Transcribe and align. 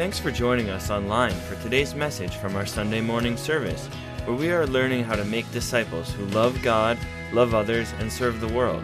Thanks 0.00 0.18
for 0.18 0.30
joining 0.30 0.70
us 0.70 0.88
online 0.88 1.34
for 1.34 1.56
today's 1.56 1.94
message 1.94 2.36
from 2.36 2.56
our 2.56 2.64
Sunday 2.64 3.02
morning 3.02 3.36
service, 3.36 3.86
where 4.24 4.34
we 4.34 4.50
are 4.50 4.66
learning 4.66 5.04
how 5.04 5.14
to 5.14 5.26
make 5.26 5.52
disciples 5.52 6.10
who 6.10 6.24
love 6.28 6.62
God, 6.62 6.96
love 7.34 7.52
others, 7.52 7.92
and 7.98 8.10
serve 8.10 8.40
the 8.40 8.48
world. 8.48 8.82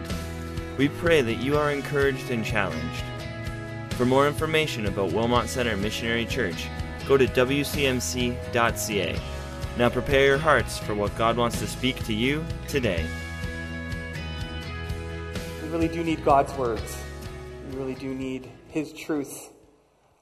We 0.77 0.89
pray 0.89 1.23
that 1.23 1.37
you 1.39 1.57
are 1.57 1.71
encouraged 1.71 2.29
and 2.29 2.45
challenged. 2.45 3.03
For 3.95 4.05
more 4.05 4.27
information 4.27 4.85
about 4.85 5.11
Wilmot 5.11 5.49
Center 5.49 5.75
Missionary 5.75 6.27
Church, 6.27 6.67
go 7.07 7.17
to 7.17 7.25
wcmc.ca. 7.25 9.19
Now 9.75 9.89
prepare 9.89 10.25
your 10.27 10.37
hearts 10.37 10.77
for 10.77 10.93
what 10.93 11.17
God 11.17 11.35
wants 11.35 11.57
to 11.61 11.65
speak 11.65 12.05
to 12.05 12.13
you 12.13 12.45
today. 12.67 13.03
We 15.63 15.69
really 15.69 15.87
do 15.87 16.03
need 16.03 16.23
God's 16.23 16.53
words. 16.53 16.95
We 17.71 17.77
really 17.77 17.95
do 17.95 18.13
need 18.13 18.51
His 18.67 18.93
truth 18.93 19.49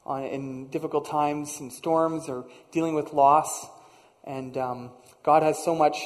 on, 0.05 0.23
in 0.23 0.67
difficult 0.69 1.09
times 1.09 1.59
and 1.59 1.71
storms 1.71 2.29
or 2.29 2.45
dealing 2.71 2.95
with 2.95 3.13
loss. 3.13 3.67
And 4.23 4.57
um, 4.57 4.91
God 5.23 5.43
has 5.43 5.63
so 5.63 5.75
much 5.75 5.97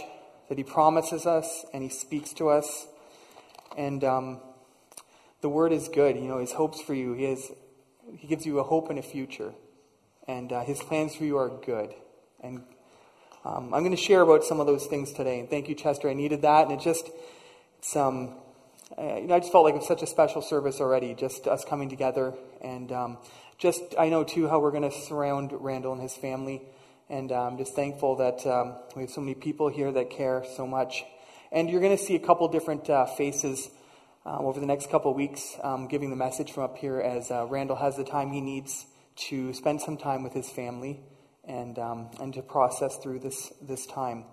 that 0.50 0.58
He 0.58 0.64
promises 0.64 1.26
us 1.26 1.66
and 1.74 1.84
He 1.84 1.90
speaks 1.90 2.34
to 2.34 2.50
us. 2.50 2.88
And 3.78 4.04
um, 4.04 4.42
the 5.42 5.50
Word 5.50 5.72
is 5.72 5.88
good. 5.88 6.16
You 6.16 6.28
know, 6.28 6.40
His 6.40 6.52
hopes 6.52 6.82
for 6.82 6.94
you. 6.94 7.14
He 7.14 7.24
has, 7.26 7.52
He 8.18 8.28
gives 8.28 8.46
you 8.46 8.60
a 8.60 8.64
hope 8.64 8.90
and 8.90 9.00
a 9.00 9.04
future. 9.04 9.54
And 10.28 10.52
uh, 10.52 10.64
His 10.64 10.80
plans 10.80 11.16
for 11.16 11.24
you 11.24 11.38
are 11.38 11.50
good. 11.50 11.94
And 12.42 12.64
um, 13.46 13.74
I'm 13.74 13.82
going 13.82 13.92
to 13.92 13.98
share 13.98 14.22
about 14.22 14.44
some 14.44 14.60
of 14.60 14.68
those 14.68 14.86
things 14.86 15.14
today. 15.14 15.40
And 15.40 15.50
thank 15.50 15.70
you, 15.70 15.76
Chester. 15.76 16.10
I 16.10 16.14
needed 16.14 16.42
that. 16.42 16.68
And 16.68 16.80
it 16.80 16.84
just, 16.84 17.10
it's, 17.78 17.96
um, 17.96 18.36
I, 18.98 19.20
you 19.20 19.28
know, 19.28 19.36
I 19.36 19.40
just 19.40 19.52
felt 19.52 19.64
like 19.64 19.76
it 19.76 19.78
was 19.78 19.88
such 19.88 20.02
a 20.02 20.08
special 20.08 20.42
service 20.42 20.82
already, 20.82 21.14
just 21.14 21.48
us 21.48 21.64
coming 21.64 21.90
together. 21.90 22.34
And 22.62 22.92
um, 22.92 23.18
just, 23.60 23.84
I 24.00 24.08
know 24.08 24.24
too 24.24 24.48
how 24.48 24.60
we're 24.60 24.72
going 24.72 24.90
to 24.90 24.92
surround 24.92 25.52
Randall 25.52 25.92
and 25.92 26.02
his 26.02 26.16
family. 26.16 26.62
And 27.10 27.32
I'm 27.32 27.54
um, 27.54 27.58
just 27.58 27.76
thankful 27.76 28.16
that 28.18 28.46
um, 28.48 28.76
we 28.96 29.02
have 29.02 29.12
so 29.12 29.20
many 29.20 29.36
people 29.36 29.68
here 29.68 29.92
that 29.92 30.10
care 30.10 30.46
so 30.56 30.66
much. 30.66 31.04
And 31.52 31.70
you're 31.70 31.82
going 31.82 31.96
to 31.96 32.02
see 32.02 32.16
a 32.16 32.20
couple 32.20 32.48
different 32.48 32.90
uh, 32.90 33.06
faces 33.06 33.70
um, 34.26 34.46
over 34.46 34.60
the 34.60 34.66
next 34.66 34.90
couple 34.90 35.14
weeks 35.14 35.58
um, 35.62 35.88
giving 35.88 36.10
the 36.10 36.16
message 36.16 36.54
from 36.54 36.64
up 36.64 36.78
here 36.78 37.02
as 37.02 37.32
uh, 37.32 37.48
Randall 37.48 37.76
has 37.76 37.98
the 37.98 38.04
time 38.04 38.32
he 38.32 38.42
needs 38.42 38.86
to 39.28 39.54
spend 39.54 39.82
some 39.82 39.98
time 39.98 40.24
with 40.24 40.34
his 40.34 40.50
family 40.50 41.02
and, 41.44 41.78
um, 41.80 42.12
and 42.22 42.34
to 42.36 42.42
process 42.42 42.96
through 42.98 43.20
this, 43.20 43.52
this 43.62 43.86
time. 43.88 44.24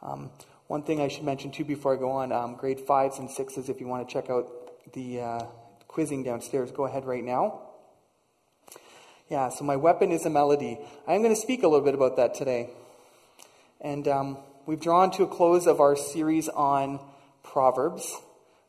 Um, 0.00 0.30
one 0.68 0.84
thing 0.84 1.02
I 1.02 1.08
should 1.08 1.24
mention 1.24 1.50
too 1.50 1.64
before 1.64 1.94
I 1.94 1.98
go 1.98 2.10
on 2.10 2.56
grade 2.56 2.80
fives 2.80 3.18
and 3.18 3.30
sixes, 3.30 3.68
if 3.68 3.80
you 3.80 3.86
want 3.86 4.08
to 4.08 4.12
check 4.12 4.30
out 4.30 4.48
the 4.94 5.20
uh, 5.20 5.44
quizzing 5.88 6.22
downstairs, 6.22 6.70
go 6.70 6.86
ahead 6.86 7.04
right 7.04 7.24
now. 7.24 7.71
Yeah, 9.32 9.48
so 9.48 9.64
my 9.64 9.76
weapon 9.76 10.12
is 10.12 10.26
a 10.26 10.30
melody. 10.30 10.78
I'm 11.08 11.22
going 11.22 11.34
to 11.34 11.40
speak 11.40 11.62
a 11.62 11.66
little 11.66 11.82
bit 11.82 11.94
about 11.94 12.16
that 12.16 12.34
today. 12.34 12.68
And 13.80 14.06
um, 14.06 14.36
we've 14.66 14.78
drawn 14.78 15.10
to 15.12 15.22
a 15.22 15.26
close 15.26 15.66
of 15.66 15.80
our 15.80 15.96
series 15.96 16.50
on 16.50 17.00
Proverbs, 17.42 18.14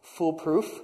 Foolproof. 0.04 0.80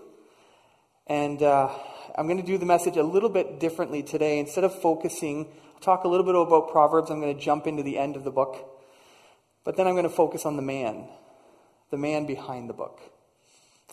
And 1.07 1.41
uh, 1.41 1.69
I'm 2.17 2.27
going 2.27 2.41
to 2.41 2.45
do 2.45 2.57
the 2.57 2.65
message 2.65 2.97
a 2.97 3.03
little 3.03 3.29
bit 3.29 3.61
differently 3.61 4.03
today. 4.03 4.39
Instead 4.39 4.65
of 4.65 4.77
focusing, 4.81 5.47
I'll 5.75 5.79
talk 5.79 6.03
a 6.03 6.09
little 6.09 6.25
bit 6.25 6.35
about 6.35 6.71
Proverbs. 6.73 7.09
I'm 7.09 7.21
going 7.21 7.33
to 7.33 7.41
jump 7.41 7.65
into 7.65 7.81
the 7.81 7.97
end 7.97 8.17
of 8.17 8.25
the 8.25 8.31
book. 8.31 8.57
But 9.63 9.77
then 9.77 9.87
I'm 9.87 9.93
going 9.93 10.03
to 10.03 10.09
focus 10.09 10.45
on 10.45 10.57
the 10.57 10.61
man, 10.61 11.07
the 11.89 11.97
man 11.97 12.25
behind 12.25 12.69
the 12.69 12.73
book. 12.73 12.99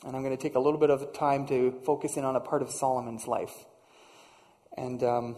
And 0.05 0.17
I'm 0.17 0.25
going 0.25 0.37
to 0.37 0.43
take 0.43 0.57
a 0.57 0.61
little 0.61 0.81
bit 0.81 0.91
of 0.91 1.13
time 1.13 1.47
to 1.47 1.81
focus 1.85 2.17
in 2.17 2.25
on 2.25 2.35
a 2.35 2.41
part 2.41 2.61
of 2.61 2.73
Solomon's 2.73 3.29
life. 3.29 3.55
And 4.77 5.01
um, 5.05 5.37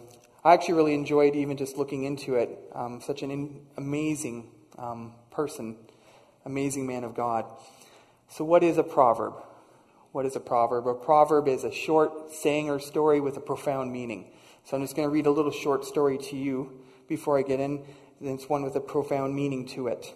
I 0.49 0.55
actually 0.55 0.77
really 0.77 0.95
enjoyed 0.95 1.37
even 1.37 1.59
just 1.59 1.77
looking 1.77 2.05
into 2.05 2.37
it. 2.37 2.59
Um, 2.75 3.03
such 3.03 3.23
an 3.23 3.31
in, 3.31 3.61
amazing 3.77 4.49
um, 4.79 5.13
person, 5.31 5.77
amazing 6.47 6.87
man 6.87 7.05
of 7.05 7.15
God. 7.15 7.45
So, 8.31 8.47
what 8.47 8.65
is 8.65 8.79
a 8.79 8.83
proverb? 8.83 9.35
What 10.13 10.25
is 10.25 10.37
a 10.37 10.41
proverb? 10.41 10.87
A 10.87 10.95
proverb 10.95 11.49
is 11.49 11.65
a 11.65 11.71
short 11.71 12.33
saying 12.33 12.71
or 12.71 12.81
story 12.81 13.21
with 13.21 13.37
a 13.37 13.41
profound 13.41 13.93
meaning. 13.93 14.31
So, 14.65 14.75
I'm 14.75 14.83
just 14.83 14.97
going 14.97 15.07
to 15.07 15.13
read 15.13 15.27
a 15.27 15.31
little 15.31 15.51
short 15.51 15.85
story 15.85 16.17
to 16.17 16.37
you 16.37 16.81
before 17.09 17.39
I 17.39 17.43
get 17.43 17.61
in. 17.61 17.85
It's 18.19 18.49
one 18.49 18.63
with 18.63 18.75
a 18.75 18.81
profound 18.81 19.37
meaning 19.37 19.67
to 19.67 19.89
it. 19.89 20.15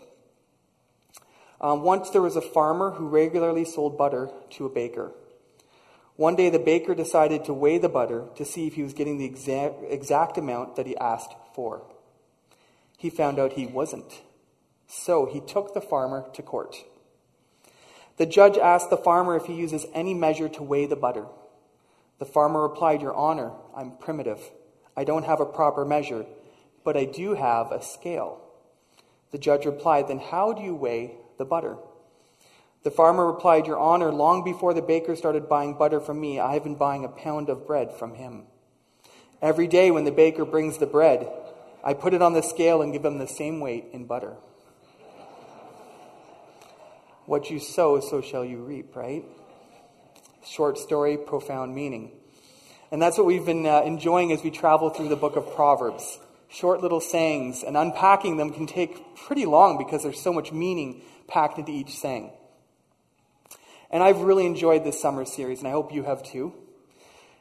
Um, 1.60 1.82
once 1.82 2.08
there 2.08 2.22
was 2.22 2.36
a 2.36 2.40
farmer 2.40 2.92
who 2.92 3.06
regularly 3.06 3.66
sold 3.66 3.98
butter 3.98 4.30
to 4.52 4.64
a 4.64 4.70
baker. 4.70 5.12
One 6.16 6.36
day, 6.36 6.50
the 6.50 6.58
baker 6.58 6.94
decided 6.94 7.44
to 7.44 7.54
weigh 7.54 7.78
the 7.78 7.88
butter 7.88 8.26
to 8.36 8.44
see 8.44 8.66
if 8.66 8.74
he 8.74 8.82
was 8.82 8.92
getting 8.92 9.18
the 9.18 9.24
exact, 9.24 9.76
exact 9.88 10.36
amount 10.36 10.76
that 10.76 10.86
he 10.86 10.96
asked 10.96 11.34
for. 11.54 11.82
He 12.98 13.10
found 13.10 13.38
out 13.38 13.54
he 13.54 13.66
wasn't. 13.66 14.20
So 14.86 15.26
he 15.26 15.40
took 15.40 15.72
the 15.72 15.80
farmer 15.80 16.26
to 16.34 16.42
court. 16.42 16.76
The 18.18 18.26
judge 18.26 18.58
asked 18.58 18.90
the 18.90 18.96
farmer 18.96 19.36
if 19.36 19.46
he 19.46 19.54
uses 19.54 19.86
any 19.94 20.12
measure 20.12 20.48
to 20.50 20.62
weigh 20.62 20.86
the 20.86 20.96
butter. 20.96 21.26
The 22.18 22.26
farmer 22.26 22.62
replied, 22.62 23.00
Your 23.00 23.14
Honor, 23.14 23.52
I'm 23.74 23.96
primitive. 23.96 24.38
I 24.96 25.04
don't 25.04 25.24
have 25.24 25.40
a 25.40 25.46
proper 25.46 25.84
measure, 25.84 26.26
but 26.84 26.96
I 26.96 27.06
do 27.06 27.34
have 27.34 27.72
a 27.72 27.82
scale. 27.82 28.40
The 29.30 29.38
judge 29.38 29.64
replied, 29.64 30.08
Then 30.08 30.18
how 30.18 30.52
do 30.52 30.62
you 30.62 30.74
weigh 30.74 31.16
the 31.38 31.46
butter? 31.46 31.78
The 32.82 32.90
farmer 32.90 33.26
replied, 33.26 33.66
Your 33.66 33.78
Honor, 33.78 34.10
long 34.10 34.42
before 34.42 34.74
the 34.74 34.82
baker 34.82 35.14
started 35.14 35.48
buying 35.48 35.74
butter 35.74 36.00
from 36.00 36.20
me, 36.20 36.40
I 36.40 36.54
have 36.54 36.64
been 36.64 36.74
buying 36.74 37.04
a 37.04 37.08
pound 37.08 37.48
of 37.48 37.66
bread 37.66 37.92
from 37.92 38.14
him. 38.14 38.44
Every 39.40 39.68
day 39.68 39.90
when 39.90 40.04
the 40.04 40.10
baker 40.10 40.44
brings 40.44 40.78
the 40.78 40.86
bread, 40.86 41.28
I 41.84 41.94
put 41.94 42.14
it 42.14 42.22
on 42.22 42.32
the 42.32 42.42
scale 42.42 42.82
and 42.82 42.92
give 42.92 43.04
him 43.04 43.18
the 43.18 43.28
same 43.28 43.60
weight 43.60 43.86
in 43.92 44.06
butter. 44.06 44.34
What 47.26 47.50
you 47.50 47.60
sow, 47.60 48.00
so 48.00 48.20
shall 48.20 48.44
you 48.44 48.58
reap, 48.58 48.96
right? 48.96 49.24
Short 50.44 50.76
story, 50.76 51.16
profound 51.16 51.74
meaning. 51.74 52.10
And 52.90 53.00
that's 53.00 53.16
what 53.16 53.26
we've 53.26 53.46
been 53.46 53.64
uh, 53.64 53.82
enjoying 53.82 54.32
as 54.32 54.42
we 54.42 54.50
travel 54.50 54.90
through 54.90 55.08
the 55.08 55.16
book 55.16 55.36
of 55.36 55.54
Proverbs. 55.54 56.18
Short 56.48 56.82
little 56.82 57.00
sayings, 57.00 57.62
and 57.62 57.76
unpacking 57.76 58.36
them 58.36 58.52
can 58.52 58.66
take 58.66 59.16
pretty 59.16 59.46
long 59.46 59.78
because 59.78 60.02
there's 60.02 60.20
so 60.20 60.32
much 60.32 60.52
meaning 60.52 61.00
packed 61.28 61.58
into 61.58 61.70
each 61.70 61.96
saying. 61.96 62.32
And 63.92 64.02
I've 64.02 64.20
really 64.22 64.46
enjoyed 64.46 64.84
this 64.84 64.98
summer 64.98 65.26
series, 65.26 65.58
and 65.58 65.68
I 65.68 65.72
hope 65.72 65.92
you 65.92 66.02
have 66.04 66.22
too. 66.22 66.54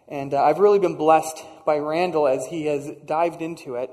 And 0.09 0.33
uh, 0.33 0.43
I've 0.43 0.59
really 0.59 0.79
been 0.79 0.97
blessed 0.97 1.41
by 1.65 1.77
Randall 1.77 2.27
as 2.27 2.45
he 2.45 2.65
has 2.65 2.91
dived 3.05 3.41
into 3.41 3.75
it 3.75 3.89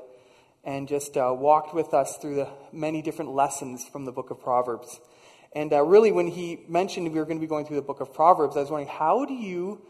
and 0.65 0.89
just 0.89 1.17
uh, 1.17 1.33
walked 1.39 1.73
with 1.73 1.95
us 1.95 2.17
through 2.17 2.35
the 2.35 2.49
many 2.73 3.01
different 3.01 3.31
lessons 3.31 3.87
from 3.87 4.07
the 4.07 4.11
book 4.11 4.31
of 4.31 4.41
Proverbs. 4.41 4.99
And 5.53 5.73
uh, 5.73 5.85
really, 5.85 6.11
when 6.11 6.27
he 6.27 6.65
mentioned 6.69 7.13
we 7.13 7.21
were 7.21 7.27
going 7.27 7.37
to 7.37 7.41
be 7.41 7.47
going 7.47 7.65
through 7.65 7.77
the 7.77 7.83
book 7.83 8.01
of 8.01 8.13
Proverbs, 8.13 8.57
I 8.57 8.61
was 8.61 8.71
wondering, 8.71 8.93
how 8.93 9.25
do 9.25 9.35
you 9.35 9.81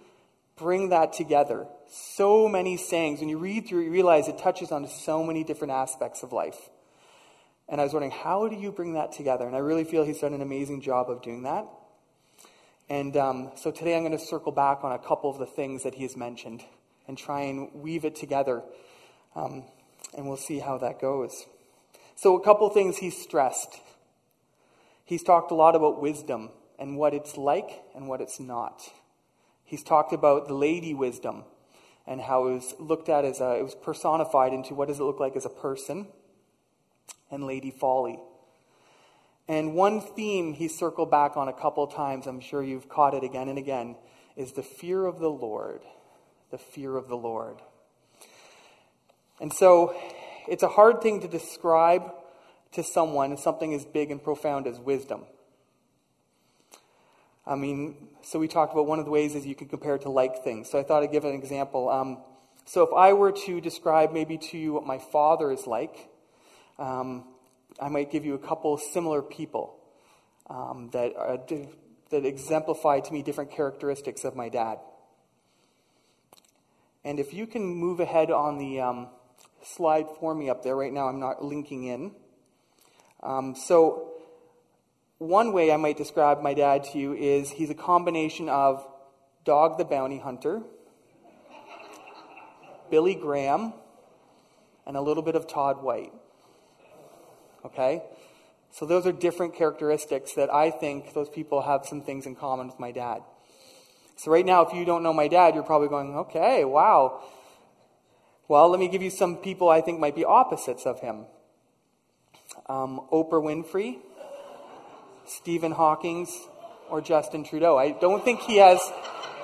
bring 0.56 0.90
that 0.90 1.14
together? 1.14 1.66
So 1.90 2.48
many 2.48 2.76
sayings. 2.76 3.20
When 3.20 3.30
you 3.30 3.38
read 3.38 3.66
through, 3.66 3.84
you 3.84 3.90
realize 3.90 4.28
it 4.28 4.36
touches 4.36 4.72
on 4.72 4.86
so 4.88 5.24
many 5.24 5.42
different 5.42 5.72
aspects 5.72 6.22
of 6.22 6.34
life. 6.34 6.68
And 7.66 7.80
I 7.80 7.84
was 7.84 7.94
wondering, 7.94 8.12
how 8.12 8.46
do 8.46 8.56
you 8.56 8.72
bring 8.72 8.92
that 8.92 9.12
together? 9.12 9.46
And 9.46 9.56
I 9.56 9.60
really 9.60 9.84
feel 9.84 10.04
he's 10.04 10.20
done 10.20 10.34
an 10.34 10.42
amazing 10.42 10.82
job 10.82 11.08
of 11.08 11.22
doing 11.22 11.44
that. 11.44 11.66
And 12.90 13.16
um, 13.18 13.50
so 13.56 13.70
today 13.70 13.94
I'm 13.94 14.02
going 14.02 14.16
to 14.16 14.24
circle 14.24 14.52
back 14.52 14.82
on 14.82 14.92
a 14.92 14.98
couple 14.98 15.28
of 15.28 15.38
the 15.38 15.46
things 15.46 15.82
that 15.82 15.94
he 15.94 16.04
has 16.04 16.16
mentioned 16.16 16.62
and 17.06 17.18
try 17.18 17.42
and 17.42 17.68
weave 17.74 18.04
it 18.04 18.16
together. 18.16 18.62
Um, 19.36 19.64
and 20.16 20.26
we'll 20.26 20.38
see 20.38 20.58
how 20.58 20.78
that 20.78 21.00
goes. 21.00 21.44
So, 22.16 22.36
a 22.36 22.42
couple 22.42 22.68
things 22.70 22.98
he's 22.98 23.16
stressed. 23.16 23.80
He's 25.04 25.22
talked 25.22 25.50
a 25.50 25.54
lot 25.54 25.76
about 25.76 26.00
wisdom 26.00 26.50
and 26.78 26.96
what 26.96 27.14
it's 27.14 27.36
like 27.36 27.82
and 27.94 28.08
what 28.08 28.20
it's 28.20 28.40
not. 28.40 28.82
He's 29.64 29.82
talked 29.82 30.12
about 30.12 30.48
the 30.48 30.54
lady 30.54 30.94
wisdom 30.94 31.44
and 32.06 32.22
how 32.22 32.46
it 32.48 32.54
was 32.54 32.74
looked 32.78 33.08
at 33.10 33.24
as 33.24 33.40
a, 33.40 33.58
it 33.58 33.62
was 33.62 33.74
personified 33.74 34.52
into 34.54 34.74
what 34.74 34.88
does 34.88 34.98
it 34.98 35.04
look 35.04 35.20
like 35.20 35.36
as 35.36 35.44
a 35.44 35.50
person 35.50 36.08
and 37.30 37.44
lady 37.44 37.70
folly. 37.70 38.18
And 39.48 39.74
one 39.74 40.02
theme 40.02 40.52
he 40.52 40.68
circled 40.68 41.10
back 41.10 41.36
on 41.36 41.48
a 41.48 41.52
couple 41.54 41.86
times, 41.86 42.26
I'm 42.26 42.40
sure 42.40 42.62
you've 42.62 42.88
caught 42.88 43.14
it 43.14 43.24
again 43.24 43.48
and 43.48 43.58
again, 43.58 43.96
is 44.36 44.52
the 44.52 44.62
fear 44.62 45.06
of 45.06 45.18
the 45.18 45.30
Lord. 45.30 45.80
The 46.50 46.58
fear 46.58 46.96
of 46.96 47.08
the 47.08 47.16
Lord. 47.16 47.56
And 49.40 49.52
so 49.52 49.96
it's 50.46 50.62
a 50.62 50.68
hard 50.68 51.00
thing 51.00 51.20
to 51.20 51.28
describe 51.28 52.12
to 52.72 52.82
someone 52.82 53.36
something 53.36 53.72
as 53.72 53.86
big 53.86 54.10
and 54.10 54.22
profound 54.22 54.66
as 54.66 54.78
wisdom. 54.78 55.24
I 57.46 57.54
mean, 57.54 58.08
so 58.20 58.38
we 58.38 58.46
talked 58.46 58.74
about 58.74 58.86
one 58.86 58.98
of 58.98 59.06
the 59.06 59.10
ways 59.10 59.34
is 59.34 59.46
you 59.46 59.54
can 59.54 59.68
compare 59.68 59.94
it 59.94 60.02
to 60.02 60.10
like 60.10 60.44
things. 60.44 60.70
So 60.70 60.78
I 60.78 60.82
thought 60.82 61.02
I'd 61.02 61.12
give 61.12 61.24
an 61.24 61.34
example. 61.34 61.88
Um, 61.88 62.18
so 62.66 62.82
if 62.82 62.92
I 62.92 63.14
were 63.14 63.32
to 63.32 63.60
describe 63.62 64.12
maybe 64.12 64.36
to 64.36 64.58
you 64.58 64.74
what 64.74 64.84
my 64.84 64.98
father 64.98 65.50
is 65.50 65.66
like, 65.66 66.10
um, 66.78 67.24
I 67.80 67.88
might 67.88 68.10
give 68.10 68.24
you 68.24 68.34
a 68.34 68.38
couple 68.38 68.76
similar 68.78 69.22
people 69.22 69.76
um, 70.48 70.90
that, 70.92 71.16
are, 71.16 71.38
that 72.10 72.24
exemplify 72.24 73.00
to 73.00 73.12
me 73.12 73.22
different 73.22 73.50
characteristics 73.50 74.24
of 74.24 74.34
my 74.34 74.48
dad. 74.48 74.78
And 77.04 77.20
if 77.20 77.32
you 77.32 77.46
can 77.46 77.64
move 77.64 78.00
ahead 78.00 78.30
on 78.30 78.58
the, 78.58 78.80
um, 78.80 79.08
slide 79.62 80.06
for 80.18 80.34
me 80.34 80.48
up 80.48 80.62
there. 80.62 80.76
Right 80.76 80.92
now, 80.92 81.08
I'm 81.08 81.20
not 81.20 81.44
linking 81.44 81.84
in. 81.84 82.12
Um, 83.22 83.54
so, 83.54 84.12
one 85.18 85.52
way 85.52 85.72
I 85.72 85.76
might 85.76 85.96
describe 85.96 86.42
my 86.42 86.54
dad 86.54 86.84
to 86.92 86.98
you 86.98 87.14
is 87.14 87.50
he's 87.50 87.70
a 87.70 87.74
combination 87.74 88.48
of 88.48 88.86
Dog 89.44 89.78
the 89.78 89.84
Bounty 89.84 90.18
Hunter, 90.18 90.62
Billy 92.90 93.14
Graham, 93.14 93.72
and 94.86 94.96
a 94.96 95.00
little 95.00 95.22
bit 95.22 95.34
of 95.34 95.46
Todd 95.46 95.82
White. 95.82 96.12
Okay? 97.64 98.02
So, 98.70 98.86
those 98.86 99.06
are 99.06 99.12
different 99.12 99.54
characteristics 99.54 100.34
that 100.34 100.52
I 100.52 100.70
think 100.70 101.14
those 101.14 101.28
people 101.28 101.62
have 101.62 101.86
some 101.86 102.02
things 102.02 102.26
in 102.26 102.36
common 102.36 102.66
with 102.66 102.78
my 102.78 102.92
dad. 102.92 103.22
So, 104.16 104.30
right 104.30 104.44
now, 104.44 104.62
if 104.62 104.74
you 104.74 104.84
don't 104.84 105.02
know 105.02 105.12
my 105.12 105.28
dad, 105.28 105.54
you're 105.54 105.62
probably 105.62 105.88
going, 105.88 106.14
okay, 106.16 106.64
wow. 106.64 107.22
Well, 108.48 108.68
let 108.68 108.80
me 108.80 108.88
give 108.88 109.02
you 109.02 109.10
some 109.10 109.36
people 109.36 109.68
I 109.68 109.80
think 109.80 110.00
might 110.00 110.14
be 110.14 110.24
opposites 110.24 110.86
of 110.86 111.00
him 111.00 111.26
um, 112.68 113.00
Oprah 113.12 113.42
Winfrey, 113.42 113.98
Stephen 115.26 115.72
Hawking's, 115.72 116.30
or 116.90 117.00
Justin 117.00 117.44
Trudeau. 117.44 117.76
I 117.76 117.92
don't 117.92 118.24
think 118.24 118.40
he 118.40 118.56
has 118.56 118.80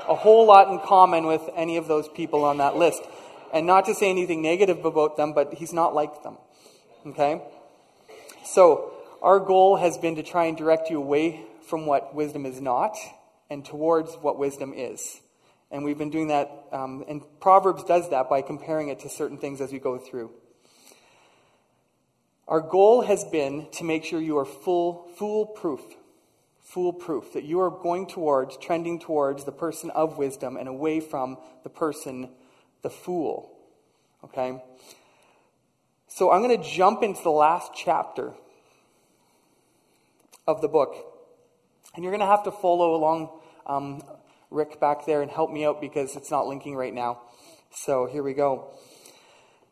a 0.08 0.14
whole 0.14 0.46
lot 0.46 0.68
in 0.68 0.78
common 0.80 1.26
with 1.26 1.42
any 1.54 1.76
of 1.76 1.88
those 1.88 2.08
people 2.08 2.44
on 2.44 2.58
that 2.58 2.76
list. 2.76 3.02
And 3.52 3.66
not 3.66 3.84
to 3.86 3.94
say 3.94 4.10
anything 4.10 4.42
negative 4.42 4.84
about 4.84 5.16
them, 5.16 5.32
but 5.32 5.54
he's 5.54 5.72
not 5.72 5.94
like 5.94 6.22
them. 6.22 6.38
Okay? 7.06 7.42
So, 8.44 8.92
our 9.22 9.40
goal 9.40 9.76
has 9.76 9.96
been 9.96 10.16
to 10.16 10.22
try 10.22 10.44
and 10.44 10.56
direct 10.56 10.90
you 10.90 10.98
away 10.98 11.46
from 11.66 11.86
what 11.86 12.14
wisdom 12.14 12.44
is 12.44 12.60
not 12.60 12.94
and 13.48 13.64
towards 13.64 14.14
what 14.16 14.38
wisdom 14.38 14.74
is. 14.76 15.20
And 15.70 15.82
we've 15.82 15.96
been 15.96 16.10
doing 16.10 16.28
that, 16.28 16.50
um, 16.70 17.04
and 17.08 17.22
Proverbs 17.40 17.84
does 17.84 18.10
that 18.10 18.28
by 18.28 18.42
comparing 18.42 18.88
it 18.88 19.00
to 19.00 19.08
certain 19.08 19.38
things 19.38 19.60
as 19.60 19.72
we 19.72 19.78
go 19.78 19.96
through. 19.96 20.30
Our 22.46 22.60
goal 22.60 23.00
has 23.00 23.24
been 23.24 23.66
to 23.72 23.84
make 23.84 24.04
sure 24.04 24.20
you 24.20 24.36
are 24.36 24.44
full, 24.44 25.08
foolproof, 25.16 25.80
foolproof, 26.60 27.32
that 27.32 27.44
you 27.44 27.60
are 27.60 27.70
going 27.70 28.06
towards, 28.06 28.58
trending 28.58 29.00
towards 29.00 29.44
the 29.44 29.52
person 29.52 29.90
of 29.90 30.18
wisdom 30.18 30.58
and 30.58 30.68
away 30.68 31.00
from 31.00 31.38
the 31.62 31.70
person, 31.70 32.28
the 32.82 32.90
fool. 32.90 33.50
Okay? 34.22 34.62
So 36.14 36.30
I'm 36.30 36.42
going 36.42 36.56
to 36.56 36.68
jump 36.70 37.02
into 37.02 37.20
the 37.24 37.30
last 37.30 37.72
chapter 37.74 38.34
of 40.46 40.60
the 40.60 40.68
book. 40.68 40.94
And 41.92 42.04
you're 42.04 42.12
going 42.12 42.20
to 42.20 42.26
have 42.26 42.44
to 42.44 42.52
follow 42.52 42.94
along, 42.94 43.30
um, 43.66 44.00
Rick, 44.48 44.78
back 44.78 45.06
there 45.06 45.22
and 45.22 45.30
help 45.30 45.50
me 45.50 45.64
out 45.64 45.80
because 45.80 46.14
it's 46.14 46.30
not 46.30 46.46
linking 46.46 46.76
right 46.76 46.94
now. 46.94 47.22
So 47.72 48.06
here 48.06 48.22
we 48.22 48.32
go. 48.32 48.78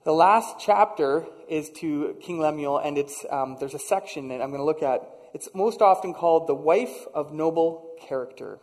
The 0.02 0.10
last 0.10 0.56
chapter 0.58 1.26
is 1.48 1.70
to 1.76 2.16
King 2.20 2.40
Lemuel, 2.40 2.78
and 2.78 2.98
it's, 2.98 3.24
um, 3.30 3.58
there's 3.60 3.74
a 3.74 3.78
section 3.78 4.26
that 4.30 4.42
I'm 4.42 4.48
going 4.48 4.58
to 4.58 4.64
look 4.64 4.82
at. 4.82 5.08
It's 5.34 5.48
most 5.54 5.80
often 5.80 6.12
called 6.12 6.48
the 6.48 6.56
wife 6.56 7.06
of 7.14 7.32
noble 7.32 7.94
character. 8.00 8.58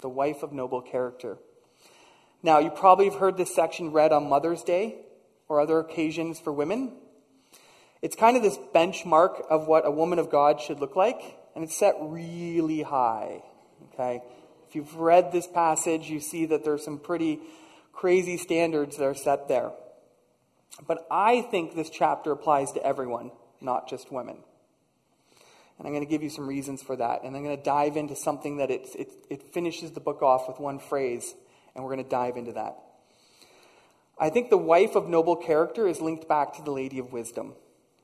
The 0.00 0.08
wife 0.08 0.44
of 0.44 0.52
noble 0.52 0.80
character. 0.80 1.38
Now, 2.44 2.60
you 2.60 2.70
probably 2.70 3.06
have 3.06 3.18
heard 3.18 3.36
this 3.36 3.52
section 3.52 3.90
read 3.90 4.12
on 4.12 4.28
Mother's 4.28 4.62
Day 4.62 5.00
or 5.48 5.60
other 5.60 5.80
occasions 5.80 6.38
for 6.38 6.52
women. 6.52 6.92
It's 8.02 8.16
kind 8.16 8.36
of 8.36 8.42
this 8.42 8.58
benchmark 8.74 9.46
of 9.48 9.66
what 9.66 9.86
a 9.86 9.90
woman 9.90 10.18
of 10.18 10.30
God 10.30 10.60
should 10.60 10.80
look 10.80 10.96
like, 10.96 11.38
and 11.54 11.64
it's 11.64 11.76
set 11.76 11.94
really 12.00 12.82
high. 12.82 13.42
Okay? 13.94 14.22
If 14.68 14.74
you've 14.74 14.96
read 14.96 15.32
this 15.32 15.46
passage, 15.46 16.10
you 16.10 16.20
see 16.20 16.46
that 16.46 16.64
there's 16.64 16.84
some 16.84 16.98
pretty 16.98 17.40
crazy 17.92 18.36
standards 18.36 18.96
that 18.96 19.04
are 19.04 19.14
set 19.14 19.48
there. 19.48 19.72
But 20.86 21.06
I 21.10 21.42
think 21.42 21.74
this 21.74 21.88
chapter 21.88 22.32
applies 22.32 22.72
to 22.72 22.84
everyone, 22.84 23.30
not 23.60 23.88
just 23.88 24.12
women. 24.12 24.36
And 25.78 25.86
I'm 25.86 25.92
going 25.92 26.04
to 26.04 26.10
give 26.10 26.22
you 26.22 26.30
some 26.30 26.46
reasons 26.46 26.82
for 26.82 26.96
that. 26.96 27.22
And 27.22 27.34
I'm 27.34 27.42
going 27.42 27.56
to 27.56 27.62
dive 27.62 27.96
into 27.96 28.16
something 28.16 28.58
that 28.58 28.70
it, 28.70 28.88
it, 28.94 29.12
it 29.30 29.42
finishes 29.54 29.92
the 29.92 30.00
book 30.00 30.22
off 30.22 30.48
with 30.48 30.58
one 30.58 30.78
phrase, 30.78 31.34
and 31.74 31.82
we're 31.82 31.94
going 31.94 32.04
to 32.04 32.10
dive 32.10 32.36
into 32.36 32.52
that. 32.52 32.76
I 34.18 34.30
think 34.30 34.50
the 34.50 34.58
wife 34.58 34.96
of 34.96 35.08
noble 35.08 35.36
character 35.36 35.86
is 35.86 36.00
linked 36.00 36.28
back 36.28 36.54
to 36.56 36.62
the 36.62 36.70
lady 36.70 36.98
of 36.98 37.12
wisdom 37.12 37.54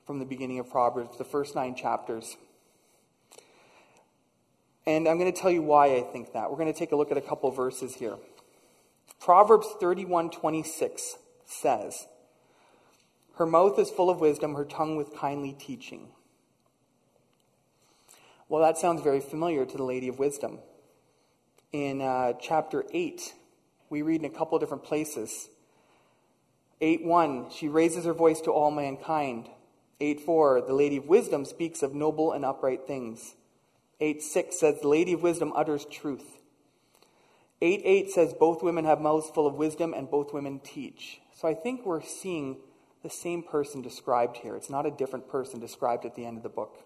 from 0.07 0.19
the 0.19 0.25
beginning 0.25 0.59
of 0.59 0.71
Proverbs, 0.71 1.17
the 1.19 1.25
first 1.25 1.55
nine 1.55 1.75
chapters. 1.75 2.37
And 4.87 5.09
I'm 5.09 5.19
going 5.19 5.33
to 5.33 5.41
tell 5.41 5.51
you 5.51 5.63
why 5.63 5.97
I 5.97 6.01
think 6.01 6.33
that. 6.33 6.51
We're 6.51 6.57
going 6.57 6.73
to 6.73 6.79
take 6.79 6.93
a 6.93 6.97
look 6.97 7.11
at 7.11 7.17
a 7.17 7.23
couple 7.23 7.51
verses 7.51 7.95
here. 7.95 8.17
Proverbs 9.21 9.69
31:26 9.81 11.15
says, 11.47 12.07
her 13.37 13.47
mouth 13.47 13.79
is 13.79 13.91
full 13.91 14.11
of 14.11 14.21
wisdom, 14.21 14.55
her 14.55 14.65
tongue 14.65 14.97
with 14.97 15.17
kindly 15.17 15.53
teaching. 15.53 16.09
Well, 18.49 18.63
that 18.63 18.77
sounds 18.77 19.03
very 19.03 19.21
familiar 19.21 19.65
to 19.65 19.77
the 19.77 19.83
Lady 19.83 20.09
of 20.09 20.19
Wisdom. 20.19 20.59
In 21.73 22.03
uh, 22.03 22.35
chapter 22.35 22.85
8, 22.93 23.33
we 23.89 24.03
read 24.03 24.21
in 24.21 24.27
a 24.27 24.31
couple 24.31 24.59
different 24.59 24.85
places. 24.85 25.49
8 26.83 27.05
1, 27.05 27.51
she 27.51 27.69
raises 27.69 28.05
her 28.05 28.13
voice 28.13 28.41
to 28.43 28.51
all 28.51 28.71
mankind. 28.71 29.49
8 30.01 30.21
4, 30.21 30.63
the 30.63 30.75
Lady 30.75 30.97
of 30.97 31.07
Wisdom 31.07 31.45
speaks 31.45 31.83
of 31.83 31.95
noble 31.95 32.33
and 32.33 32.45
upright 32.45 32.87
things. 32.87 33.35
8 34.01 34.23
6 34.23 34.59
says, 34.59 34.81
the 34.81 34.89
Lady 34.89 35.13
of 35.13 35.23
Wisdom 35.23 35.53
utters 35.55 35.85
truth. 35.85 36.43
8 37.61 37.83
8 37.85 38.11
says, 38.11 38.35
both 38.35 38.63
women 38.63 38.85
have 38.85 39.01
mouths 39.01 39.31
full 39.31 39.47
of 39.47 39.55
wisdom 39.55 39.95
and 39.95 40.11
both 40.11 40.33
women 40.33 40.59
teach. 40.59 41.21
So 41.35 41.47
I 41.47 41.55
think 41.55 41.87
we're 41.87 42.03
seeing 42.03 42.57
the 43.03 43.11
same 43.11 43.43
person 43.43 43.83
described 43.83 44.39
here. 44.39 44.57
It's 44.57 44.71
not 44.71 44.87
a 44.87 44.91
different 44.91 45.29
person 45.29 45.61
described 45.61 46.05
at 46.05 46.15
the 46.15 46.25
end 46.25 46.37
of 46.37 46.43
the 46.43 46.49
book. 46.49 46.79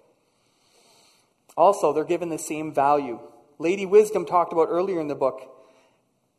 Also, 1.57 1.93
they're 1.93 2.05
given 2.05 2.29
the 2.29 2.39
same 2.39 2.73
value. 2.73 3.21
Lady 3.59 3.87
Wisdom 3.87 4.27
talked 4.27 4.53
about 4.53 4.69
earlier 4.71 5.01
in 5.01 5.09
the 5.09 5.15
book, 5.15 5.51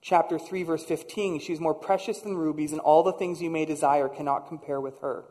chapter 0.01 0.37
3, 0.37 0.63
verse 0.63 0.83
15. 0.83 1.39
She's 1.39 1.59
more 1.59 1.73
precious 1.73 2.19
than 2.19 2.35
rubies, 2.35 2.71
and 2.71 2.81
all 2.81 3.01
the 3.01 3.13
things 3.13 3.41
you 3.41 3.49
may 3.49 3.65
desire 3.65 4.07
cannot 4.07 4.47
compare 4.47 4.79
with 4.79 4.99
her. 4.99 5.25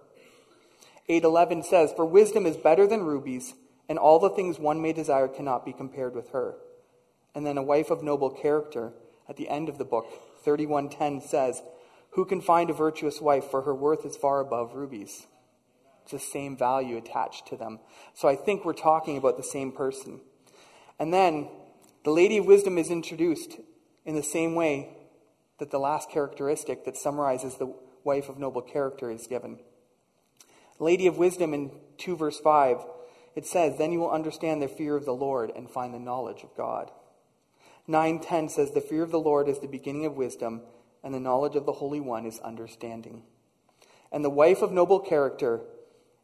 811 1.09 1.63
says, 1.63 1.93
For 1.93 2.05
wisdom 2.05 2.47
is 2.47 2.57
better 2.57 2.87
than 2.87 3.05
rubies, 3.05 3.55
and 3.89 3.99
all 3.99 4.19
the 4.19 4.31
things 4.31 4.59
one 4.59 4.83
may 4.83 4.93
desire 4.93 5.29
cannot 5.29 5.65
be 5.65 5.73
compared 5.73 6.15
with 6.15 6.31
her. 6.31 6.57
And 7.35 7.47
then 7.47 7.59
a 7.59 7.63
wife 7.63 7.91
of 7.91 8.03
noble 8.03 8.31
character 8.31 8.93
at 9.29 9.37
the 9.37 9.49
end 9.49 9.69
of 9.69 9.79
the 9.79 9.85
book, 9.85 10.07
3110 10.43 11.21
says, 11.29 11.63
who 12.17 12.25
can 12.25 12.41
find 12.41 12.71
a 12.71 12.73
virtuous 12.73 13.21
wife? 13.21 13.45
For 13.45 13.61
her 13.63 13.75
worth 13.75 14.07
is 14.07 14.17
far 14.17 14.41
above 14.41 14.75
rubies. 14.75 15.27
It's 16.03 16.13
the 16.13 16.19
same 16.19 16.57
value 16.57 16.97
attached 16.97 17.47
to 17.49 17.59
them. 17.59 17.79
So 18.15 18.27
I 18.27 18.37
think 18.37 18.65
we're 18.65 18.73
talking 18.73 19.19
about 19.19 19.37
the 19.37 19.43
same 19.43 19.71
person. 19.71 20.21
And 20.99 21.13
then 21.13 21.51
the 22.05 22.11
Lady 22.11 22.39
of 22.39 22.47
Wisdom 22.47 22.79
is 22.79 22.91
introduced 22.91 23.59
in 24.07 24.15
the 24.15 24.23
same 24.23 24.55
way 24.55 24.97
that 25.59 25.71
the 25.71 25.79
last 25.79 26.11
characteristic 26.11 26.87
that 26.87 26.97
summarizes 26.97 27.57
the 27.57 27.75
wife 28.03 28.31
of 28.31 28.39
noble 28.39 28.63
character 28.63 29.11
is 29.11 29.27
given. 29.27 29.59
Lady 30.79 31.07
of 31.07 31.19
Wisdom 31.19 31.55
in 31.55 31.71
2 31.99 32.17
verse 32.17 32.39
5, 32.39 32.79
it 33.35 33.47
says, 33.47 33.79
Then 33.79 33.93
you 33.93 34.01
will 34.01 34.11
understand 34.11 34.61
the 34.61 34.69
fear 34.69 34.97
of 34.97 35.05
the 35.05 35.15
Lord 35.15 35.53
and 35.55 35.71
find 35.71 35.93
the 35.95 35.99
knowledge 35.99 36.43
of 36.43 36.57
God. 36.57 36.91
9.10 37.89 38.51
says, 38.51 38.73
The 38.73 38.81
fear 38.81 39.03
of 39.03 39.11
the 39.11 39.21
Lord 39.21 39.49
is 39.49 39.61
the 39.61 39.69
beginning 39.69 40.07
of 40.07 40.17
wisdom, 40.17 40.63
and 41.03 41.15
the 41.15 41.21
knowledge 41.21 41.57
of 41.57 41.67
the 41.67 41.73
Holy 41.73 42.01
One 42.01 42.27
is 42.27 42.39
understanding. 42.41 43.23
And 44.11 44.25
the 44.25 44.31
wife 44.31 44.63
of 44.63 44.73
noble 44.73 45.01
character, 45.01 45.61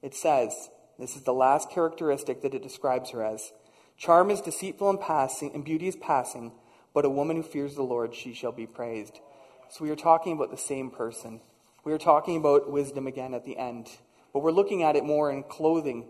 it 0.03 0.15
says, 0.15 0.71
this 0.99 1.17
is 1.17 1.23
the 1.23 1.33
last 1.33 1.71
characteristic 1.71 2.43
that 2.43 2.55
it 2.55 2.63
describes 2.63 3.11
her 3.11 3.25
as 3.25 3.53
charm 3.97 4.31
is 4.31 4.41
deceitful 4.41 4.89
and 4.91 5.01
passing, 5.01 5.53
and 5.55 5.65
beauty 5.65 5.89
is 5.89 5.97
passing, 5.97 6.53
but 6.95 7.05
a 7.05 7.11
woman 7.11 7.37
who 7.37 7.43
fears 7.43 7.75
the 7.75 7.83
Lord, 7.83 8.15
she 8.15 8.35
shall 8.35 8.53
be 8.53 8.67
praised. 8.67 9.21
So 9.69 9.85
we 9.85 9.91
are 9.91 9.97
talking 9.97 10.35
about 10.35 10.51
the 10.51 10.57
same 10.57 10.91
person. 10.91 11.41
We 11.85 11.93
are 11.93 11.99
talking 11.99 12.37
about 12.37 12.71
wisdom 12.71 13.07
again 13.07 13.35
at 13.35 13.45
the 13.45 13.57
end, 13.57 13.89
but 14.33 14.41
we're 14.41 14.53
looking 14.53 14.83
at 14.83 14.97
it 14.97 15.05
more 15.05 15.31
in 15.31 15.43
clothing, 15.43 16.07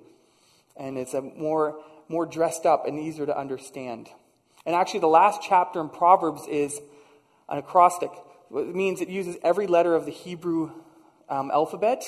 and 0.77 0.99
it's 0.99 1.15
a 1.15 1.23
more 1.23 1.79
more 2.09 2.27
dressed 2.27 2.67
up 2.67 2.87
and 2.87 2.99
easier 2.99 3.27
to 3.27 3.37
understand. 3.37 4.09
And 4.67 4.75
actually, 4.75 5.01
the 5.01 5.09
last 5.09 5.41
chapter 5.43 5.81
in 5.81 5.89
Proverbs 5.89 6.47
is 6.49 6.81
an 7.49 7.59
acrostic 7.59 8.11
it 8.55 8.75
means 8.75 9.01
it 9.01 9.09
uses 9.09 9.37
every 9.43 9.67
letter 9.67 9.95
of 9.95 10.05
the 10.05 10.11
Hebrew 10.11 10.71
um, 11.29 11.51
alphabet 11.51 12.05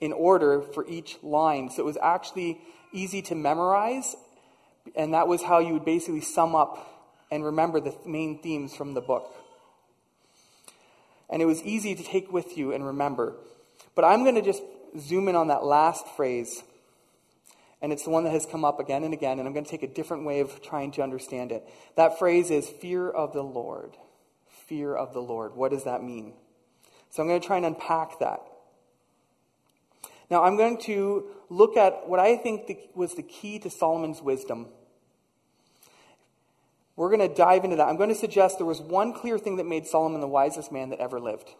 in 0.00 0.12
order 0.12 0.60
for 0.60 0.86
each 0.86 1.16
line. 1.22 1.70
So 1.70 1.82
it 1.82 1.86
was 1.86 1.96
actually 2.02 2.60
easy 2.92 3.22
to 3.22 3.34
memorize, 3.34 4.14
and 4.94 5.14
that 5.14 5.26
was 5.26 5.42
how 5.42 5.58
you 5.58 5.72
would 5.74 5.84
basically 5.84 6.20
sum 6.20 6.54
up 6.54 6.86
and 7.30 7.44
remember 7.44 7.80
the 7.80 7.94
main 8.04 8.42
themes 8.42 8.74
from 8.74 8.94
the 8.94 9.00
book. 9.00 9.34
And 11.30 11.40
it 11.40 11.46
was 11.46 11.62
easy 11.62 11.94
to 11.94 12.02
take 12.02 12.32
with 12.32 12.58
you 12.58 12.72
and 12.72 12.84
remember. 12.84 13.34
But 13.94 14.04
I'm 14.04 14.24
going 14.24 14.34
to 14.34 14.42
just 14.42 14.62
zoom 14.98 15.28
in 15.28 15.36
on 15.36 15.48
that 15.48 15.64
last 15.64 16.06
phrase. 16.16 16.62
And 17.82 17.92
it's 17.92 18.04
the 18.04 18.10
one 18.10 18.24
that 18.24 18.30
has 18.30 18.44
come 18.44 18.64
up 18.64 18.78
again 18.78 19.04
and 19.04 19.14
again, 19.14 19.38
and 19.38 19.48
I'm 19.48 19.54
going 19.54 19.64
to 19.64 19.70
take 19.70 19.82
a 19.82 19.88
different 19.88 20.24
way 20.24 20.40
of 20.40 20.60
trying 20.62 20.90
to 20.92 21.02
understand 21.02 21.50
it. 21.50 21.66
That 21.96 22.18
phrase 22.18 22.50
is 22.50 22.68
fear 22.68 23.08
of 23.08 23.32
the 23.32 23.42
Lord 23.42 23.96
fear 24.70 24.94
of 24.94 25.12
the 25.12 25.20
Lord. 25.20 25.56
What 25.56 25.72
does 25.72 25.82
that 25.82 26.02
mean? 26.02 26.32
So 27.10 27.22
I'm 27.22 27.28
going 27.28 27.40
to 27.40 27.46
try 27.46 27.56
and 27.56 27.66
unpack 27.66 28.20
that. 28.20 28.40
Now, 30.30 30.44
I'm 30.44 30.56
going 30.56 30.78
to 30.82 31.26
look 31.48 31.76
at 31.76 32.08
what 32.08 32.20
I 32.20 32.36
think 32.36 32.68
the, 32.68 32.78
was 32.94 33.16
the 33.16 33.22
key 33.24 33.58
to 33.58 33.68
Solomon's 33.68 34.22
wisdom. 34.22 34.68
We're 36.94 37.08
going 37.08 37.28
to 37.28 37.34
dive 37.34 37.64
into 37.64 37.74
that. 37.76 37.88
I'm 37.88 37.96
going 37.96 38.10
to 38.10 38.14
suggest 38.14 38.58
there 38.58 38.66
was 38.66 38.80
one 38.80 39.12
clear 39.12 39.40
thing 39.40 39.56
that 39.56 39.66
made 39.66 39.88
Solomon 39.88 40.20
the 40.20 40.28
wisest 40.28 40.70
man 40.70 40.90
that 40.90 41.00
ever 41.00 41.18
lived. 41.18 41.50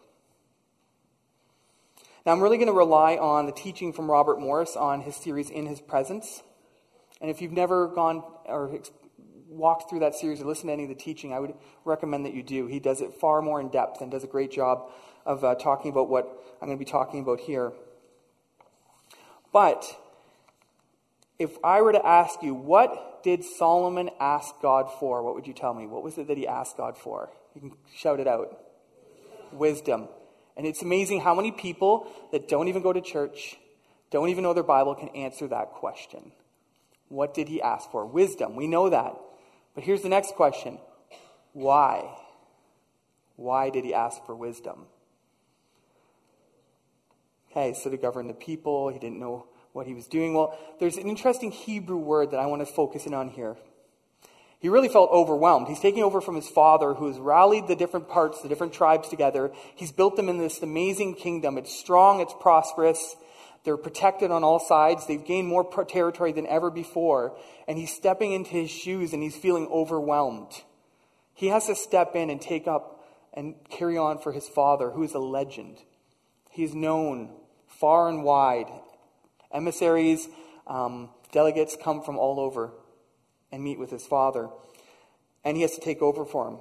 Now, 2.25 2.33
I'm 2.33 2.41
really 2.41 2.57
going 2.57 2.67
to 2.67 2.73
rely 2.73 3.15
on 3.17 3.47
the 3.47 3.51
teaching 3.51 3.93
from 3.93 4.09
Robert 4.09 4.39
Morris 4.39 4.75
on 4.75 5.01
his 5.01 5.15
series 5.15 5.49
In 5.49 5.65
His 5.65 5.81
Presence. 5.81 6.43
And 7.19 7.31
if 7.31 7.41
you've 7.41 7.51
never 7.51 7.87
gone 7.87 8.23
or 8.45 8.79
walked 9.47 9.89
through 9.89 10.01
that 10.01 10.13
series 10.13 10.39
or 10.39 10.45
listened 10.45 10.69
to 10.69 10.73
any 10.73 10.83
of 10.83 10.89
the 10.89 10.95
teaching, 10.95 11.33
I 11.33 11.39
would 11.39 11.55
recommend 11.83 12.25
that 12.27 12.35
you 12.35 12.43
do. 12.43 12.67
He 12.67 12.79
does 12.79 13.01
it 13.01 13.13
far 13.15 13.41
more 13.41 13.59
in 13.59 13.69
depth 13.69 14.01
and 14.01 14.11
does 14.11 14.23
a 14.23 14.27
great 14.27 14.51
job 14.51 14.91
of 15.25 15.43
uh, 15.43 15.55
talking 15.55 15.91
about 15.91 16.09
what 16.09 16.25
I'm 16.61 16.67
going 16.67 16.77
to 16.77 16.83
be 16.83 16.89
talking 16.89 17.21
about 17.21 17.39
here. 17.39 17.73
But 19.51 19.83
if 21.39 21.57
I 21.63 21.81
were 21.81 21.91
to 21.91 22.05
ask 22.05 22.43
you, 22.43 22.53
what 22.53 23.23
did 23.23 23.43
Solomon 23.43 24.11
ask 24.19 24.53
God 24.61 24.91
for? 24.99 25.23
What 25.23 25.33
would 25.33 25.47
you 25.47 25.53
tell 25.53 25.73
me? 25.73 25.87
What 25.87 26.03
was 26.03 26.19
it 26.19 26.27
that 26.27 26.37
he 26.37 26.47
asked 26.47 26.77
God 26.77 26.97
for? 26.97 27.31
You 27.55 27.61
can 27.61 27.71
shout 27.95 28.19
it 28.19 28.27
out. 28.27 28.59
Wisdom. 29.51 30.07
And 30.57 30.65
it's 30.65 30.81
amazing 30.81 31.21
how 31.21 31.33
many 31.33 31.51
people 31.51 32.11
that 32.31 32.47
don't 32.47 32.67
even 32.67 32.81
go 32.81 32.93
to 32.93 33.01
church, 33.01 33.57
don't 34.09 34.29
even 34.29 34.43
know 34.43 34.53
their 34.53 34.63
Bible, 34.63 34.95
can 34.95 35.09
answer 35.09 35.47
that 35.47 35.71
question. 35.71 36.31
What 37.07 37.33
did 37.33 37.47
he 37.47 37.61
ask 37.61 37.91
for? 37.91 38.05
Wisdom. 38.05 38.55
We 38.55 38.67
know 38.67 38.89
that. 38.89 39.15
But 39.75 39.83
here's 39.83 40.01
the 40.01 40.09
next 40.09 40.35
question 40.35 40.79
Why? 41.53 42.17
Why 43.35 43.69
did 43.69 43.85
he 43.85 43.93
ask 43.93 44.23
for 44.25 44.35
wisdom? 44.35 44.85
Okay, 47.51 47.73
so 47.73 47.89
to 47.89 47.97
govern 47.97 48.27
the 48.27 48.33
people, 48.33 48.89
he 48.89 48.99
didn't 48.99 49.19
know 49.19 49.47
what 49.73 49.87
he 49.87 49.93
was 49.93 50.07
doing. 50.07 50.33
Well, 50.33 50.57
there's 50.79 50.97
an 50.97 51.07
interesting 51.07 51.51
Hebrew 51.51 51.97
word 51.97 52.31
that 52.31 52.39
I 52.39 52.45
want 52.45 52.61
to 52.61 52.65
focus 52.65 53.05
in 53.05 53.13
on 53.13 53.29
here. 53.29 53.57
He 54.61 54.69
really 54.69 54.89
felt 54.89 55.09
overwhelmed. 55.09 55.67
He's 55.67 55.79
taking 55.79 56.03
over 56.03 56.21
from 56.21 56.35
his 56.35 56.47
father, 56.47 56.93
who 56.93 57.07
has 57.07 57.17
rallied 57.17 57.67
the 57.67 57.75
different 57.75 58.07
parts, 58.07 58.41
the 58.41 58.47
different 58.47 58.73
tribes 58.73 59.09
together. 59.09 59.51
He's 59.75 59.91
built 59.91 60.15
them 60.15 60.29
in 60.29 60.37
this 60.37 60.61
amazing 60.61 61.15
kingdom. 61.15 61.57
It's 61.57 61.75
strong, 61.75 62.21
it's 62.21 62.35
prosperous, 62.39 63.15
they're 63.63 63.77
protected 63.77 64.29
on 64.29 64.43
all 64.43 64.59
sides. 64.59 65.07
They've 65.07 65.23
gained 65.23 65.47
more 65.47 65.67
territory 65.85 66.31
than 66.31 66.45
ever 66.45 66.69
before. 66.69 67.35
And 67.67 67.77
he's 67.77 67.93
stepping 67.93 68.33
into 68.33 68.51
his 68.51 68.69
shoes 68.69 69.13
and 69.13 69.23
he's 69.23 69.35
feeling 69.35 69.67
overwhelmed. 69.67 70.51
He 71.33 71.47
has 71.47 71.65
to 71.65 71.75
step 71.75 72.15
in 72.15 72.29
and 72.29 72.39
take 72.39 72.67
up 72.67 73.03
and 73.33 73.55
carry 73.69 73.97
on 73.97 74.19
for 74.19 74.31
his 74.31 74.47
father, 74.47 74.91
who 74.91 75.01
is 75.01 75.13
a 75.13 75.19
legend. 75.19 75.77
He's 76.51 76.75
known 76.75 77.31
far 77.67 78.09
and 78.09 78.23
wide. 78.23 78.67
Emissaries, 79.51 80.27
um, 80.67 81.09
delegates 81.31 81.75
come 81.81 82.03
from 82.03 82.17
all 82.17 82.39
over 82.39 82.71
and 83.51 83.63
meet 83.63 83.79
with 83.79 83.89
his 83.89 84.05
father. 84.05 84.49
And 85.43 85.57
he 85.57 85.61
has 85.63 85.75
to 85.75 85.81
take 85.81 86.01
over 86.01 86.25
for 86.25 86.47
him. 86.47 86.57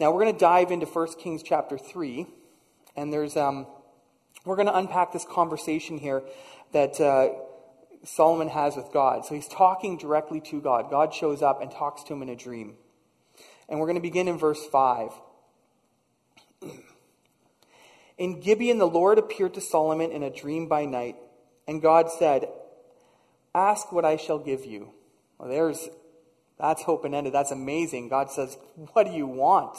Now, 0.00 0.10
we're 0.10 0.22
going 0.22 0.34
to 0.34 0.40
dive 0.40 0.70
into 0.70 0.86
1 0.86 1.08
Kings 1.18 1.42
chapter 1.42 1.78
3. 1.78 2.26
And 2.96 3.12
there's. 3.12 3.36
Um, 3.36 3.66
we're 4.44 4.56
going 4.56 4.66
to 4.66 4.76
unpack 4.76 5.12
this 5.12 5.24
conversation 5.24 5.98
here 5.98 6.22
that 6.72 7.00
uh, 7.00 7.28
Solomon 8.04 8.48
has 8.48 8.76
with 8.76 8.90
God. 8.92 9.24
So 9.24 9.34
he's 9.34 9.46
talking 9.46 9.96
directly 9.96 10.40
to 10.42 10.60
God. 10.60 10.90
God 10.90 11.14
shows 11.14 11.42
up 11.42 11.62
and 11.62 11.70
talks 11.70 12.02
to 12.04 12.14
him 12.14 12.22
in 12.22 12.28
a 12.28 12.36
dream. 12.36 12.74
And 13.68 13.78
we're 13.78 13.86
going 13.86 13.96
to 13.96 14.02
begin 14.02 14.26
in 14.28 14.38
verse 14.38 14.64
5. 14.66 15.10
In 18.18 18.40
Gibeon, 18.40 18.78
the 18.78 18.86
Lord 18.86 19.18
appeared 19.18 19.54
to 19.54 19.60
Solomon 19.60 20.12
in 20.12 20.22
a 20.22 20.30
dream 20.30 20.68
by 20.68 20.84
night, 20.84 21.16
and 21.66 21.82
God 21.82 22.10
said, 22.10 22.46
Ask 23.54 23.90
what 23.90 24.04
I 24.04 24.16
shall 24.16 24.38
give 24.38 24.64
you. 24.64 24.92
Well, 25.38 25.48
there's 25.48 25.88
that's 26.62 26.84
open 26.86 27.12
ended. 27.12 27.34
That's 27.34 27.50
amazing. 27.50 28.08
God 28.08 28.30
says, 28.30 28.56
What 28.92 29.04
do 29.04 29.12
you 29.12 29.26
want? 29.26 29.76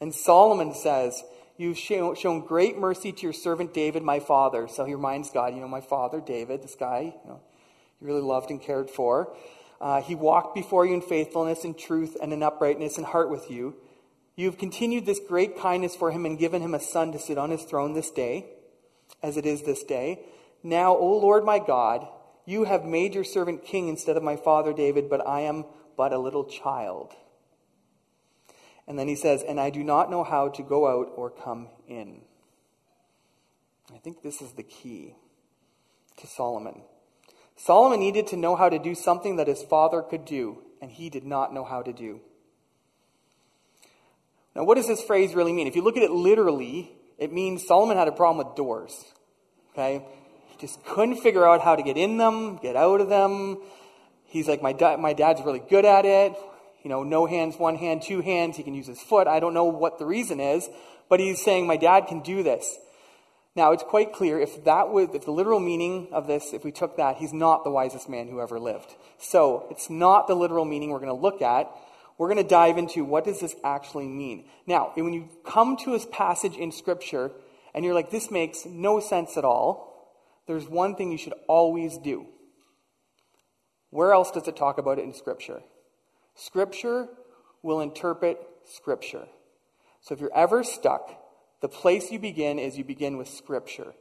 And 0.00 0.14
Solomon 0.14 0.74
says, 0.74 1.22
You've 1.58 1.76
shown 1.76 2.46
great 2.46 2.78
mercy 2.78 3.12
to 3.12 3.22
your 3.22 3.34
servant 3.34 3.74
David, 3.74 4.02
my 4.02 4.18
father. 4.18 4.66
So 4.66 4.86
he 4.86 4.94
reminds 4.94 5.30
God, 5.30 5.54
you 5.54 5.60
know, 5.60 5.68
my 5.68 5.82
father, 5.82 6.22
David, 6.22 6.62
this 6.62 6.74
guy, 6.74 7.12
you 7.22 7.28
know, 7.28 7.40
you 8.00 8.06
really 8.06 8.22
loved 8.22 8.50
and 8.50 8.62
cared 8.62 8.88
for. 8.88 9.36
Uh, 9.78 10.00
he 10.00 10.14
walked 10.14 10.54
before 10.54 10.86
you 10.86 10.94
in 10.94 11.02
faithfulness 11.02 11.64
and 11.64 11.78
truth 11.78 12.16
and 12.20 12.32
in 12.32 12.42
uprightness 12.42 12.96
and 12.96 13.04
heart 13.04 13.28
with 13.28 13.50
you. 13.50 13.76
You 14.36 14.46
have 14.46 14.56
continued 14.56 15.04
this 15.04 15.20
great 15.28 15.58
kindness 15.58 15.94
for 15.94 16.10
him 16.10 16.24
and 16.24 16.38
given 16.38 16.62
him 16.62 16.72
a 16.72 16.80
son 16.80 17.12
to 17.12 17.18
sit 17.18 17.36
on 17.36 17.50
his 17.50 17.64
throne 17.64 17.92
this 17.92 18.10
day, 18.10 18.46
as 19.22 19.36
it 19.36 19.44
is 19.44 19.64
this 19.64 19.82
day. 19.82 20.24
Now, 20.62 20.96
O 20.96 21.18
Lord 21.18 21.44
my 21.44 21.58
God, 21.58 22.08
you 22.46 22.64
have 22.64 22.86
made 22.86 23.14
your 23.14 23.24
servant 23.24 23.66
king 23.66 23.88
instead 23.88 24.16
of 24.16 24.22
my 24.22 24.36
father 24.36 24.72
David, 24.72 25.10
but 25.10 25.26
I 25.26 25.40
am 25.40 25.66
but 26.00 26.14
a 26.14 26.18
little 26.18 26.44
child. 26.44 27.12
And 28.86 28.98
then 28.98 29.06
he 29.06 29.14
says, 29.14 29.44
And 29.46 29.60
I 29.60 29.68
do 29.68 29.84
not 29.84 30.10
know 30.10 30.24
how 30.24 30.48
to 30.48 30.62
go 30.62 30.88
out 30.88 31.12
or 31.14 31.28
come 31.28 31.68
in. 31.86 32.22
I 33.94 33.98
think 33.98 34.22
this 34.22 34.40
is 34.40 34.52
the 34.52 34.62
key 34.62 35.12
to 36.16 36.26
Solomon. 36.26 36.80
Solomon 37.54 38.00
needed 38.00 38.28
to 38.28 38.38
know 38.38 38.56
how 38.56 38.70
to 38.70 38.78
do 38.78 38.94
something 38.94 39.36
that 39.36 39.46
his 39.46 39.62
father 39.62 40.00
could 40.00 40.24
do, 40.24 40.62
and 40.80 40.90
he 40.90 41.10
did 41.10 41.26
not 41.26 41.52
know 41.52 41.64
how 41.64 41.82
to 41.82 41.92
do. 41.92 42.22
Now, 44.56 44.64
what 44.64 44.76
does 44.76 44.88
this 44.88 45.02
phrase 45.02 45.34
really 45.34 45.52
mean? 45.52 45.66
If 45.66 45.76
you 45.76 45.82
look 45.82 45.98
at 45.98 46.02
it 46.02 46.12
literally, 46.12 46.92
it 47.18 47.30
means 47.30 47.66
Solomon 47.66 47.98
had 47.98 48.08
a 48.08 48.12
problem 48.12 48.46
with 48.46 48.56
doors. 48.56 49.04
Okay? 49.74 50.02
He 50.48 50.56
just 50.66 50.82
couldn't 50.82 51.16
figure 51.16 51.46
out 51.46 51.60
how 51.60 51.76
to 51.76 51.82
get 51.82 51.98
in 51.98 52.16
them, 52.16 52.56
get 52.56 52.74
out 52.74 53.02
of 53.02 53.10
them. 53.10 53.58
He's 54.30 54.48
like, 54.48 54.62
my, 54.62 54.72
da- 54.72 54.96
my 54.96 55.12
dad's 55.12 55.42
really 55.42 55.62
good 55.68 55.84
at 55.84 56.06
it 56.06 56.34
you 56.82 56.88
know, 56.88 57.02
no 57.02 57.26
hands, 57.26 57.56
one 57.58 57.76
hand, 57.76 58.02
two 58.02 58.20
hands. 58.20 58.56
He 58.56 58.62
can 58.62 58.74
use 58.74 58.86
his 58.86 59.00
foot. 59.00 59.26
I 59.26 59.40
don't 59.40 59.54
know 59.54 59.64
what 59.64 59.98
the 59.98 60.06
reason 60.06 60.40
is, 60.40 60.68
but 61.08 61.20
he's 61.20 61.42
saying, 61.42 61.66
my 61.66 61.76
dad 61.76 62.06
can 62.06 62.20
do 62.20 62.42
this. 62.42 62.78
Now, 63.56 63.72
it's 63.72 63.82
quite 63.82 64.12
clear 64.12 64.40
if 64.40 64.64
that 64.64 64.90
was, 64.90 65.08
if 65.12 65.24
the 65.24 65.32
literal 65.32 65.60
meaning 65.60 66.08
of 66.12 66.26
this, 66.26 66.52
if 66.52 66.64
we 66.64 66.72
took 66.72 66.96
that, 66.96 67.16
he's 67.16 67.32
not 67.32 67.64
the 67.64 67.70
wisest 67.70 68.08
man 68.08 68.28
who 68.28 68.40
ever 68.40 68.60
lived. 68.60 68.94
So, 69.18 69.66
it's 69.70 69.90
not 69.90 70.28
the 70.28 70.36
literal 70.36 70.64
meaning 70.64 70.90
we're 70.90 71.00
going 71.00 71.08
to 71.08 71.20
look 71.20 71.42
at. 71.42 71.68
We're 72.16 72.28
going 72.28 72.42
to 72.42 72.48
dive 72.48 72.78
into 72.78 73.04
what 73.04 73.24
does 73.24 73.40
this 73.40 73.56
actually 73.64 74.06
mean. 74.06 74.44
Now, 74.66 74.92
when 74.94 75.12
you 75.12 75.28
come 75.44 75.76
to 75.78 75.94
a 75.94 76.06
passage 76.06 76.56
in 76.56 76.70
Scripture 76.70 77.32
and 77.74 77.84
you're 77.84 77.94
like, 77.94 78.10
this 78.10 78.30
makes 78.30 78.64
no 78.64 79.00
sense 79.00 79.36
at 79.36 79.44
all, 79.44 80.12
there's 80.46 80.68
one 80.68 80.94
thing 80.94 81.10
you 81.10 81.18
should 81.18 81.34
always 81.48 81.98
do. 81.98 82.26
Where 83.90 84.12
else 84.12 84.30
does 84.30 84.46
it 84.48 84.56
talk 84.56 84.78
about 84.78 84.98
it 84.98 85.04
in 85.04 85.12
Scripture? 85.12 85.62
Scripture 86.34 87.08
will 87.62 87.80
interpret 87.80 88.38
Scripture. 88.64 89.26
So 90.00 90.14
if 90.14 90.20
you're 90.20 90.34
ever 90.34 90.64
stuck, 90.64 91.10
the 91.60 91.68
place 91.68 92.10
you 92.10 92.18
begin 92.18 92.58
is 92.58 92.78
you 92.78 92.84
begin 92.84 93.18
with 93.18 93.28
Scripture. 93.28 93.92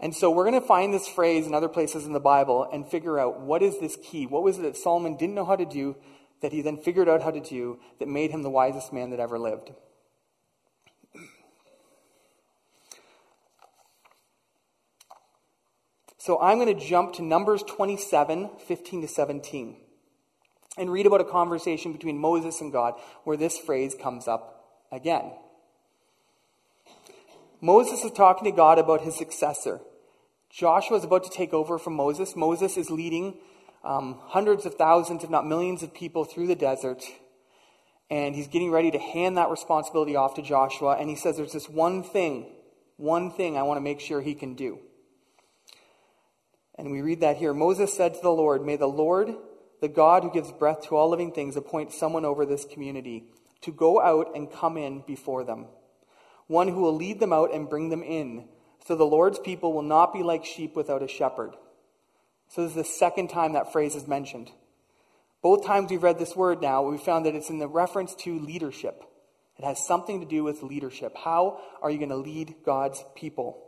And 0.00 0.14
so 0.14 0.30
we're 0.30 0.48
going 0.48 0.60
to 0.60 0.66
find 0.66 0.92
this 0.92 1.06
phrase 1.06 1.46
in 1.46 1.54
other 1.54 1.68
places 1.68 2.06
in 2.06 2.12
the 2.12 2.20
Bible 2.20 2.68
and 2.72 2.88
figure 2.88 3.18
out 3.18 3.40
what 3.40 3.62
is 3.62 3.78
this 3.78 3.96
key? 4.02 4.26
What 4.26 4.42
was 4.42 4.58
it 4.58 4.62
that 4.62 4.76
Solomon 4.76 5.16
didn't 5.16 5.34
know 5.34 5.44
how 5.44 5.56
to 5.56 5.64
do 5.66 5.96
that 6.40 6.52
he 6.52 6.60
then 6.60 6.76
figured 6.76 7.08
out 7.08 7.22
how 7.22 7.30
to 7.30 7.40
do 7.40 7.78
that 8.00 8.08
made 8.08 8.30
him 8.30 8.42
the 8.42 8.50
wisest 8.50 8.92
man 8.92 9.10
that 9.10 9.20
ever 9.20 9.38
lived? 9.38 9.70
So 16.22 16.40
I'm 16.40 16.60
going 16.60 16.72
to 16.72 16.86
jump 16.86 17.14
to 17.14 17.22
Numbers 17.22 17.64
27, 17.64 18.50
15 18.68 19.00
to 19.02 19.08
17 19.08 19.76
and 20.78 20.92
read 20.92 21.04
about 21.04 21.20
a 21.20 21.24
conversation 21.24 21.90
between 21.90 22.16
Moses 22.16 22.60
and 22.60 22.70
God 22.70 22.94
where 23.24 23.36
this 23.36 23.58
phrase 23.58 23.96
comes 24.00 24.28
up 24.28 24.84
again. 24.92 25.32
Moses 27.60 28.04
is 28.04 28.12
talking 28.12 28.44
to 28.44 28.56
God 28.56 28.78
about 28.78 29.00
his 29.00 29.16
successor. 29.16 29.80
Joshua 30.48 30.98
is 30.98 31.02
about 31.02 31.24
to 31.24 31.30
take 31.30 31.52
over 31.52 31.76
from 31.76 31.94
Moses. 31.94 32.36
Moses 32.36 32.76
is 32.76 32.88
leading 32.88 33.34
um, 33.82 34.20
hundreds 34.22 34.64
of 34.64 34.76
thousands, 34.76 35.24
if 35.24 35.30
not 35.30 35.44
millions, 35.44 35.82
of 35.82 35.92
people 35.92 36.24
through 36.24 36.46
the 36.46 36.54
desert. 36.54 37.02
And 38.10 38.36
he's 38.36 38.46
getting 38.46 38.70
ready 38.70 38.92
to 38.92 38.98
hand 39.00 39.38
that 39.38 39.50
responsibility 39.50 40.14
off 40.14 40.34
to 40.34 40.42
Joshua. 40.42 40.98
And 41.00 41.10
he 41.10 41.16
says, 41.16 41.36
There's 41.36 41.52
this 41.52 41.68
one 41.68 42.04
thing, 42.04 42.46
one 42.96 43.32
thing 43.32 43.56
I 43.56 43.64
want 43.64 43.78
to 43.78 43.82
make 43.82 43.98
sure 43.98 44.20
he 44.20 44.36
can 44.36 44.54
do. 44.54 44.78
And 46.76 46.90
we 46.90 47.00
read 47.00 47.20
that 47.20 47.36
here. 47.36 47.52
Moses 47.52 47.94
said 47.94 48.14
to 48.14 48.20
the 48.22 48.30
Lord, 48.30 48.64
May 48.64 48.76
the 48.76 48.86
Lord 48.86 49.34
the 49.82 49.88
God 49.88 50.22
who 50.22 50.30
gives 50.30 50.52
breath 50.52 50.82
to 50.82 50.96
all 50.96 51.10
living 51.10 51.32
things 51.32 51.56
appoint 51.56 51.92
someone 51.92 52.24
over 52.24 52.46
this 52.46 52.64
community 52.64 53.24
to 53.62 53.72
go 53.72 54.00
out 54.00 54.36
and 54.36 54.50
come 54.50 54.76
in 54.76 55.02
before 55.06 55.42
them, 55.42 55.66
one 56.46 56.68
who 56.68 56.80
will 56.80 56.94
lead 56.94 57.18
them 57.18 57.32
out 57.32 57.52
and 57.52 57.68
bring 57.68 57.90
them 57.90 58.02
in, 58.02 58.46
so 58.86 58.94
the 58.94 59.04
Lord's 59.04 59.40
people 59.40 59.72
will 59.72 59.82
not 59.82 60.12
be 60.12 60.22
like 60.22 60.44
sheep 60.44 60.76
without 60.76 61.02
a 61.02 61.08
shepherd. 61.08 61.56
So 62.48 62.62
this 62.62 62.70
is 62.70 62.76
the 62.76 62.84
second 62.84 63.28
time 63.28 63.54
that 63.54 63.72
phrase 63.72 63.96
is 63.96 64.06
mentioned. 64.06 64.52
Both 65.42 65.66
times 65.66 65.90
we've 65.90 66.02
read 66.02 66.20
this 66.20 66.36
word 66.36 66.62
now, 66.62 66.82
we 66.82 66.96
found 66.96 67.26
that 67.26 67.34
it's 67.34 67.50
in 67.50 67.58
the 67.58 67.66
reference 67.66 68.14
to 68.16 68.38
leadership. 68.38 69.02
It 69.58 69.64
has 69.64 69.84
something 69.84 70.20
to 70.20 70.26
do 70.26 70.44
with 70.44 70.62
leadership. 70.62 71.16
How 71.16 71.60
are 71.82 71.90
you 71.90 71.98
going 71.98 72.08
to 72.10 72.16
lead 72.16 72.54
God's 72.64 73.04
people? 73.16 73.66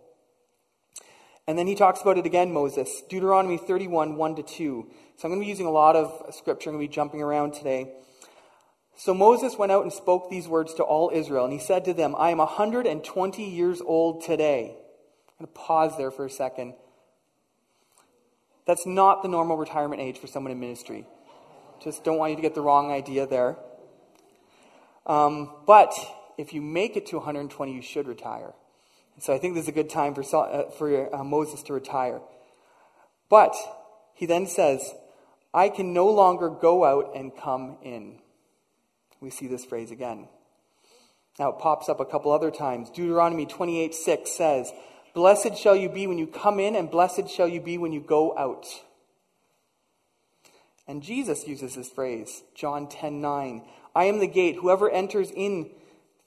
And 1.46 1.58
then 1.58 1.66
he 1.66 1.74
talks 1.74 2.00
about 2.00 2.16
it 2.16 2.24
again, 2.24 2.52
Moses. 2.52 3.02
Deuteronomy 3.08 3.58
31, 3.58 4.16
1 4.16 4.36
to 4.36 4.42
2. 4.42 4.90
So 5.16 5.28
I'm 5.28 5.30
going 5.30 5.40
to 5.40 5.44
be 5.44 5.50
using 5.50 5.66
a 5.66 5.70
lot 5.70 5.94
of 5.94 6.34
scripture. 6.34 6.70
I'm 6.70 6.76
going 6.76 6.86
to 6.86 6.90
be 6.90 6.94
jumping 6.94 7.20
around 7.20 7.52
today. 7.52 7.92
So 8.96 9.12
Moses 9.12 9.58
went 9.58 9.72
out 9.72 9.82
and 9.82 9.92
spoke 9.92 10.30
these 10.30 10.48
words 10.48 10.74
to 10.74 10.84
all 10.84 11.10
Israel, 11.12 11.44
and 11.44 11.52
he 11.52 11.58
said 11.58 11.84
to 11.86 11.92
them, 11.92 12.14
I 12.16 12.30
am 12.30 12.38
120 12.38 13.44
years 13.44 13.80
old 13.80 14.22
today. 14.22 14.76
I'm 15.38 15.46
going 15.46 15.52
to 15.52 15.60
pause 15.60 15.96
there 15.98 16.10
for 16.10 16.24
a 16.24 16.30
second. 16.30 16.74
That's 18.66 18.86
not 18.86 19.22
the 19.22 19.28
normal 19.28 19.56
retirement 19.56 20.00
age 20.00 20.18
for 20.18 20.26
someone 20.26 20.52
in 20.52 20.60
ministry. 20.60 21.06
Just 21.82 22.04
don't 22.04 22.18
want 22.18 22.30
you 22.30 22.36
to 22.36 22.42
get 22.42 22.54
the 22.54 22.62
wrong 22.62 22.90
idea 22.90 23.26
there. 23.26 23.56
Um, 25.06 25.50
but 25.66 25.92
if 26.38 26.54
you 26.54 26.62
make 26.62 26.96
it 26.96 27.06
to 27.06 27.16
120, 27.16 27.74
you 27.74 27.82
should 27.82 28.06
retire. 28.06 28.54
So 29.20 29.32
I 29.32 29.38
think 29.38 29.54
this 29.54 29.64
is 29.64 29.68
a 29.68 29.72
good 29.72 29.90
time 29.90 30.14
for, 30.14 30.22
uh, 30.22 30.70
for 30.70 31.14
uh, 31.14 31.22
Moses 31.24 31.62
to 31.64 31.72
retire. 31.72 32.20
But 33.28 33.54
he 34.14 34.26
then 34.26 34.46
says, 34.46 34.94
I 35.52 35.68
can 35.68 35.92
no 35.92 36.08
longer 36.08 36.48
go 36.48 36.84
out 36.84 37.16
and 37.16 37.36
come 37.36 37.76
in. 37.82 38.18
We 39.20 39.30
see 39.30 39.46
this 39.46 39.64
phrase 39.64 39.90
again. 39.90 40.28
Now 41.38 41.50
it 41.50 41.58
pops 41.58 41.88
up 41.88 42.00
a 42.00 42.04
couple 42.04 42.32
other 42.32 42.50
times. 42.50 42.90
Deuteronomy 42.90 43.46
28 43.46 43.94
6 43.94 44.30
says, 44.30 44.72
Blessed 45.14 45.56
shall 45.56 45.76
you 45.76 45.88
be 45.88 46.06
when 46.06 46.18
you 46.18 46.26
come 46.26 46.58
in, 46.58 46.74
and 46.74 46.90
blessed 46.90 47.28
shall 47.28 47.48
you 47.48 47.60
be 47.60 47.78
when 47.78 47.92
you 47.92 48.00
go 48.00 48.36
out. 48.36 48.66
And 50.86 51.02
Jesus 51.02 51.46
uses 51.46 51.76
this 51.76 51.88
phrase, 51.88 52.42
John 52.54 52.88
10 52.88 53.20
9. 53.20 53.62
I 53.94 54.04
am 54.04 54.18
the 54.18 54.26
gate. 54.26 54.56
Whoever 54.56 54.90
enters 54.90 55.30
in 55.30 55.70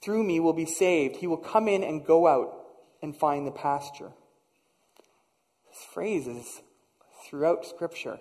through 0.02 0.24
me 0.24 0.40
will 0.40 0.54
be 0.54 0.64
saved. 0.64 1.16
He 1.16 1.26
will 1.26 1.36
come 1.36 1.68
in 1.68 1.84
and 1.84 2.04
go 2.04 2.26
out 2.26 2.57
and 3.02 3.16
find 3.16 3.46
the 3.46 3.52
pasture. 3.52 4.12
This 5.68 5.82
phrase 5.92 6.26
is 6.26 6.62
throughout 7.24 7.64
Scripture. 7.66 8.20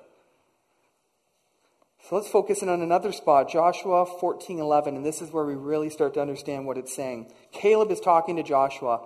So 2.07 2.15
let's 2.15 2.29
focus 2.29 2.61
in 2.61 2.69
on 2.69 2.81
another 2.81 3.11
spot, 3.11 3.49
Joshua 3.49 4.05
14:11, 4.05 4.95
and 4.95 5.05
this 5.05 5.21
is 5.21 5.31
where 5.31 5.45
we 5.45 5.55
really 5.55 5.89
start 5.89 6.13
to 6.13 6.21
understand 6.21 6.65
what 6.65 6.77
it's 6.77 6.95
saying. 6.95 7.31
Caleb 7.51 7.91
is 7.91 7.99
talking 7.99 8.37
to 8.37 8.43
Joshua. 8.43 9.05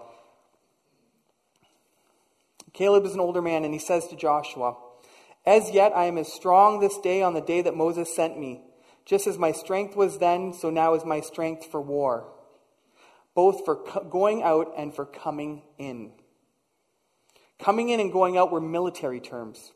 Caleb 2.73 3.05
is 3.05 3.13
an 3.13 3.19
older 3.19 3.41
man 3.41 3.65
and 3.65 3.73
he 3.73 3.79
says 3.79 4.07
to 4.07 4.15
Joshua, 4.15 4.77
"As 5.45 5.71
yet 5.71 5.95
I 5.95 6.05
am 6.05 6.17
as 6.17 6.31
strong 6.31 6.79
this 6.79 6.97
day 6.99 7.23
on 7.23 7.33
the 7.33 7.41
day 7.41 7.61
that 7.61 7.75
Moses 7.75 8.15
sent 8.15 8.37
me. 8.37 8.63
Just 9.03 9.25
as 9.25 9.39
my 9.39 9.51
strength 9.51 9.95
was 9.95 10.19
then, 10.19 10.53
so 10.53 10.69
now 10.69 10.93
is 10.93 11.03
my 11.03 11.21
strength 11.21 11.65
for 11.65 11.81
war." 11.81 12.31
Both 13.35 13.65
for 13.65 13.75
going 14.09 14.43
out 14.43 14.73
and 14.77 14.93
for 14.93 15.05
coming 15.05 15.63
in. 15.77 16.11
Coming 17.59 17.89
in 17.89 17.99
and 17.99 18.11
going 18.11 18.37
out 18.37 18.51
were 18.51 18.61
military 18.61 19.19
terms. 19.19 19.71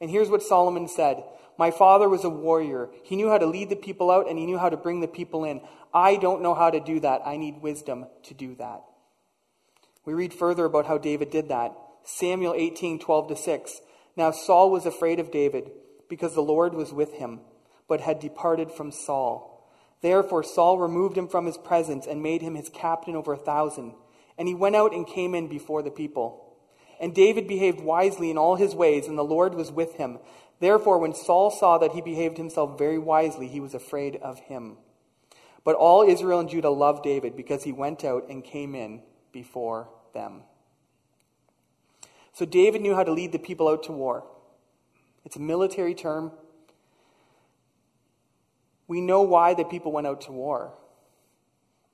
And 0.00 0.10
here's 0.10 0.28
what 0.28 0.42
Solomon 0.42 0.88
said 0.88 1.22
My 1.58 1.70
father 1.70 2.08
was 2.08 2.24
a 2.24 2.28
warrior. 2.28 2.90
He 3.04 3.16
knew 3.16 3.28
how 3.28 3.38
to 3.38 3.46
lead 3.46 3.70
the 3.70 3.76
people 3.76 4.10
out 4.10 4.28
and 4.28 4.38
he 4.38 4.46
knew 4.46 4.58
how 4.58 4.68
to 4.68 4.76
bring 4.76 5.00
the 5.00 5.08
people 5.08 5.44
in. 5.44 5.60
I 5.94 6.16
don't 6.16 6.42
know 6.42 6.54
how 6.54 6.70
to 6.70 6.80
do 6.80 7.00
that. 7.00 7.22
I 7.24 7.36
need 7.36 7.62
wisdom 7.62 8.06
to 8.24 8.34
do 8.34 8.54
that. 8.56 8.82
We 10.04 10.14
read 10.14 10.34
further 10.34 10.64
about 10.64 10.86
how 10.86 10.98
David 10.98 11.30
did 11.30 11.48
that. 11.48 11.76
Samuel 12.04 12.54
18, 12.56 12.98
12 12.98 13.28
to 13.28 13.36
6. 13.36 13.80
Now 14.16 14.32
Saul 14.32 14.70
was 14.70 14.86
afraid 14.86 15.20
of 15.20 15.30
David 15.30 15.70
because 16.08 16.34
the 16.34 16.42
Lord 16.42 16.74
was 16.74 16.92
with 16.92 17.14
him, 17.14 17.40
but 17.88 18.00
had 18.00 18.18
departed 18.18 18.72
from 18.72 18.90
Saul. 18.90 19.51
Therefore 20.02 20.42
Saul 20.42 20.78
removed 20.78 21.16
him 21.16 21.28
from 21.28 21.46
his 21.46 21.56
presence 21.56 22.06
and 22.06 22.22
made 22.22 22.42
him 22.42 22.54
his 22.54 22.68
captain 22.68 23.16
over 23.16 23.32
a 23.32 23.38
thousand. 23.38 23.94
And 24.36 24.48
he 24.48 24.54
went 24.54 24.76
out 24.76 24.92
and 24.92 25.06
came 25.06 25.34
in 25.34 25.48
before 25.48 25.82
the 25.82 25.90
people. 25.90 26.56
And 27.00 27.14
David 27.14 27.48
behaved 27.48 27.80
wisely 27.80 28.30
in 28.30 28.38
all 28.38 28.56
his 28.56 28.74
ways, 28.74 29.06
and 29.06 29.16
the 29.16 29.24
Lord 29.24 29.54
was 29.54 29.72
with 29.72 29.94
him. 29.94 30.18
Therefore, 30.60 30.98
when 30.98 31.14
Saul 31.14 31.50
saw 31.50 31.78
that 31.78 31.92
he 31.92 32.00
behaved 32.00 32.36
himself 32.36 32.78
very 32.78 32.98
wisely, 32.98 33.48
he 33.48 33.60
was 33.60 33.74
afraid 33.74 34.16
of 34.16 34.38
him. 34.40 34.76
But 35.64 35.76
all 35.76 36.02
Israel 36.02 36.40
and 36.40 36.48
Judah 36.48 36.70
loved 36.70 37.02
David 37.02 37.36
because 37.36 37.64
he 37.64 37.72
went 37.72 38.04
out 38.04 38.28
and 38.28 38.44
came 38.44 38.74
in 38.74 39.02
before 39.32 39.88
them. 40.14 40.42
So 42.32 42.44
David 42.44 42.82
knew 42.82 42.94
how 42.94 43.04
to 43.04 43.12
lead 43.12 43.32
the 43.32 43.38
people 43.38 43.68
out 43.68 43.82
to 43.84 43.92
war. 43.92 44.24
It's 45.24 45.36
a 45.36 45.40
military 45.40 45.94
term, 45.94 46.32
we 48.92 49.00
know 49.00 49.22
why 49.22 49.54
the 49.54 49.64
people 49.64 49.90
went 49.90 50.06
out 50.06 50.20
to 50.20 50.32
war. 50.32 50.74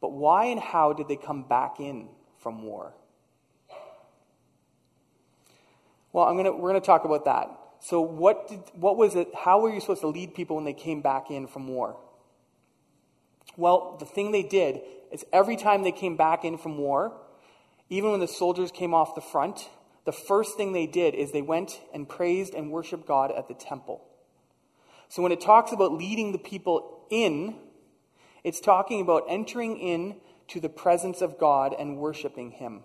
But 0.00 0.10
why 0.10 0.46
and 0.46 0.58
how 0.58 0.92
did 0.92 1.06
they 1.06 1.14
come 1.14 1.44
back 1.44 1.78
in 1.78 2.08
from 2.38 2.64
war? 2.64 2.92
Well, 6.12 6.24
I'm 6.24 6.36
gonna, 6.36 6.50
we're 6.50 6.70
going 6.70 6.80
to 6.80 6.84
talk 6.84 7.04
about 7.04 7.24
that. 7.26 7.50
So, 7.78 8.00
what, 8.00 8.48
did, 8.48 8.58
what 8.72 8.96
was 8.96 9.14
it? 9.14 9.28
How 9.32 9.60
were 9.60 9.72
you 9.72 9.80
supposed 9.80 10.00
to 10.00 10.08
lead 10.08 10.34
people 10.34 10.56
when 10.56 10.64
they 10.64 10.72
came 10.72 11.00
back 11.00 11.30
in 11.30 11.46
from 11.46 11.68
war? 11.68 11.96
Well, 13.56 13.96
the 14.00 14.04
thing 14.04 14.32
they 14.32 14.42
did 14.42 14.80
is 15.12 15.24
every 15.32 15.54
time 15.54 15.84
they 15.84 15.92
came 15.92 16.16
back 16.16 16.44
in 16.44 16.58
from 16.58 16.78
war, 16.78 17.12
even 17.88 18.10
when 18.10 18.18
the 18.18 18.26
soldiers 18.26 18.72
came 18.72 18.92
off 18.92 19.14
the 19.14 19.20
front, 19.20 19.70
the 20.04 20.10
first 20.10 20.56
thing 20.56 20.72
they 20.72 20.88
did 20.88 21.14
is 21.14 21.30
they 21.30 21.42
went 21.42 21.80
and 21.94 22.08
praised 22.08 22.54
and 22.54 22.72
worshiped 22.72 23.06
God 23.06 23.30
at 23.30 23.46
the 23.46 23.54
temple. 23.54 24.02
So 25.08 25.22
when 25.22 25.32
it 25.32 25.40
talks 25.40 25.72
about 25.72 25.92
leading 25.92 26.32
the 26.32 26.38
people 26.38 27.06
in, 27.10 27.56
it's 28.44 28.60
talking 28.60 29.00
about 29.00 29.24
entering 29.28 29.78
in 29.78 30.16
to 30.48 30.60
the 30.60 30.68
presence 30.68 31.20
of 31.20 31.38
God 31.38 31.74
and 31.78 31.98
worshiping 31.98 32.52
Him. 32.52 32.82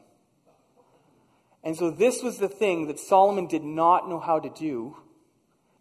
And 1.63 1.77
so 1.77 1.89
this 1.89 2.21
was 2.21 2.37
the 2.37 2.49
thing 2.49 2.87
that 2.87 2.99
Solomon 2.99 3.47
did 3.47 3.63
not 3.63 4.09
know 4.09 4.19
how 4.19 4.39
to 4.39 4.49
do, 4.49 4.97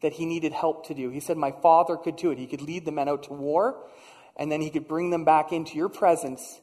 that 0.00 0.12
he 0.14 0.26
needed 0.26 0.52
help 0.52 0.87
to 0.87 0.94
do. 0.94 1.11
He 1.11 1.20
said, 1.20 1.37
My 1.37 1.50
father 1.50 1.96
could 1.96 2.16
do 2.16 2.31
it. 2.31 2.38
He 2.38 2.46
could 2.46 2.62
lead 2.62 2.85
the 2.85 2.92
men 2.92 3.09
out 3.09 3.24
to 3.24 3.33
war, 3.33 3.85
and 4.37 4.50
then 4.50 4.61
he 4.61 4.70
could 4.70 4.87
bring 4.87 5.11
them 5.11 5.24
back 5.24 5.52
into 5.52 5.76
your 5.76 5.88
presence, 5.88 6.61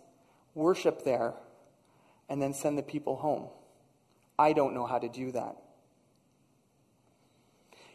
worship 0.55 1.03
there, 1.03 1.33
and 2.29 2.41
then 2.41 2.53
send 2.53 2.77
the 2.77 2.83
people 2.83 3.17
home. 3.17 3.49
I 4.37 4.53
don't 4.53 4.73
know 4.73 4.85
how 4.85 4.99
to 4.99 5.09
do 5.09 5.33
that. 5.33 5.57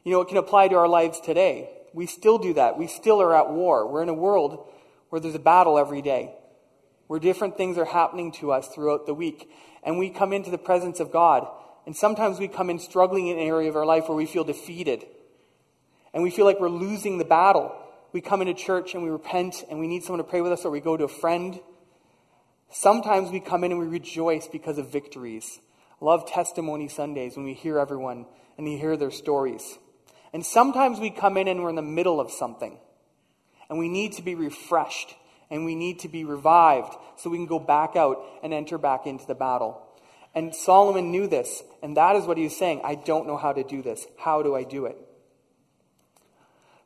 You 0.04 0.12
know, 0.12 0.20
it 0.20 0.28
can 0.28 0.36
apply 0.36 0.68
to 0.68 0.76
our 0.76 0.88
lives 0.88 1.18
today. 1.18 1.70
We 1.94 2.06
still 2.06 2.38
do 2.38 2.54
that. 2.54 2.78
We 2.78 2.86
still 2.86 3.22
are 3.22 3.34
at 3.34 3.50
war. 3.50 3.90
We're 3.90 4.02
in 4.02 4.08
a 4.08 4.14
world 4.14 4.68
where 5.08 5.20
there's 5.20 5.34
a 5.34 5.40
battle 5.40 5.78
every 5.78 6.02
day, 6.02 6.34
where 7.06 7.18
different 7.18 7.56
things 7.56 7.78
are 7.78 7.84
happening 7.84 8.32
to 8.32 8.52
us 8.52 8.68
throughout 8.68 9.06
the 9.06 9.14
week. 9.14 9.50
And 9.82 9.98
we 9.98 10.10
come 10.10 10.32
into 10.32 10.50
the 10.50 10.58
presence 10.58 11.00
of 11.00 11.10
God. 11.10 11.46
And 11.86 11.96
sometimes 11.96 12.38
we 12.38 12.48
come 12.48 12.68
in 12.68 12.78
struggling 12.78 13.28
in 13.28 13.38
an 13.38 13.44
area 13.44 13.68
of 13.68 13.76
our 13.76 13.86
life 13.86 14.08
where 14.08 14.16
we 14.16 14.26
feel 14.26 14.44
defeated. 14.44 15.06
And 16.12 16.22
we 16.22 16.30
feel 16.30 16.44
like 16.44 16.60
we're 16.60 16.68
losing 16.68 17.18
the 17.18 17.24
battle. 17.24 17.74
We 18.12 18.20
come 18.20 18.40
into 18.40 18.54
church 18.54 18.94
and 18.94 19.02
we 19.02 19.10
repent 19.10 19.64
and 19.70 19.80
we 19.80 19.86
need 19.86 20.04
someone 20.04 20.24
to 20.24 20.30
pray 20.30 20.40
with 20.40 20.52
us, 20.52 20.64
or 20.64 20.70
we 20.70 20.80
go 20.80 20.96
to 20.96 21.04
a 21.04 21.08
friend. 21.08 21.60
Sometimes 22.70 23.30
we 23.30 23.40
come 23.40 23.64
in 23.64 23.72
and 23.72 23.80
we 23.80 23.86
rejoice 23.86 24.48
because 24.48 24.78
of 24.78 24.90
victories. 24.90 25.60
Love 26.00 26.28
testimony 26.28 26.88
Sundays 26.88 27.36
when 27.36 27.44
we 27.44 27.54
hear 27.54 27.78
everyone 27.78 28.26
and 28.56 28.66
we 28.66 28.76
hear 28.76 28.96
their 28.96 29.10
stories. 29.10 29.78
And 30.34 30.44
sometimes 30.44 30.98
we 30.98 31.10
come 31.10 31.36
in 31.36 31.46
and 31.46 31.62
we're 31.62 31.70
in 31.70 31.76
the 31.76 31.82
middle 31.82 32.20
of 32.20 32.30
something. 32.30 32.76
And 33.70 33.78
we 33.78 33.88
need 33.88 34.14
to 34.14 34.22
be 34.22 34.34
refreshed 34.34 35.14
and 35.48 35.64
we 35.64 35.76
need 35.76 36.00
to 36.00 36.08
be 36.08 36.24
revived 36.24 36.94
so 37.16 37.30
we 37.30 37.38
can 37.38 37.46
go 37.46 37.60
back 37.60 37.94
out 37.94 38.22
and 38.42 38.52
enter 38.52 38.76
back 38.76 39.06
into 39.06 39.24
the 39.26 39.34
battle. 39.34 39.80
And 40.34 40.52
Solomon 40.52 41.12
knew 41.12 41.28
this, 41.28 41.62
and 41.80 41.96
that 41.96 42.16
is 42.16 42.24
what 42.24 42.36
he 42.36 42.44
was 42.44 42.56
saying. 42.56 42.80
I 42.82 42.96
don't 42.96 43.28
know 43.28 43.36
how 43.36 43.52
to 43.52 43.62
do 43.62 43.82
this. 43.82 44.04
How 44.18 44.42
do 44.42 44.56
I 44.56 44.64
do 44.64 44.86
it? 44.86 44.96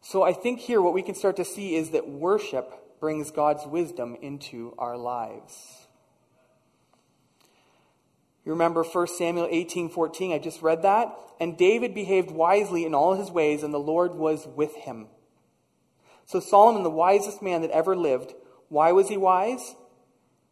So 0.02 0.22
I 0.22 0.34
think 0.34 0.60
here 0.60 0.82
what 0.82 0.92
we 0.92 1.02
can 1.02 1.14
start 1.14 1.36
to 1.36 1.44
see 1.44 1.74
is 1.74 1.90
that 1.90 2.08
worship 2.08 3.00
brings 3.00 3.30
God's 3.30 3.66
wisdom 3.66 4.18
into 4.20 4.74
our 4.76 4.98
lives. 4.98 5.77
You 8.48 8.54
remember 8.54 8.82
1 8.82 9.06
Samuel 9.08 9.46
18 9.50 9.90
14, 9.90 10.32
I 10.32 10.38
just 10.38 10.62
read 10.62 10.80
that. 10.80 11.14
And 11.38 11.58
David 11.58 11.92
behaved 11.94 12.30
wisely 12.30 12.86
in 12.86 12.94
all 12.94 13.12
his 13.12 13.30
ways, 13.30 13.62
and 13.62 13.74
the 13.74 13.78
Lord 13.78 14.14
was 14.14 14.46
with 14.46 14.74
him. 14.74 15.08
So 16.24 16.40
Solomon, 16.40 16.82
the 16.82 16.88
wisest 16.88 17.42
man 17.42 17.60
that 17.60 17.70
ever 17.72 17.94
lived, 17.94 18.32
why 18.70 18.92
was 18.92 19.10
he 19.10 19.18
wise? 19.18 19.74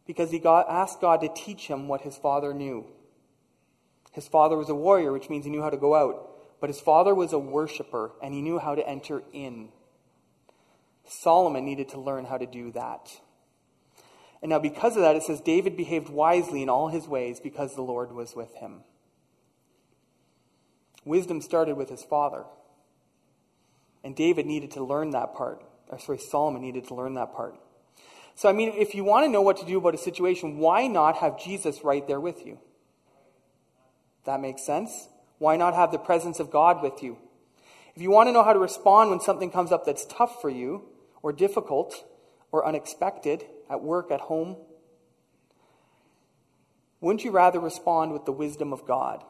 Because 0.05 0.29
he 0.29 0.37
got, 0.37 0.69
asked 0.69 1.01
God 1.01 1.21
to 1.21 1.29
teach 1.29 1.65
him 1.65 1.87
what 1.87 2.01
his 2.01 2.15
father 2.15 2.53
knew. 2.53 2.85
His 4.11 4.27
father 4.27 4.57
was 4.57 4.69
a 4.69 4.75
warrior, 4.75 5.11
which 5.11 5.31
means 5.31 5.45
he 5.45 5.51
knew 5.51 5.63
how 5.63 5.71
to 5.71 5.75
go 5.75 5.95
out. 5.95 6.29
But 6.61 6.69
his 6.69 6.79
father 6.79 7.15
was 7.15 7.33
a 7.33 7.39
worshiper, 7.39 8.11
and 8.21 8.31
he 8.31 8.43
knew 8.43 8.59
how 8.59 8.75
to 8.75 8.87
enter 8.87 9.23
in. 9.33 9.69
Solomon 11.03 11.65
needed 11.65 11.89
to 11.89 11.99
learn 11.99 12.25
how 12.25 12.37
to 12.37 12.45
do 12.45 12.71
that. 12.73 13.09
And 14.41 14.49
now, 14.49 14.59
because 14.59 14.95
of 14.95 15.01
that, 15.01 15.15
it 15.15 15.23
says 15.23 15.41
David 15.41 15.75
behaved 15.75 16.09
wisely 16.09 16.61
in 16.61 16.69
all 16.69 16.89
his 16.89 17.07
ways 17.07 17.39
because 17.39 17.75
the 17.75 17.81
Lord 17.81 18.11
was 18.11 18.35
with 18.35 18.53
him. 18.55 18.81
Wisdom 21.05 21.41
started 21.41 21.75
with 21.75 21.89
his 21.89 22.03
father. 22.03 22.43
And 24.03 24.15
David 24.15 24.45
needed 24.45 24.71
to 24.71 24.83
learn 24.83 25.11
that 25.11 25.33
part. 25.33 25.63
Or, 25.89 25.97
sorry, 25.99 26.19
Solomon 26.19 26.61
needed 26.61 26.87
to 26.89 26.95
learn 26.95 27.15
that 27.15 27.33
part. 27.33 27.55
So, 28.35 28.47
I 28.47 28.51
mean, 28.51 28.73
if 28.75 28.93
you 28.93 29.03
want 29.03 29.25
to 29.25 29.31
know 29.31 29.41
what 29.41 29.57
to 29.57 29.65
do 29.65 29.79
about 29.79 29.95
a 29.95 29.97
situation, 29.97 30.59
why 30.59 30.85
not 30.85 31.17
have 31.17 31.41
Jesus 31.41 31.83
right 31.83 32.05
there 32.07 32.19
with 32.19 32.45
you? 32.45 32.59
That 34.25 34.39
makes 34.39 34.63
sense. 34.63 35.07
Why 35.39 35.57
not 35.57 35.73
have 35.73 35.91
the 35.91 35.97
presence 35.97 36.39
of 36.39 36.51
God 36.51 36.83
with 36.83 37.01
you? 37.01 37.17
If 37.95 38.01
you 38.03 38.11
want 38.11 38.27
to 38.27 38.33
know 38.33 38.43
how 38.43 38.53
to 38.53 38.59
respond 38.59 39.09
when 39.09 39.19
something 39.19 39.49
comes 39.49 39.71
up 39.71 39.85
that's 39.85 40.05
tough 40.05 40.39
for 40.39 40.51
you, 40.51 40.83
or 41.23 41.33
difficult, 41.33 42.05
or 42.51 42.67
unexpected, 42.67 43.43
at 43.69 43.83
work, 43.83 44.11
at 44.11 44.21
home, 44.21 44.57
wouldn't 46.99 47.23
you 47.23 47.31
rather 47.31 47.59
respond 47.59 48.13
with 48.13 48.25
the 48.25 48.31
wisdom 48.31 48.73
of 48.73 48.85
God? 48.85 49.23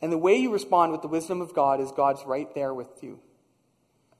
And 0.00 0.12
the 0.12 0.18
way 0.18 0.36
you 0.36 0.52
respond 0.52 0.92
with 0.92 1.02
the 1.02 1.08
wisdom 1.08 1.40
of 1.40 1.54
God 1.54 1.80
is 1.80 1.92
God's 1.92 2.24
right 2.26 2.52
there 2.54 2.74
with 2.74 3.02
you. 3.02 3.20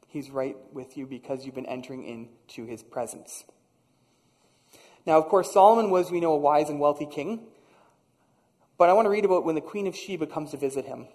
He's 0.07 0.31
right 0.31 0.57
with 0.73 0.97
you 0.97 1.07
because 1.07 1.45
you've 1.45 1.55
been 1.55 1.67
entering 1.67 2.05
into 2.05 2.67
his 2.67 2.83
presence. 2.83 3.45
Now, 5.05 5.19
of 5.19 5.27
course, 5.27 5.53
Solomon 5.53 5.91
was, 5.91 6.11
we 6.11 6.21
know, 6.21 6.33
a 6.33 6.39
wise 6.39 6.69
and 6.69 6.79
wealthy 6.79 7.07
king. 7.07 7.47
But 8.79 8.89
I 8.89 8.93
want 8.93 9.07
to 9.07 9.11
read 9.11 9.25
about 9.25 9.45
when 9.45 9.55
the 9.55 9.61
Queen 9.61 9.87
of 9.87 9.97
Sheba 9.97 10.27
comes 10.27 10.53
to 10.53 10.57
visit 10.57 10.87
him. 10.87 11.09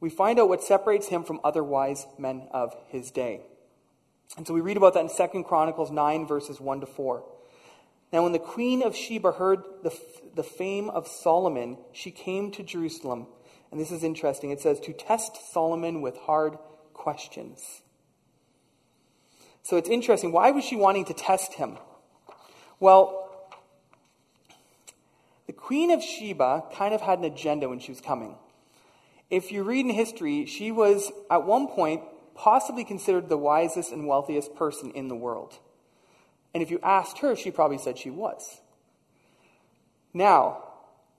We 0.00 0.10
find 0.10 0.38
out 0.38 0.48
what 0.48 0.62
separates 0.62 1.08
him 1.08 1.24
from 1.24 1.40
other 1.42 1.64
wise 1.64 2.06
men 2.18 2.48
of 2.52 2.74
his 2.88 3.10
day. 3.10 3.40
And 4.36 4.46
so 4.46 4.52
we 4.52 4.60
read 4.60 4.76
about 4.76 4.94
that 4.94 5.00
in 5.00 5.30
2 5.30 5.44
Chronicles 5.44 5.90
9, 5.90 6.26
verses 6.26 6.60
1 6.60 6.80
to 6.80 6.86
4. 6.86 7.24
Now, 8.12 8.22
when 8.22 8.32
the 8.32 8.38
Queen 8.38 8.82
of 8.82 8.94
Sheba 8.94 9.32
heard 9.32 9.62
the, 9.82 9.96
the 10.34 10.42
fame 10.42 10.90
of 10.90 11.08
Solomon, 11.08 11.78
she 11.92 12.10
came 12.10 12.50
to 12.52 12.62
Jerusalem. 12.62 13.26
And 13.70 13.80
this 13.80 13.90
is 13.90 14.04
interesting. 14.04 14.50
It 14.50 14.60
says, 14.60 14.78
to 14.80 14.92
test 14.92 15.52
Solomon 15.52 16.00
with 16.00 16.16
hard 16.18 16.56
questions. 16.92 17.82
So 19.62 19.76
it's 19.76 19.88
interesting. 19.88 20.30
Why 20.30 20.52
was 20.52 20.64
she 20.64 20.76
wanting 20.76 21.06
to 21.06 21.14
test 21.14 21.54
him? 21.54 21.78
Well, 22.78 23.50
the 25.46 25.52
Queen 25.52 25.90
of 25.90 26.02
Sheba 26.02 26.64
kind 26.74 26.94
of 26.94 27.00
had 27.00 27.18
an 27.18 27.24
agenda 27.24 27.68
when 27.68 27.80
she 27.80 27.90
was 27.90 28.00
coming. 28.00 28.36
If 29.30 29.50
you 29.50 29.64
read 29.64 29.86
in 29.86 29.92
history, 29.92 30.46
she 30.46 30.70
was 30.70 31.10
at 31.30 31.44
one 31.44 31.66
point 31.66 32.02
possibly 32.36 32.84
considered 32.84 33.28
the 33.28 33.38
wisest 33.38 33.92
and 33.92 34.06
wealthiest 34.06 34.54
person 34.54 34.90
in 34.92 35.08
the 35.08 35.16
world. 35.16 35.58
And 36.54 36.62
if 36.62 36.70
you 36.70 36.78
asked 36.82 37.18
her, 37.18 37.34
she 37.36 37.50
probably 37.50 37.78
said 37.78 37.98
she 37.98 38.10
was. 38.10 38.60
Now, 40.14 40.62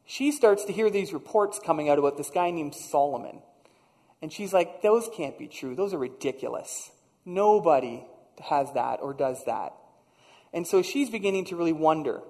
she 0.06 0.32
starts 0.32 0.63
to 0.65 0.73
hear 0.73 0.89
these 0.89 1.13
reports 1.13 1.60
coming 1.63 1.89
out 1.89 1.99
about 1.99 2.17
this 2.17 2.30
guy 2.30 2.49
named 2.49 2.73
Solomon. 2.73 3.41
And 4.21 4.32
she's 4.32 4.53
like, 4.53 4.82
those 4.82 5.10
can't 5.15 5.38
be 5.38 5.47
true. 5.47 5.75
Those 5.75 5.93
are 5.93 5.99
ridiculous. 5.99 6.91
Nobody 7.25 8.06
has 8.43 8.71
that 8.73 8.99
or 9.01 9.13
does 9.13 9.43
that. 9.45 9.73
And 10.53 10.65
so 10.65 10.82
she's 10.82 11.10
beginning 11.10 11.45
to 11.45 11.56
really 11.56 11.73
wonder. 11.73 12.21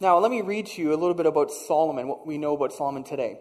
Now, 0.00 0.18
let 0.18 0.30
me 0.30 0.40
read 0.40 0.66
to 0.66 0.82
you 0.82 0.90
a 0.90 0.96
little 0.96 1.14
bit 1.14 1.26
about 1.26 1.50
Solomon, 1.50 2.08
what 2.08 2.26
we 2.26 2.38
know 2.38 2.54
about 2.54 2.72
Solomon 2.72 3.04
today. 3.04 3.40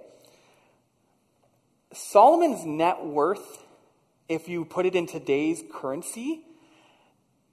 Solomon's 1.93 2.65
net 2.65 3.05
worth, 3.05 3.63
if 4.29 4.47
you 4.47 4.65
put 4.65 4.85
it 4.85 4.95
in 4.95 5.07
today's 5.07 5.63
currency, 5.71 6.43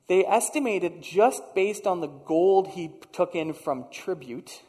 they 0.07 0.27
estimated 0.27 1.03
just 1.03 1.55
based 1.55 1.87
on 1.87 2.01
the 2.01 2.09
gold 2.09 2.69
he 2.69 2.91
took 3.13 3.35
in 3.35 3.55
from 3.55 3.87
tribute, 3.91 4.63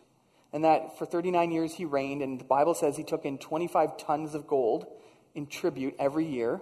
and 0.53 0.63
that 0.63 0.97
for 0.97 1.05
39 1.05 1.51
years 1.51 1.75
he 1.75 1.85
reigned, 1.85 2.21
and 2.21 2.39
the 2.39 2.45
Bible 2.45 2.73
says 2.73 2.95
he 2.95 3.03
took 3.03 3.25
in 3.25 3.37
25 3.37 3.97
tons 3.97 4.35
of 4.35 4.47
gold 4.47 4.85
in 5.33 5.47
tribute 5.47 5.95
every 5.99 6.25
year. 6.25 6.61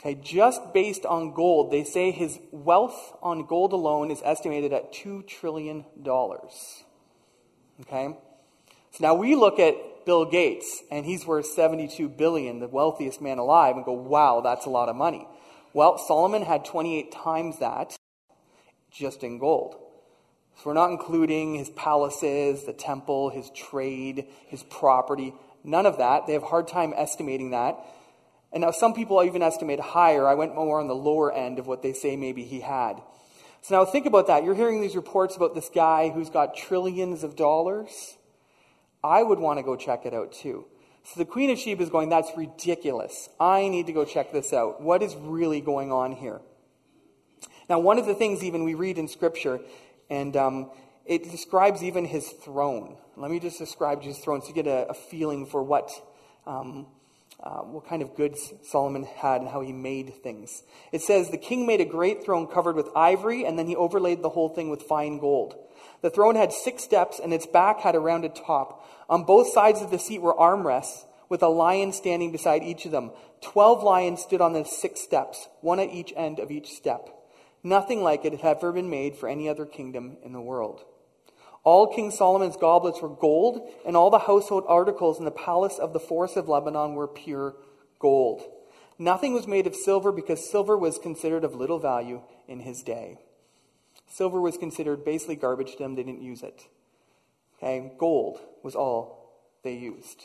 Okay, 0.00 0.14
just 0.14 0.72
based 0.72 1.04
on 1.04 1.34
gold, 1.34 1.72
they 1.72 1.82
say 1.82 2.12
his 2.12 2.38
wealth 2.52 3.16
on 3.20 3.46
gold 3.46 3.72
alone 3.72 4.12
is 4.12 4.22
estimated 4.24 4.72
at 4.72 4.92
$2 4.92 5.26
trillion. 5.26 5.84
Okay? 6.06 8.16
So 8.92 8.98
now 9.00 9.14
we 9.14 9.34
look 9.34 9.58
at 9.58 9.74
Bill 10.08 10.24
Gates, 10.24 10.84
and 10.90 11.04
he's 11.04 11.26
worth 11.26 11.44
72 11.44 12.08
billion, 12.08 12.60
the 12.60 12.66
wealthiest 12.66 13.20
man 13.20 13.36
alive, 13.36 13.76
and 13.76 13.84
go, 13.84 13.92
wow, 13.92 14.40
that's 14.40 14.64
a 14.64 14.70
lot 14.70 14.88
of 14.88 14.96
money. 14.96 15.28
Well, 15.74 15.98
Solomon 15.98 16.40
had 16.40 16.64
28 16.64 17.12
times 17.12 17.58
that 17.58 17.94
just 18.90 19.22
in 19.22 19.38
gold. 19.38 19.74
So 20.56 20.62
we're 20.64 20.72
not 20.72 20.92
including 20.92 21.56
his 21.56 21.68
palaces, 21.68 22.64
the 22.64 22.72
temple, 22.72 23.28
his 23.28 23.50
trade, 23.50 24.28
his 24.46 24.62
property, 24.62 25.34
none 25.62 25.84
of 25.84 25.98
that. 25.98 26.26
They 26.26 26.32
have 26.32 26.42
a 26.42 26.46
hard 26.46 26.68
time 26.68 26.94
estimating 26.96 27.50
that. 27.50 27.76
And 28.50 28.62
now 28.62 28.70
some 28.70 28.94
people 28.94 29.22
even 29.22 29.42
estimate 29.42 29.78
higher. 29.78 30.26
I 30.26 30.32
went 30.32 30.54
more 30.54 30.80
on 30.80 30.88
the 30.88 30.94
lower 30.94 31.30
end 31.30 31.58
of 31.58 31.66
what 31.66 31.82
they 31.82 31.92
say 31.92 32.16
maybe 32.16 32.44
he 32.44 32.60
had. 32.60 33.02
So 33.60 33.76
now 33.76 33.84
think 33.84 34.06
about 34.06 34.28
that. 34.28 34.42
You're 34.42 34.54
hearing 34.54 34.80
these 34.80 34.96
reports 34.96 35.36
about 35.36 35.54
this 35.54 35.68
guy 35.68 36.08
who's 36.08 36.30
got 36.30 36.56
trillions 36.56 37.24
of 37.24 37.36
dollars. 37.36 38.16
I 39.02 39.22
would 39.22 39.38
want 39.38 39.58
to 39.58 39.62
go 39.62 39.76
check 39.76 40.06
it 40.06 40.14
out 40.14 40.32
too. 40.32 40.66
So 41.04 41.20
the 41.20 41.24
Queen 41.24 41.50
of 41.50 41.58
Sheba 41.58 41.82
is 41.82 41.90
going, 41.90 42.08
That's 42.08 42.30
ridiculous. 42.36 43.28
I 43.40 43.68
need 43.68 43.86
to 43.86 43.92
go 43.92 44.04
check 44.04 44.32
this 44.32 44.52
out. 44.52 44.82
What 44.82 45.02
is 45.02 45.14
really 45.16 45.60
going 45.60 45.92
on 45.92 46.12
here? 46.12 46.40
Now, 47.68 47.78
one 47.78 47.98
of 47.98 48.06
the 48.06 48.14
things 48.14 48.42
even 48.42 48.64
we 48.64 48.74
read 48.74 48.98
in 48.98 49.08
Scripture, 49.08 49.60
and 50.08 50.36
um, 50.36 50.70
it 51.04 51.30
describes 51.30 51.82
even 51.82 52.04
his 52.04 52.28
throne. 52.28 52.96
Let 53.16 53.30
me 53.30 53.40
just 53.40 53.58
describe 53.58 54.02
his 54.02 54.18
throne 54.18 54.40
so 54.40 54.48
you 54.48 54.54
get 54.54 54.66
a, 54.66 54.88
a 54.88 54.94
feeling 54.94 55.44
for 55.46 55.62
what, 55.62 55.90
um, 56.46 56.86
uh, 57.42 57.60
what 57.60 57.86
kind 57.86 58.00
of 58.00 58.14
goods 58.14 58.52
Solomon 58.62 59.04
had 59.04 59.42
and 59.42 59.50
how 59.50 59.60
he 59.60 59.72
made 59.72 60.14
things. 60.22 60.62
It 60.92 61.02
says, 61.02 61.30
The 61.30 61.38
king 61.38 61.66
made 61.66 61.80
a 61.80 61.84
great 61.84 62.24
throne 62.24 62.46
covered 62.46 62.76
with 62.76 62.88
ivory, 62.96 63.44
and 63.44 63.58
then 63.58 63.66
he 63.66 63.76
overlaid 63.76 64.22
the 64.22 64.30
whole 64.30 64.48
thing 64.48 64.70
with 64.70 64.82
fine 64.82 65.18
gold. 65.18 65.56
The 66.00 66.10
throne 66.10 66.36
had 66.36 66.52
six 66.52 66.84
steps, 66.84 67.20
and 67.22 67.32
its 67.32 67.46
back 67.46 67.80
had 67.80 67.94
a 67.94 68.00
rounded 68.00 68.34
top. 68.34 68.84
On 69.08 69.24
both 69.24 69.48
sides 69.48 69.82
of 69.82 69.90
the 69.90 69.98
seat 69.98 70.20
were 70.20 70.34
armrests, 70.34 71.04
with 71.28 71.42
a 71.42 71.48
lion 71.48 71.92
standing 71.92 72.32
beside 72.32 72.62
each 72.62 72.86
of 72.86 72.92
them. 72.92 73.10
Twelve 73.40 73.82
lions 73.82 74.22
stood 74.22 74.40
on 74.40 74.52
the 74.52 74.64
six 74.64 75.00
steps, 75.00 75.48
one 75.60 75.80
at 75.80 75.92
each 75.92 76.12
end 76.16 76.38
of 76.38 76.50
each 76.50 76.70
step. 76.70 77.10
Nothing 77.62 78.02
like 78.02 78.24
it 78.24 78.40
had 78.40 78.56
ever 78.58 78.72
been 78.72 78.88
made 78.88 79.16
for 79.16 79.28
any 79.28 79.48
other 79.48 79.66
kingdom 79.66 80.16
in 80.22 80.32
the 80.32 80.40
world. 80.40 80.84
All 81.64 81.86
King 81.88 82.10
Solomon's 82.10 82.56
goblets 82.56 83.02
were 83.02 83.08
gold, 83.08 83.68
and 83.84 83.96
all 83.96 84.10
the 84.10 84.20
household 84.20 84.64
articles 84.68 85.18
in 85.18 85.24
the 85.24 85.30
palace 85.30 85.78
of 85.78 85.92
the 85.92 86.00
forest 86.00 86.36
of 86.36 86.48
Lebanon 86.48 86.94
were 86.94 87.08
pure 87.08 87.56
gold. 87.98 88.42
Nothing 88.98 89.34
was 89.34 89.46
made 89.46 89.66
of 89.66 89.74
silver 89.74 90.10
because 90.12 90.50
silver 90.50 90.76
was 90.76 90.98
considered 90.98 91.44
of 91.44 91.54
little 91.54 91.78
value 91.78 92.22
in 92.46 92.60
his 92.60 92.82
day. 92.82 93.18
Silver 94.08 94.40
was 94.40 94.56
considered 94.56 95.04
basically 95.04 95.36
garbage 95.36 95.72
to 95.72 95.78
them, 95.78 95.94
they 95.94 96.02
didn't 96.02 96.22
use 96.22 96.42
it. 96.42 96.66
Okay, 97.56 97.92
gold 97.98 98.38
was 98.62 98.74
all 98.74 99.42
they 99.62 99.74
used. 99.74 100.24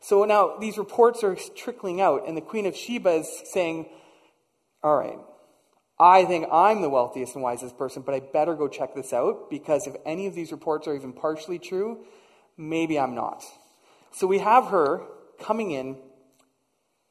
So 0.00 0.24
now 0.24 0.56
these 0.58 0.78
reports 0.78 1.22
are 1.22 1.36
trickling 1.56 2.00
out, 2.00 2.26
and 2.26 2.36
the 2.36 2.40
Queen 2.40 2.66
of 2.66 2.76
Sheba 2.76 3.10
is 3.10 3.42
saying, 3.52 3.86
All 4.82 4.96
right, 4.96 5.18
I 5.98 6.24
think 6.24 6.46
I'm 6.50 6.82
the 6.82 6.90
wealthiest 6.90 7.34
and 7.34 7.44
wisest 7.44 7.78
person, 7.78 8.02
but 8.02 8.14
I 8.14 8.20
better 8.20 8.54
go 8.54 8.66
check 8.66 8.94
this 8.94 9.12
out 9.12 9.48
because 9.48 9.86
if 9.86 9.94
any 10.04 10.26
of 10.26 10.34
these 10.34 10.50
reports 10.50 10.88
are 10.88 10.96
even 10.96 11.12
partially 11.12 11.60
true, 11.60 12.04
maybe 12.56 12.98
I'm 12.98 13.14
not. 13.14 13.44
So 14.10 14.26
we 14.26 14.38
have 14.38 14.66
her 14.66 15.02
coming 15.40 15.70
in 15.70 15.96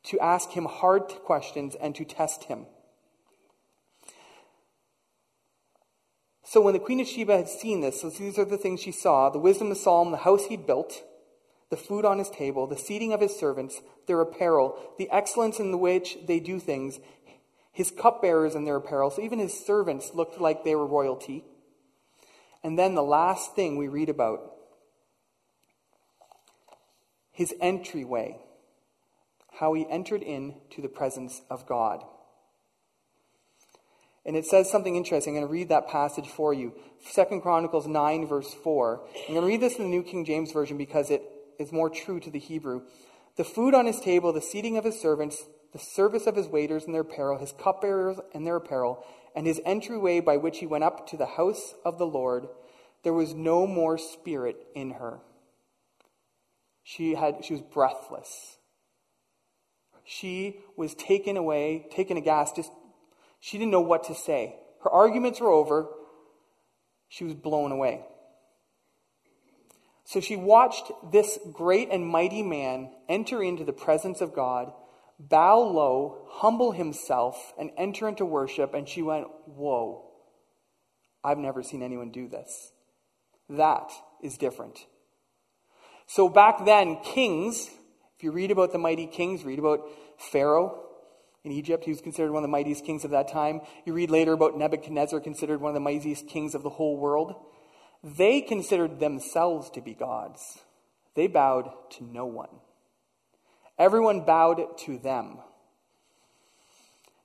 to 0.04 0.20
ask 0.20 0.50
him 0.50 0.66
hard 0.66 1.04
questions 1.08 1.76
and 1.76 1.96
to 1.96 2.04
test 2.04 2.46
him. 2.46 2.66
So 6.52 6.60
when 6.60 6.74
the 6.74 6.82
Queen 6.82 7.00
of 7.00 7.08
Sheba 7.08 7.38
had 7.38 7.48
seen 7.48 7.80
this, 7.80 8.02
so 8.02 8.10
these 8.10 8.38
are 8.38 8.44
the 8.44 8.58
things 8.58 8.82
she 8.82 8.92
saw 8.92 9.30
the 9.30 9.40
wisdom 9.40 9.72
of 9.72 9.78
Solomon, 9.78 10.12
the 10.12 10.18
house 10.18 10.48
he'd 10.48 10.68
built, 10.68 11.02
the 11.70 11.78
food 11.78 12.04
on 12.04 12.18
his 12.18 12.30
table, 12.30 12.68
the 12.68 12.76
seating 12.76 13.14
of 13.14 13.22
his 13.22 13.34
servants, 13.34 13.82
their 14.06 14.20
apparel, 14.20 14.78
the 14.98 15.10
excellence 15.12 15.62
in 15.62 15.80
which 15.80 16.18
they 16.28 16.42
do 16.42 16.60
things, 16.60 17.00
his 17.72 17.90
cupbearers 17.90 18.54
and 18.54 18.68
their 18.68 18.76
apparel. 18.76 19.10
So 19.10 19.22
even 19.22 19.40
his 19.40 19.58
servants 19.66 20.12
looked 20.14 20.42
like 20.42 20.66
they 20.66 20.76
were 20.76 20.86
royalty. 20.86 21.46
And 22.66 22.78
then 22.78 22.96
the 22.96 23.02
last 23.02 23.56
thing 23.56 23.78
we 23.78 23.88
read 23.88 24.10
about 24.10 24.42
his 27.32 27.54
entryway, 27.62 28.36
how 29.54 29.72
he 29.72 29.88
entered 29.90 30.22
into 30.22 30.82
the 30.82 30.90
presence 30.90 31.44
of 31.50 31.66
God. 31.66 32.04
And 34.26 34.36
it 34.36 34.46
says 34.46 34.70
something 34.70 34.96
interesting. 34.96 35.36
I'm 35.36 35.42
going 35.42 35.48
to 35.48 35.52
read 35.52 35.70
that 35.70 35.88
passage 35.88 36.28
for 36.28 36.54
you. 36.54 36.74
Second 37.04 37.42
Chronicles 37.42 37.88
9, 37.88 38.28
verse 38.28 38.54
4. 38.54 39.02
I'm 39.04 39.34
going 39.34 39.42
to 39.42 39.48
read 39.48 39.62
this 39.62 39.78
in 39.78 39.84
the 39.84 39.90
New 39.90 40.04
King 40.04 40.26
James 40.26 40.52
Version 40.52 40.78
because 40.78 41.10
it 41.10 41.24
is 41.58 41.72
more 41.72 41.90
true 41.90 42.20
to 42.20 42.30
the 42.30 42.40
Hebrew. 42.40 42.84
The 43.38 43.44
food 43.44 43.74
on 43.74 43.86
his 43.86 44.00
table, 44.00 44.32
the 44.32 44.42
seating 44.42 44.78
of 44.78 44.84
his 44.84 45.00
servants, 45.00 45.44
the 45.74 45.80
service 45.80 46.28
of 46.28 46.36
his 46.36 46.48
waiters 46.48 46.86
and 46.86 46.94
their 46.94 47.02
apparel, 47.02 47.40
his 47.40 47.54
cupbearers 47.54 48.18
and 48.34 48.46
their 48.46 48.58
apparel, 48.58 49.04
and 49.36 49.48
his 49.48 49.62
entryway 49.66 50.20
by 50.20 50.38
which 50.38 50.60
he 50.60 50.68
went 50.68 50.84
up 50.84 51.08
to 51.10 51.18
the 51.18 51.26
house 51.26 51.74
of 51.86 51.98
the 51.98 52.06
Lord, 52.06 52.48
there 53.04 53.14
was 53.14 53.34
no 53.34 53.66
more 53.66 53.98
spirit 53.98 54.58
in 54.76 54.92
her. 54.92 55.20
She 56.84 57.16
had 57.16 57.46
she 57.46 57.54
was 57.54 57.62
breathless. 57.62 58.58
She 60.04 60.60
was 60.76 60.94
taken 60.96 61.38
away, 61.38 61.88
taken 61.92 62.18
aghast, 62.18 62.56
just 62.56 62.72
she 63.42 63.58
didn't 63.58 63.72
know 63.72 63.82
what 63.82 64.06
to 64.06 64.16
say. 64.16 64.56
Her 64.84 64.90
arguments 64.90 65.42
were 65.42 65.52
over. 65.52 65.90
She 67.10 67.26
was 67.26 67.34
blown 67.34 67.72
away. 67.72 68.06
So 70.06 70.22
she 70.22 70.36
watched 70.36 70.92
this 71.12 71.40
great 71.52 71.90
and 71.92 72.08
mighty 72.08 72.44
man 72.44 72.92
enter 73.10 73.42
into 73.42 73.64
the 73.64 73.74
presence 73.74 74.22
of 74.22 74.34
God, 74.34 74.72
bow 75.20 75.60
low, 75.60 76.28
humble 76.30 76.72
himself, 76.72 77.54
and 77.58 77.72
enter 77.78 78.08
into 78.08 78.26
worship. 78.26 78.74
And 78.74 78.88
she 78.88 79.02
went, 79.02 79.28
Whoa, 79.46 80.06
I've 81.24 81.38
never 81.38 81.64
seen 81.64 81.82
anyone 81.82 82.12
do 82.12 82.28
this. 82.28 82.72
That 83.50 83.92
is 84.22 84.38
different. 84.38 84.86
So 86.06 86.30
back 86.30 86.66
then, 86.66 86.98
kings, 87.04 87.70
if 88.18 88.24
you 88.24 88.32
read 88.32 88.52
about 88.52 88.72
the 88.72 88.78
mighty 88.78 89.08
kings, 89.08 89.44
read 89.44 89.60
about 89.60 89.88
Pharaoh 90.18 90.91
in 91.44 91.52
Egypt, 91.52 91.86
he 91.86 91.92
was 91.92 92.02
considered 92.02 92.32
one 92.32 92.44
of 92.44 92.48
the 92.48 92.52
mightiest 92.52 92.86
kings 92.86 93.04
of 93.04 93.12
that 93.12 93.28
time. 93.28 93.62
You 93.86 93.94
read 93.94 94.12
later 94.12 94.34
about 94.34 94.58
Nebuchadnezzar, 94.58 95.20
considered 95.20 95.60
one 95.60 95.72
of 95.72 95.74
the 95.74 95.80
mightiest 95.80 96.28
kings 96.28 96.54
of 96.54 96.62
the 96.62 96.70
whole 96.70 96.98
world. 96.98 97.34
They 98.04 98.42
considered 98.42 99.00
themselves 99.00 99.70
to 99.72 99.82
be 99.82 99.94
gods. 99.94 100.60
They 101.16 101.28
bowed 101.28 101.72
to 101.98 102.04
no 102.04 102.26
one. 102.26 102.50
Everyone 103.80 104.22
bowed 104.22 104.78
to 104.80 105.00
them. 105.00 105.40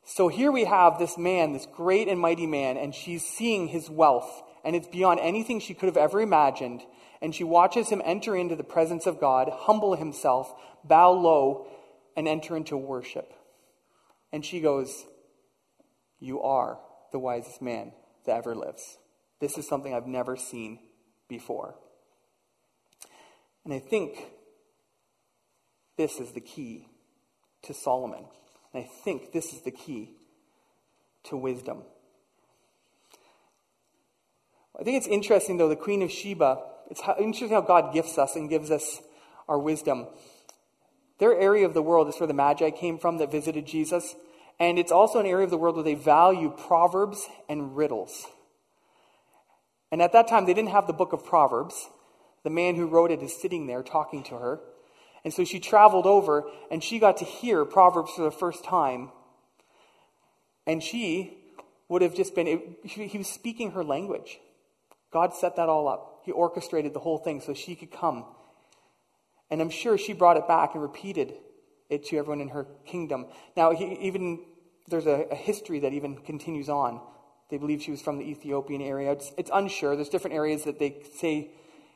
So 0.04 0.28
here 0.28 0.50
we 0.50 0.64
have 0.64 0.98
this 0.98 1.18
man, 1.18 1.52
this 1.52 1.66
great 1.66 2.08
and 2.08 2.18
mighty 2.18 2.46
man, 2.46 2.78
and 2.78 2.94
she's 2.94 3.26
seeing 3.26 3.68
his 3.68 3.90
wealth, 3.90 4.42
and 4.64 4.74
it's 4.74 4.88
beyond 4.88 5.20
anything 5.20 5.60
she 5.60 5.74
could 5.74 5.88
have 5.88 5.96
ever 5.96 6.20
imagined. 6.20 6.82
And 7.20 7.34
she 7.34 7.44
watches 7.44 7.88
him 7.88 8.00
enter 8.04 8.34
into 8.34 8.56
the 8.56 8.64
presence 8.64 9.06
of 9.06 9.20
God, 9.20 9.50
humble 9.52 9.94
himself, 9.94 10.54
bow 10.84 11.12
low, 11.12 11.66
and 12.16 12.26
enter 12.26 12.56
into 12.56 12.76
worship. 12.76 13.32
And 14.36 14.44
she 14.44 14.60
goes, 14.60 15.06
You 16.20 16.42
are 16.42 16.78
the 17.10 17.18
wisest 17.18 17.62
man 17.62 17.92
that 18.26 18.36
ever 18.36 18.54
lives. 18.54 18.98
This 19.40 19.56
is 19.56 19.66
something 19.66 19.94
I've 19.94 20.06
never 20.06 20.36
seen 20.36 20.78
before. 21.26 21.74
And 23.64 23.72
I 23.72 23.78
think 23.78 24.26
this 25.96 26.20
is 26.20 26.32
the 26.32 26.42
key 26.42 26.86
to 27.62 27.72
Solomon. 27.72 28.26
And 28.74 28.84
I 28.84 28.86
think 29.04 29.32
this 29.32 29.54
is 29.54 29.62
the 29.62 29.70
key 29.70 30.10
to 31.24 31.38
wisdom. 31.38 31.84
I 34.78 34.82
think 34.82 34.98
it's 34.98 35.06
interesting, 35.06 35.56
though, 35.56 35.70
the 35.70 35.76
Queen 35.76 36.02
of 36.02 36.10
Sheba, 36.10 36.58
it's 36.90 37.00
interesting 37.18 37.48
how 37.48 37.62
God 37.62 37.94
gifts 37.94 38.18
us 38.18 38.36
and 38.36 38.50
gives 38.50 38.70
us 38.70 39.00
our 39.48 39.58
wisdom. 39.58 40.08
Their 41.20 41.40
area 41.40 41.64
of 41.64 41.72
the 41.72 41.80
world 41.80 42.10
is 42.10 42.20
where 42.20 42.26
the 42.26 42.34
Magi 42.34 42.68
came 42.72 42.98
from 42.98 43.16
that 43.16 43.32
visited 43.32 43.64
Jesus. 43.64 44.14
And 44.58 44.78
it's 44.78 44.92
also 44.92 45.20
an 45.20 45.26
area 45.26 45.44
of 45.44 45.50
the 45.50 45.58
world 45.58 45.76
where 45.76 45.84
they 45.84 45.94
value 45.94 46.50
proverbs 46.50 47.26
and 47.48 47.76
riddles. 47.76 48.26
And 49.92 50.00
at 50.00 50.12
that 50.12 50.28
time, 50.28 50.46
they 50.46 50.54
didn't 50.54 50.70
have 50.70 50.86
the 50.86 50.92
book 50.92 51.12
of 51.12 51.24
Proverbs. 51.24 51.88
The 52.42 52.50
man 52.50 52.74
who 52.74 52.86
wrote 52.86 53.10
it 53.10 53.22
is 53.22 53.38
sitting 53.40 53.66
there 53.66 53.82
talking 53.82 54.22
to 54.24 54.36
her. 54.36 54.60
And 55.24 55.34
so 55.34 55.44
she 55.44 55.60
traveled 55.60 56.06
over 56.06 56.44
and 56.70 56.82
she 56.82 56.98
got 56.98 57.18
to 57.18 57.24
hear 57.24 57.64
Proverbs 57.64 58.12
for 58.12 58.22
the 58.22 58.30
first 58.30 58.64
time. 58.64 59.10
And 60.66 60.82
she 60.82 61.38
would 61.88 62.02
have 62.02 62.14
just 62.14 62.34
been, 62.34 62.76
he 62.84 63.18
was 63.18 63.28
speaking 63.28 63.72
her 63.72 63.84
language. 63.84 64.38
God 65.12 65.34
set 65.34 65.56
that 65.56 65.68
all 65.68 65.88
up. 65.88 66.22
He 66.24 66.32
orchestrated 66.32 66.94
the 66.94 67.00
whole 67.00 67.18
thing 67.18 67.40
so 67.40 67.54
she 67.54 67.76
could 67.76 67.92
come. 67.92 68.24
And 69.50 69.60
I'm 69.60 69.70
sure 69.70 69.96
she 69.96 70.12
brought 70.12 70.36
it 70.36 70.48
back 70.48 70.74
and 70.74 70.82
repeated 70.82 71.34
it 71.88 72.04
to 72.06 72.16
everyone 72.16 72.40
in 72.40 72.48
her 72.48 72.66
kingdom. 72.86 73.26
Now, 73.56 73.72
he, 73.72 73.98
even 74.00 74.44
there's 74.88 75.06
a, 75.06 75.26
a 75.30 75.34
history 75.34 75.80
that 75.80 75.92
even 75.92 76.16
continues 76.18 76.68
on 76.68 77.00
they 77.48 77.58
believe 77.58 77.82
she 77.82 77.90
was 77.90 78.02
from 78.02 78.18
the 78.18 78.24
Ethiopian 78.24 78.82
area. 78.82 79.12
It's, 79.12 79.32
it's, 79.36 79.50
unsure. 79.52 79.94
There's 79.94 80.08
different 80.08 80.34
areas 80.34 80.64
that 80.64 80.78
they 80.78 81.02
say 81.16 81.50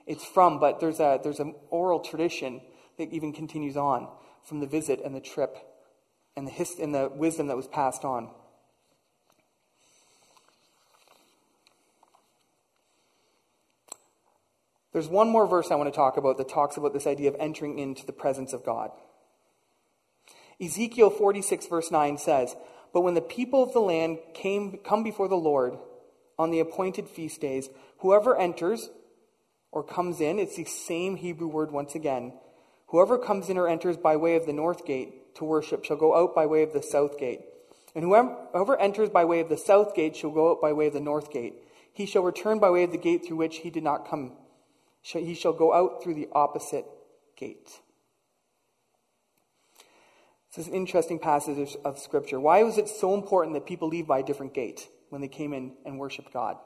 it's 0.06 0.24
from, 0.24 0.60
but 0.60 0.80
there's 0.80 1.00
a 1.00 1.20
there's 1.22 1.40
an 1.40 1.54
oral 1.70 2.00
tradition 2.00 2.60
that 2.98 3.12
even 3.12 3.32
continues 3.32 3.76
on 3.76 4.08
from 4.44 4.60
the 4.60 4.66
visit 4.66 5.00
and 5.04 5.14
the 5.14 5.20
trip 5.20 5.56
and 6.36 6.46
the 6.46 6.50
hist- 6.50 6.78
and 6.78 6.94
the 6.94 7.08
wisdom 7.08 7.48
that 7.48 7.56
was 7.56 7.66
passed 7.66 8.04
on. 8.04 8.30
There's 14.92 15.08
one 15.08 15.28
more 15.28 15.46
verse 15.46 15.70
I 15.70 15.76
want 15.76 15.92
to 15.92 15.96
talk 15.96 16.16
about 16.16 16.36
that 16.38 16.48
talks 16.48 16.76
about 16.76 16.92
this 16.92 17.06
idea 17.06 17.28
of 17.28 17.36
entering 17.38 17.78
into 17.78 18.04
the 18.04 18.12
presence 18.12 18.52
of 18.52 18.64
God. 18.64 18.90
Ezekiel 20.60 21.10
46, 21.10 21.66
verse 21.66 21.90
9 21.90 22.18
says, 22.18 22.54
but 22.92 23.02
when 23.02 23.14
the 23.14 23.20
people 23.20 23.62
of 23.62 23.72
the 23.72 23.80
land 23.80 24.18
came, 24.34 24.78
come 24.78 25.02
before 25.02 25.28
the 25.28 25.36
Lord 25.36 25.78
on 26.38 26.50
the 26.50 26.60
appointed 26.60 27.08
feast 27.08 27.40
days, 27.40 27.68
whoever 27.98 28.36
enters 28.36 28.90
or 29.72 29.84
comes 29.84 30.20
in, 30.20 30.38
it's 30.38 30.56
the 30.56 30.64
same 30.64 31.16
Hebrew 31.16 31.46
word 31.46 31.70
once 31.70 31.94
again. 31.94 32.32
Whoever 32.88 33.18
comes 33.18 33.48
in 33.48 33.56
or 33.56 33.68
enters 33.68 33.96
by 33.96 34.16
way 34.16 34.34
of 34.34 34.46
the 34.46 34.52
north 34.52 34.84
gate 34.84 35.36
to 35.36 35.44
worship 35.44 35.84
shall 35.84 35.96
go 35.96 36.16
out 36.16 36.34
by 36.34 36.46
way 36.46 36.62
of 36.64 36.72
the 36.72 36.82
south 36.82 37.18
gate. 37.18 37.42
And 37.94 38.04
whoever, 38.04 38.80
enters 38.80 39.10
by 39.10 39.24
way 39.24 39.40
of 39.40 39.48
the 39.48 39.56
south 39.56 39.94
gate 39.94 40.16
shall 40.16 40.30
go 40.30 40.50
out 40.50 40.60
by 40.60 40.72
way 40.72 40.88
of 40.88 40.92
the 40.92 41.00
north 41.00 41.30
gate. 41.30 41.54
He 41.92 42.06
shall 42.06 42.22
return 42.22 42.58
by 42.58 42.70
way 42.70 42.84
of 42.84 42.92
the 42.92 42.98
gate 42.98 43.24
through 43.26 43.36
which 43.36 43.58
he 43.58 43.70
did 43.70 43.84
not 43.84 44.08
come. 44.08 44.32
He 45.02 45.34
shall 45.34 45.52
go 45.52 45.72
out 45.72 46.02
through 46.02 46.14
the 46.14 46.28
opposite 46.32 46.86
gate. 47.36 47.80
This 50.54 50.66
is 50.66 50.72
an 50.72 50.78
interesting 50.78 51.20
passage 51.20 51.76
of 51.84 52.00
Scripture. 52.00 52.40
Why 52.40 52.64
was 52.64 52.76
it 52.76 52.88
so 52.88 53.14
important 53.14 53.54
that 53.54 53.66
people 53.66 53.86
leave 53.86 54.08
by 54.08 54.18
a 54.18 54.24
different 54.24 54.52
gate 54.52 54.88
when 55.08 55.20
they 55.20 55.28
came 55.28 55.52
in 55.52 55.74
and 55.84 55.96
worshiped 55.96 56.32
God? 56.32 56.56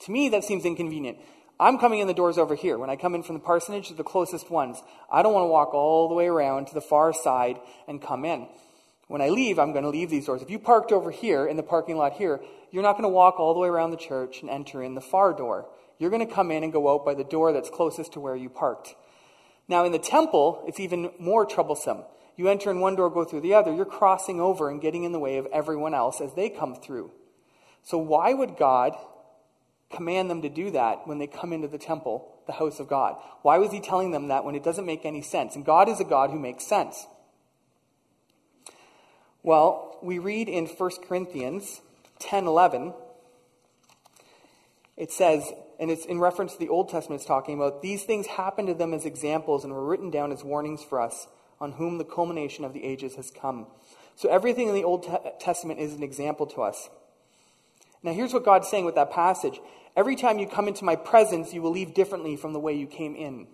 To 0.00 0.10
me, 0.10 0.28
that 0.30 0.42
seems 0.42 0.64
inconvenient. 0.64 1.18
I'm 1.60 1.78
coming 1.78 2.00
in 2.00 2.08
the 2.08 2.14
doors 2.14 2.36
over 2.36 2.56
here. 2.56 2.76
When 2.76 2.90
I 2.90 2.96
come 2.96 3.14
in 3.14 3.22
from 3.22 3.36
the 3.36 3.40
parsonage, 3.40 3.90
the 3.90 4.02
closest 4.02 4.50
ones. 4.50 4.82
I 5.10 5.22
don't 5.22 5.32
want 5.32 5.44
to 5.44 5.48
walk 5.48 5.74
all 5.74 6.08
the 6.08 6.14
way 6.14 6.26
around 6.26 6.66
to 6.66 6.74
the 6.74 6.80
far 6.80 7.12
side 7.12 7.60
and 7.86 8.02
come 8.02 8.24
in. 8.24 8.48
When 9.06 9.22
I 9.22 9.28
leave, 9.28 9.60
I'm 9.60 9.72
going 9.72 9.84
to 9.84 9.90
leave 9.90 10.10
these 10.10 10.26
doors. 10.26 10.42
If 10.42 10.50
you 10.50 10.58
parked 10.58 10.90
over 10.90 11.12
here 11.12 11.46
in 11.46 11.56
the 11.56 11.62
parking 11.62 11.96
lot 11.96 12.14
here, 12.14 12.40
you're 12.72 12.82
not 12.82 12.92
going 12.92 13.04
to 13.04 13.08
walk 13.08 13.38
all 13.38 13.54
the 13.54 13.60
way 13.60 13.68
around 13.68 13.92
the 13.92 13.96
church 13.96 14.40
and 14.40 14.50
enter 14.50 14.82
in 14.82 14.94
the 14.94 15.00
far 15.00 15.32
door. 15.32 15.68
You're 15.98 16.10
going 16.10 16.26
to 16.26 16.32
come 16.32 16.50
in 16.50 16.64
and 16.64 16.72
go 16.72 16.92
out 16.92 17.04
by 17.04 17.14
the 17.14 17.24
door 17.24 17.52
that's 17.52 17.70
closest 17.70 18.12
to 18.12 18.20
where 18.20 18.36
you 18.36 18.48
parked. 18.48 18.94
Now, 19.68 19.84
in 19.84 19.92
the 19.92 19.98
temple, 19.98 20.64
it's 20.66 20.80
even 20.80 21.10
more 21.18 21.44
troublesome. 21.44 22.02
You 22.36 22.48
enter 22.48 22.70
in 22.70 22.80
one 22.80 22.96
door, 22.96 23.10
go 23.10 23.24
through 23.24 23.42
the 23.42 23.54
other. 23.54 23.74
You're 23.74 23.84
crossing 23.84 24.40
over 24.40 24.70
and 24.70 24.80
getting 24.80 25.04
in 25.04 25.12
the 25.12 25.18
way 25.18 25.36
of 25.36 25.46
everyone 25.46 25.92
else 25.92 26.20
as 26.20 26.32
they 26.34 26.48
come 26.48 26.74
through. 26.74 27.10
So, 27.82 27.98
why 27.98 28.32
would 28.32 28.56
God 28.56 28.94
command 29.90 30.30
them 30.30 30.42
to 30.42 30.48
do 30.48 30.70
that 30.70 31.06
when 31.06 31.18
they 31.18 31.26
come 31.26 31.52
into 31.52 31.68
the 31.68 31.78
temple, 31.78 32.32
the 32.46 32.52
house 32.52 32.80
of 32.80 32.88
God? 32.88 33.16
Why 33.42 33.58
was 33.58 33.72
He 33.72 33.80
telling 33.80 34.12
them 34.12 34.28
that 34.28 34.44
when 34.44 34.54
it 34.54 34.62
doesn't 34.62 34.86
make 34.86 35.04
any 35.04 35.20
sense? 35.20 35.56
And 35.56 35.64
God 35.64 35.88
is 35.88 36.00
a 36.00 36.04
God 36.04 36.30
who 36.30 36.38
makes 36.38 36.66
sense. 36.66 37.06
Well, 39.42 39.98
we 40.02 40.18
read 40.18 40.48
in 40.48 40.66
1 40.66 40.90
Corinthians 41.06 41.80
10 42.20 42.46
11, 42.46 42.94
it 44.96 45.12
says, 45.12 45.52
and 45.78 45.90
it's 45.90 46.04
in 46.04 46.18
reference 46.18 46.54
to 46.54 46.58
the 46.58 46.68
Old 46.68 46.88
Testament, 46.88 47.20
it's 47.20 47.28
talking 47.28 47.54
about 47.54 47.82
these 47.82 48.02
things 48.02 48.26
happened 48.26 48.68
to 48.68 48.74
them 48.74 48.92
as 48.92 49.04
examples 49.04 49.64
and 49.64 49.72
were 49.72 49.84
written 49.84 50.10
down 50.10 50.32
as 50.32 50.42
warnings 50.42 50.82
for 50.82 51.00
us, 51.00 51.28
on 51.60 51.72
whom 51.72 51.98
the 51.98 52.04
culmination 52.04 52.64
of 52.64 52.72
the 52.72 52.84
ages 52.84 53.14
has 53.14 53.30
come. 53.30 53.66
So 54.16 54.28
everything 54.28 54.68
in 54.68 54.74
the 54.74 54.84
Old 54.84 55.06
Testament 55.40 55.78
is 55.78 55.94
an 55.94 56.02
example 56.02 56.46
to 56.48 56.62
us. 56.62 56.88
Now, 58.02 58.12
here's 58.12 58.32
what 58.32 58.44
God's 58.44 58.68
saying 58.68 58.84
with 58.84 58.96
that 58.96 59.10
passage 59.10 59.60
Every 59.96 60.14
time 60.14 60.38
you 60.38 60.46
come 60.46 60.68
into 60.68 60.84
my 60.84 60.94
presence, 60.94 61.52
you 61.52 61.60
will 61.60 61.72
leave 61.72 61.92
differently 61.92 62.36
from 62.36 62.52
the 62.52 62.60
way 62.60 62.74
you 62.74 62.86
came 62.86 63.16
in. 63.16 63.48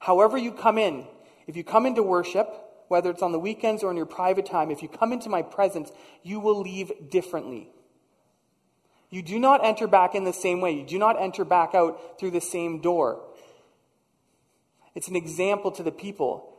However, 0.00 0.36
you 0.36 0.50
come 0.50 0.78
in, 0.78 1.06
if 1.46 1.56
you 1.56 1.62
come 1.62 1.86
into 1.86 2.02
worship, 2.02 2.48
whether 2.88 3.10
it's 3.10 3.22
on 3.22 3.30
the 3.30 3.38
weekends 3.38 3.84
or 3.84 3.90
in 3.92 3.96
your 3.96 4.06
private 4.06 4.46
time, 4.46 4.72
if 4.72 4.82
you 4.82 4.88
come 4.88 5.12
into 5.12 5.28
my 5.28 5.42
presence, 5.42 5.92
you 6.24 6.40
will 6.40 6.60
leave 6.60 6.90
differently. 7.08 7.68
You 9.10 9.22
do 9.22 9.38
not 9.38 9.64
enter 9.64 9.86
back 9.86 10.14
in 10.14 10.24
the 10.24 10.32
same 10.32 10.60
way. 10.60 10.72
You 10.72 10.84
do 10.84 10.98
not 10.98 11.20
enter 11.20 11.44
back 11.44 11.74
out 11.74 12.18
through 12.18 12.32
the 12.32 12.40
same 12.40 12.80
door. 12.80 13.24
It's 14.94 15.08
an 15.08 15.16
example 15.16 15.70
to 15.72 15.82
the 15.82 15.92
people. 15.92 16.56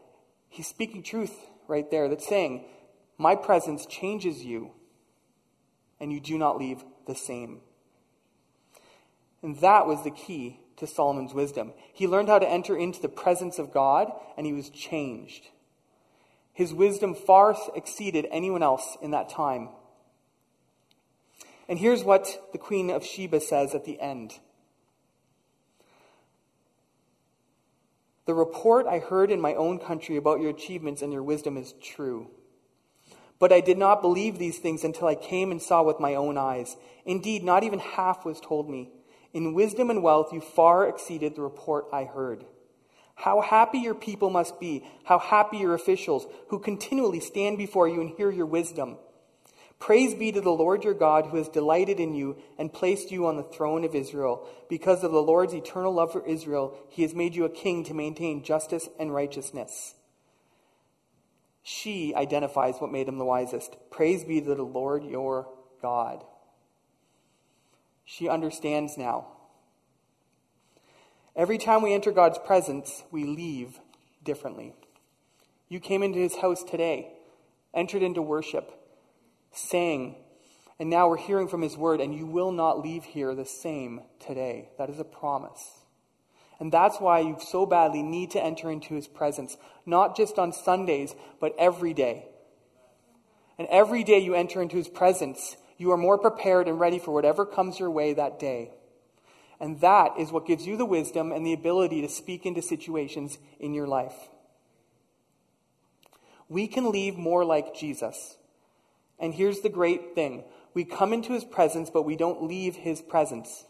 He's 0.50 0.68
speaking 0.68 1.04
truth 1.04 1.36
right 1.68 1.90
there 1.92 2.10
that's 2.10 2.28
saying, 2.28 2.66
My 3.18 3.36
presence 3.36 3.86
changes 3.86 4.44
you, 4.44 4.72
and 6.00 6.12
you 6.12 6.20
do 6.20 6.38
not 6.38 6.58
leave 6.58 6.84
the 7.06 7.16
same. 7.16 7.62
And 9.44 9.60
that 9.60 9.86
was 9.86 10.04
the 10.04 10.12
key 10.12 10.60
to 10.78 10.88
Solomon's 10.88 11.34
wisdom. 11.34 11.74
He 11.94 12.08
learned 12.08 12.30
how 12.30 12.40
to 12.40 12.50
enter 12.50 12.76
into 12.76 13.02
the 13.02 13.10
presence 13.10 13.60
of 13.60 13.74
God, 13.74 14.12
and 14.38 14.46
he 14.46 14.54
was 14.54 14.70
changed. 14.70 15.50
His 16.54 16.74
wisdom 16.74 17.14
far 17.14 17.56
exceeded 17.76 18.28
anyone 18.32 18.64
else 18.64 18.98
in 19.02 19.12
that 19.12 19.30
time. 19.30 19.70
And 21.70 21.78
here's 21.78 22.04
what 22.04 22.50
the 22.52 22.58
Queen 22.58 22.90
of 22.90 23.06
Sheba 23.06 23.40
says 23.40 23.76
at 23.76 23.86
the 23.86 24.02
end 24.02 24.34
The 28.26 28.34
report 28.34 28.88
I 28.88 29.00
heard 29.00 29.32
in 29.32 29.40
my 29.40 29.54
own 29.54 29.80
country 29.80 30.18
about 30.18 30.42
your 30.42 30.50
achievements 30.50 31.02
and 31.02 31.14
your 31.14 31.24
wisdom 31.24 31.58
is 31.58 31.74
true. 31.82 32.32
But 33.38 33.54
I 33.54 33.62
did 33.62 33.78
not 33.78 34.02
believe 34.02 34.38
these 34.38 34.58
things 34.58 34.84
until 34.84 35.08
I 35.08 35.16
came 35.16 35.52
and 35.52 35.62
saw 35.62 35.82
with 35.84 36.00
my 36.00 36.16
own 36.16 36.38
eyes. 36.38 36.76
Indeed, 37.06 37.44
not 37.44 37.64
even 37.64 37.80
half 37.80 38.26
was 38.26 38.42
told 38.42 38.70
me. 38.70 38.92
In 39.32 39.54
wisdom 39.54 39.90
and 39.90 40.04
wealth, 40.04 40.34
you 40.34 40.42
far 40.42 40.88
exceeded 40.88 41.36
the 41.36 41.42
report 41.42 41.86
I 41.94 42.04
heard. 42.04 42.46
How 43.16 43.42
happy 43.42 43.80
your 43.80 43.96
people 43.96 44.30
must 44.30 44.60
be, 44.60 44.86
how 45.04 45.20
happy 45.20 45.58
your 45.58 45.74
officials, 45.74 46.26
who 46.50 46.60
continually 46.60 47.20
stand 47.20 47.58
before 47.58 47.88
you 47.88 48.02
and 48.02 48.10
hear 48.10 48.32
your 48.32 48.46
wisdom. 48.46 48.98
Praise 49.80 50.14
be 50.14 50.32
to 50.34 50.42
the 50.42 50.52
Lord 50.52 50.84
your 50.84 50.94
God, 50.94 51.28
who 51.28 51.38
has 51.38 51.48
delighted 51.48 52.00
in 52.00 52.14
you 52.14 52.38
and 52.58 52.72
placed 52.72 53.12
you 53.12 53.26
on 53.26 53.38
the 53.38 53.44
throne 53.44 53.86
of 53.86 53.96
Israel. 53.96 54.48
Because 54.70 55.04
of 55.04 55.12
the 55.12 55.22
Lord's 55.22 55.54
eternal 55.54 55.94
love 55.94 56.12
for 56.12 56.26
Israel, 56.28 56.78
he 56.90 57.02
has 57.02 57.16
made 57.16 57.34
you 57.34 57.46
a 57.46 57.50
king 57.50 57.86
to 57.86 57.94
maintain 57.94 58.44
justice 58.44 58.90
and 59.00 59.14
righteousness. 59.14 59.96
She 61.64 62.14
identifies 62.14 62.76
what 62.80 62.92
made 62.92 63.08
him 63.08 63.18
the 63.18 63.26
wisest. 63.26 63.78
Praise 63.90 64.24
be 64.24 64.42
to 64.42 64.56
the 64.56 64.64
Lord 64.64 65.06
your 65.06 65.48
God. 65.82 66.24
She 68.04 68.28
understands 68.28 68.98
now. 68.98 69.28
Every 71.36 71.58
time 71.58 71.82
we 71.82 71.94
enter 71.94 72.12
God's 72.12 72.40
presence, 72.40 73.04
we 73.12 73.24
leave 73.24 73.80
differently. 74.24 74.74
You 75.70 75.80
came 75.80 76.04
into 76.04 76.20
his 76.20 76.36
house 76.36 76.64
today, 76.64 77.14
entered 77.74 78.02
into 78.02 78.22
worship, 78.22 78.74
sang, 79.52 80.16
and 80.80 80.90
now 80.90 81.10
we're 81.10 81.18
hearing 81.18 81.48
from 81.48 81.62
his 81.62 81.76
word, 81.76 82.00
and 82.00 82.16
you 82.16 82.26
will 82.26 82.52
not 82.52 82.80
leave 82.80 83.04
here 83.04 83.36
the 83.36 83.46
same 83.46 84.02
today. 84.20 84.70
That 84.78 84.90
is 84.90 85.00
a 85.00 85.04
promise. 85.04 85.80
And 86.60 86.72
that's 86.72 87.00
why 87.00 87.20
you 87.20 87.38
so 87.40 87.66
badly 87.66 88.02
need 88.04 88.32
to 88.32 88.44
enter 88.44 88.70
into 88.70 88.94
his 88.94 89.08
presence, 89.08 89.58
not 89.86 90.16
just 90.16 90.38
on 90.38 90.52
Sundays, 90.52 91.16
but 91.40 91.56
every 91.58 91.94
day. 91.94 92.26
And 93.58 93.68
every 93.70 94.04
day 94.04 94.20
you 94.20 94.36
enter 94.36 94.62
into 94.62 94.78
his 94.78 94.88
presence, 94.88 95.58
you 95.78 95.92
are 95.92 95.98
more 95.98 96.18
prepared 96.18 96.68
and 96.68 96.80
ready 96.80 97.00
for 97.00 97.14
whatever 97.14 97.46
comes 97.46 97.80
your 97.80 97.92
way 97.92 98.14
that 98.14 98.40
day. 98.40 98.72
And 99.60 99.82
that 99.82 100.14
is 100.18 100.32
what 100.32 100.48
gives 100.48 100.66
you 100.66 100.78
the 100.78 100.86
wisdom 100.86 101.32
and 101.32 101.46
the 101.46 101.54
ability 101.54 102.02
to 102.02 102.10
speak 102.10 102.46
into 102.46 102.62
situations 102.62 103.38
in 103.60 103.74
your 103.74 103.88
life. 103.88 104.16
We 106.48 106.68
can 106.68 106.92
leave 106.92 107.16
more 107.18 107.44
like 107.46 107.76
Jesus. 107.76 108.38
And 109.20 109.34
here's 109.34 109.62
the 109.62 109.70
great 109.70 110.16
thing 110.16 110.44
we 110.74 110.86
come 110.86 111.14
into 111.14 111.34
his 111.34 111.44
presence, 111.44 111.90
but 111.90 112.04
we 112.04 112.16
don't 112.16 112.44
leave 112.44 112.76
his 112.76 113.02
presence. 113.02 113.66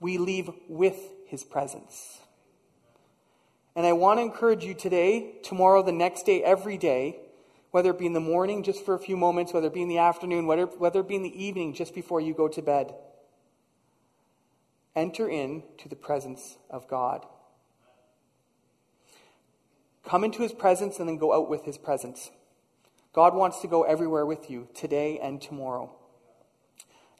We 0.00 0.18
leave 0.18 0.50
with 0.68 0.98
his 1.26 1.44
presence. 1.44 2.20
And 3.76 3.86
I 3.86 3.92
want 3.92 4.18
to 4.18 4.22
encourage 4.22 4.64
you 4.64 4.74
today, 4.74 5.34
tomorrow, 5.42 5.82
the 5.82 5.92
next 5.92 6.24
day, 6.24 6.42
every 6.42 6.78
day, 6.78 7.18
whether 7.72 7.90
it 7.90 7.98
be 7.98 8.06
in 8.06 8.12
the 8.12 8.20
morning 8.20 8.62
just 8.62 8.84
for 8.84 8.94
a 8.94 8.98
few 8.98 9.16
moments, 9.16 9.52
whether 9.52 9.66
it 9.66 9.74
be 9.74 9.82
in 9.82 9.88
the 9.88 9.98
afternoon, 9.98 10.46
whether, 10.46 10.66
whether 10.66 11.00
it 11.00 11.08
be 11.08 11.16
in 11.16 11.22
the 11.22 11.44
evening 11.44 11.74
just 11.74 11.94
before 11.94 12.20
you 12.20 12.32
go 12.32 12.46
to 12.46 12.62
bed 12.62 12.94
enter 14.96 15.28
into 15.28 15.88
the 15.88 15.96
presence 15.96 16.56
of 16.70 16.88
God. 16.88 17.26
Come 20.04 20.24
into 20.24 20.42
his 20.42 20.52
presence 20.52 20.98
and 20.98 21.08
then 21.08 21.16
go 21.16 21.32
out 21.32 21.48
with 21.48 21.64
his 21.64 21.78
presence. 21.78 22.30
God 23.14 23.34
wants 23.34 23.60
to 23.60 23.68
go 23.68 23.84
everywhere 23.84 24.26
with 24.26 24.50
you 24.50 24.68
today 24.74 25.20
and 25.22 25.40
tomorrow. 25.40 25.94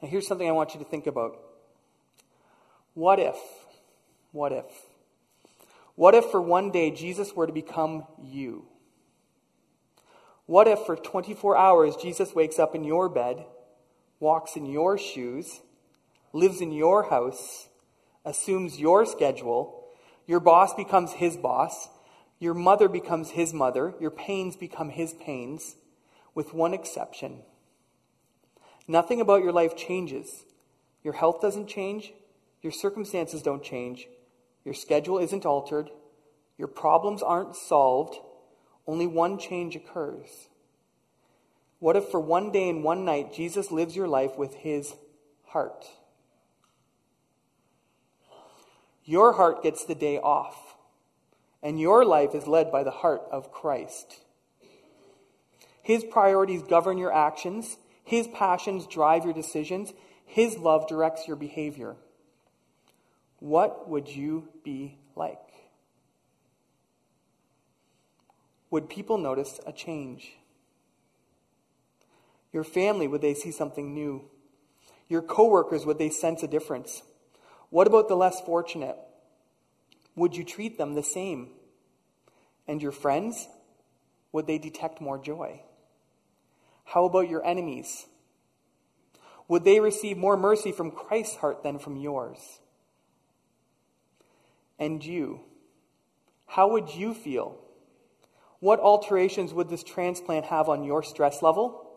And 0.01 0.11
here's 0.11 0.27
something 0.27 0.47
I 0.47 0.51
want 0.51 0.73
you 0.73 0.79
to 0.79 0.85
think 0.85 1.07
about. 1.07 1.39
What 2.93 3.19
if, 3.19 3.37
what 4.31 4.51
if, 4.51 4.65
what 5.95 6.13
if 6.13 6.25
for 6.25 6.41
one 6.41 6.71
day 6.71 6.91
Jesus 6.91 7.33
were 7.33 7.47
to 7.47 7.53
become 7.53 8.05
you? 8.21 8.65
What 10.45 10.67
if 10.67 10.79
for 10.79 10.97
24 10.97 11.57
hours 11.57 11.95
Jesus 11.95 12.35
wakes 12.35 12.59
up 12.59 12.75
in 12.75 12.83
your 12.83 13.07
bed, 13.07 13.45
walks 14.19 14.57
in 14.57 14.65
your 14.65 14.97
shoes, 14.97 15.61
lives 16.33 16.59
in 16.59 16.73
your 16.73 17.09
house, 17.09 17.69
assumes 18.25 18.79
your 18.79 19.05
schedule, 19.05 19.87
your 20.27 20.41
boss 20.41 20.73
becomes 20.73 21.13
his 21.13 21.37
boss, 21.37 21.87
your 22.37 22.53
mother 22.53 22.89
becomes 22.89 23.31
his 23.31 23.53
mother, 23.53 23.93
your 23.99 24.11
pains 24.11 24.55
become 24.57 24.89
his 24.89 25.13
pains, 25.13 25.75
with 26.35 26.53
one 26.53 26.73
exception. 26.73 27.39
Nothing 28.87 29.19
about 29.19 29.41
your 29.41 29.53
life 29.53 29.75
changes. 29.75 30.45
Your 31.03 31.13
health 31.13 31.41
doesn't 31.41 31.67
change, 31.67 32.13
your 32.61 32.71
circumstances 32.71 33.41
don't 33.41 33.63
change, 33.63 34.07
your 34.63 34.73
schedule 34.73 35.19
isn't 35.19 35.45
altered, 35.45 35.91
your 36.57 36.67
problems 36.67 37.21
aren't 37.21 37.55
solved, 37.55 38.17
only 38.87 39.05
one 39.05 39.37
change 39.37 39.75
occurs. 39.75 40.49
What 41.77 41.95
if 41.95 42.05
for 42.05 42.19
one 42.19 42.51
day 42.51 42.69
and 42.69 42.83
one 42.83 43.05
night 43.05 43.33
Jesus 43.33 43.71
lives 43.71 43.95
your 43.95 44.07
life 44.07 44.37
with 44.37 44.55
his 44.55 44.95
heart? 45.47 45.85
Your 49.03 49.33
heart 49.33 49.61
gets 49.61 49.85
the 49.85 49.93
day 49.93 50.17
off, 50.17 50.75
and 51.61 51.79
your 51.79 52.03
life 52.03 52.33
is 52.33 52.47
led 52.47 52.71
by 52.71 52.83
the 52.83 52.89
heart 52.89 53.21
of 53.31 53.51
Christ. 53.51 54.24
His 55.85 56.03
priorities 56.03 56.63
govern 56.63 56.97
your 56.97 57.13
actions, 57.13 57.77
His 58.03 58.27
passions 58.27 58.87
drive 58.87 59.23
your 59.23 59.35
decisions, 59.35 59.93
His 60.25 60.57
love 60.57 60.87
directs 60.87 61.27
your 61.27 61.35
behavior. 61.35 61.95
What 63.37 63.87
would 63.87 64.09
you 64.09 64.47
be 64.63 64.97
like? 65.15 65.37
Would 68.71 68.89
people 68.89 69.19
notice 69.19 69.59
a 69.67 69.71
change? 69.71 70.31
Your 72.51 72.63
family, 72.63 73.07
would 73.07 73.21
they 73.21 73.35
see 73.35 73.51
something 73.51 73.93
new? 73.93 74.23
Your 75.07 75.21
coworkers, 75.21 75.85
would 75.85 75.99
they 75.99 76.09
sense 76.09 76.41
a 76.41 76.47
difference? 76.47 77.03
What 77.69 77.85
about 77.85 78.07
the 78.07 78.17
less 78.17 78.41
fortunate? 78.41 78.97
Would 80.15 80.35
you 80.35 80.43
treat 80.43 80.79
them 80.79 80.95
the 80.95 81.03
same? 81.03 81.49
And 82.67 82.81
your 82.81 82.91
friends? 82.91 83.47
Would 84.31 84.47
they 84.47 84.57
detect 84.57 84.99
more 84.99 85.19
joy? 85.19 85.61
How 86.85 87.05
about 87.05 87.29
your 87.29 87.45
enemies? 87.45 88.05
Would 89.47 89.63
they 89.63 89.79
receive 89.79 90.17
more 90.17 90.37
mercy 90.37 90.71
from 90.71 90.91
Christ's 90.91 91.35
heart 91.35 91.61
than 91.61 91.77
from 91.77 91.97
yours? 91.97 92.59
And 94.79 95.03
you? 95.03 95.41
How 96.47 96.69
would 96.69 96.95
you 96.95 97.13
feel? 97.13 97.57
What 98.59 98.79
alterations 98.79 99.53
would 99.53 99.69
this 99.69 99.83
transplant 99.83 100.45
have 100.45 100.69
on 100.69 100.83
your 100.83 101.03
stress 101.03 101.41
level, 101.41 101.87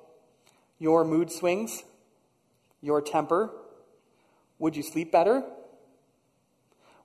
your 0.79 1.05
mood 1.05 1.31
swings, 1.31 1.85
your 2.83 3.01
temper? 3.01 3.51
Would 4.59 4.77
you 4.77 4.83
sleep 4.83 5.13
better? 5.13 5.45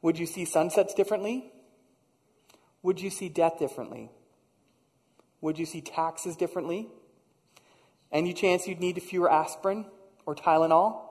Would 0.02 0.20
you 0.20 0.26
see 0.26 0.46
sunsets 0.46 0.94
differently? 0.94 1.52
Would 2.82 3.00
you 3.00 3.10
see 3.10 3.30
death 3.30 3.58
differently? 3.60 4.10
Would 5.40 5.58
you 5.58 5.66
see 5.66 5.82
taxes 5.82 6.36
differently? 6.36 6.90
Any 8.14 8.32
chance 8.34 8.68
you'd 8.68 8.80
need 8.80 9.02
fewer 9.04 9.30
aspirin 9.30 9.86
or 10.26 10.36
Tylenol? 10.36 11.02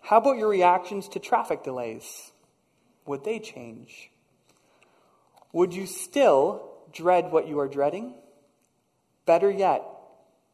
How 0.00 0.16
about 0.16 0.38
your 0.38 0.48
reactions 0.48 1.08
to 1.08 1.18
traffic 1.18 1.62
delays? 1.62 2.32
Would 3.04 3.24
they 3.24 3.38
change? 3.38 4.10
Would 5.52 5.74
you 5.74 5.86
still 5.86 6.70
dread 6.92 7.30
what 7.30 7.48
you 7.48 7.58
are 7.58 7.68
dreading? 7.68 8.14
Better 9.26 9.50
yet, 9.50 9.82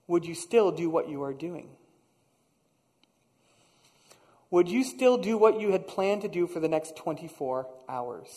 would 0.09 0.25
you 0.25 0.35
still 0.35 0.73
do 0.73 0.91
what 0.91 1.09
you 1.09 1.23
are 1.23 1.35
doing? 1.35 1.69
would 4.53 4.69
you 4.69 4.85
still 4.85 5.17
do 5.17 5.39
what 5.39 5.59
you 5.59 5.73
had 5.73 5.89
planned 5.89 6.21
to 6.21 6.29
do 6.29 6.47
for 6.47 6.61
the 6.61 6.69
next 6.69 6.95
24 6.95 7.67
hours? 7.89 8.29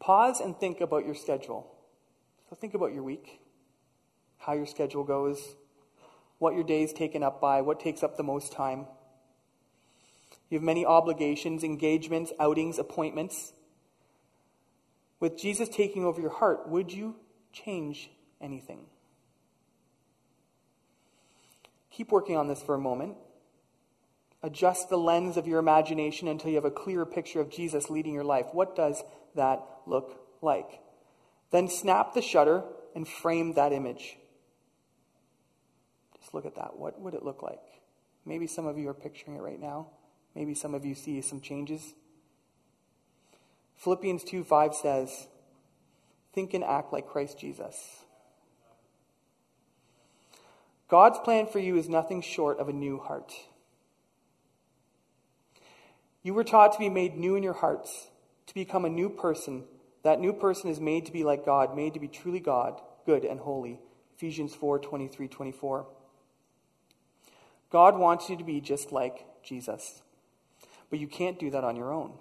Pause 0.00 0.40
and 0.40 0.58
think 0.58 0.80
about 0.80 1.06
your 1.06 1.14
schedule. 1.14 1.72
So 2.50 2.56
think 2.56 2.74
about 2.74 2.92
your 2.92 3.04
week, 3.04 3.40
how 4.38 4.54
your 4.54 4.66
schedule 4.66 5.04
goes, 5.04 5.56
what 6.38 6.54
your 6.54 6.64
day 6.64 6.82
is 6.82 6.92
taken 6.92 7.22
up 7.22 7.40
by, 7.40 7.60
what 7.60 7.80
takes 7.80 8.02
up 8.02 8.16
the 8.16 8.22
most 8.22 8.52
time. 8.52 8.86
You 10.50 10.58
have 10.58 10.64
many 10.64 10.86
obligations, 10.86 11.62
engagements, 11.62 12.32
outings, 12.40 12.78
appointments. 12.78 13.52
With 15.20 15.36
Jesus 15.36 15.68
taking 15.68 16.04
over 16.04 16.20
your 16.20 16.30
heart, 16.30 16.68
would 16.68 16.92
you 16.92 17.16
change 17.52 18.10
anything? 18.40 18.86
Keep 21.90 22.12
working 22.12 22.36
on 22.36 22.46
this 22.46 22.62
for 22.62 22.74
a 22.74 22.78
moment. 22.78 23.16
Adjust 24.42 24.88
the 24.88 24.96
lens 24.96 25.36
of 25.36 25.48
your 25.48 25.58
imagination 25.58 26.28
until 26.28 26.50
you 26.50 26.54
have 26.54 26.64
a 26.64 26.70
clearer 26.70 27.04
picture 27.04 27.40
of 27.40 27.50
Jesus 27.50 27.90
leading 27.90 28.14
your 28.14 28.24
life. 28.24 28.46
What 28.52 28.76
does 28.76 29.02
that 29.34 29.60
look 29.84 30.20
like? 30.40 30.80
Then 31.50 31.68
snap 31.68 32.14
the 32.14 32.22
shutter 32.22 32.62
and 32.94 33.06
frame 33.06 33.54
that 33.54 33.72
image. 33.72 34.16
Just 36.28 36.34
look 36.34 36.44
at 36.44 36.56
that. 36.56 36.78
What 36.78 37.00
would 37.00 37.14
it 37.14 37.22
look 37.22 37.42
like? 37.42 37.62
Maybe 38.26 38.46
some 38.46 38.66
of 38.66 38.76
you 38.76 38.86
are 38.90 38.94
picturing 38.94 39.38
it 39.38 39.40
right 39.40 39.58
now. 39.58 39.86
Maybe 40.34 40.54
some 40.54 40.74
of 40.74 40.84
you 40.84 40.94
see 40.94 41.22
some 41.22 41.40
changes. 41.40 41.94
Philippians 43.76 44.24
2 44.24 44.44
5 44.44 44.74
says, 44.74 45.26
Think 46.34 46.52
and 46.52 46.62
act 46.62 46.92
like 46.92 47.08
Christ 47.08 47.38
Jesus. 47.38 48.04
God's 50.88 51.18
plan 51.20 51.46
for 51.46 51.60
you 51.60 51.78
is 51.78 51.88
nothing 51.88 52.20
short 52.20 52.58
of 52.58 52.68
a 52.68 52.74
new 52.74 52.98
heart. 52.98 53.32
You 56.22 56.34
were 56.34 56.44
taught 56.44 56.74
to 56.74 56.78
be 56.78 56.90
made 56.90 57.16
new 57.16 57.36
in 57.36 57.42
your 57.42 57.54
hearts, 57.54 58.08
to 58.48 58.52
become 58.52 58.84
a 58.84 58.90
new 58.90 59.08
person. 59.08 59.64
That 60.02 60.20
new 60.20 60.34
person 60.34 60.68
is 60.68 60.78
made 60.78 61.06
to 61.06 61.12
be 61.12 61.24
like 61.24 61.46
God, 61.46 61.74
made 61.74 61.94
to 61.94 62.00
be 62.00 62.08
truly 62.08 62.40
God, 62.40 62.82
good 63.06 63.24
and 63.24 63.40
holy. 63.40 63.80
Ephesians 64.14 64.54
4 64.54 64.78
23 64.80 65.26
24. 65.26 65.86
God 67.70 67.98
wants 67.98 68.28
you 68.28 68.36
to 68.36 68.44
be 68.44 68.60
just 68.60 68.92
like 68.92 69.26
Jesus. 69.42 70.02
But 70.90 70.98
you 70.98 71.06
can't 71.06 71.38
do 71.38 71.50
that 71.50 71.64
on 71.64 71.76
your 71.76 71.92
own. 71.92 72.14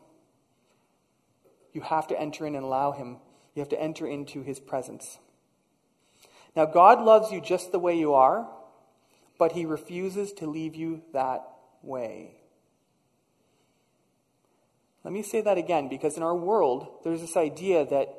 You 1.73 1.81
have 1.81 2.07
to 2.07 2.19
enter 2.19 2.45
in 2.45 2.55
and 2.55 2.65
allow 2.65 2.91
Him. 2.91 3.17
You 3.55 3.61
have 3.61 3.69
to 3.69 3.81
enter 3.81 4.07
into 4.07 4.41
His 4.41 4.59
presence. 4.59 5.19
Now, 6.55 6.65
God 6.65 7.01
loves 7.01 7.31
you 7.31 7.39
just 7.39 7.71
the 7.71 7.79
way 7.79 7.97
you 7.97 8.13
are, 8.13 8.49
but 9.37 9.53
He 9.53 9.65
refuses 9.65 10.33
to 10.33 10.47
leave 10.47 10.75
you 10.75 11.03
that 11.13 11.43
way. 11.81 12.35
Let 15.03 15.13
me 15.13 15.23
say 15.23 15.39
that 15.41 15.57
again 15.57 15.87
because 15.87 16.17
in 16.17 16.23
our 16.23 16.35
world, 16.35 16.87
there's 17.03 17.21
this 17.21 17.37
idea 17.37 17.85
that 17.85 18.09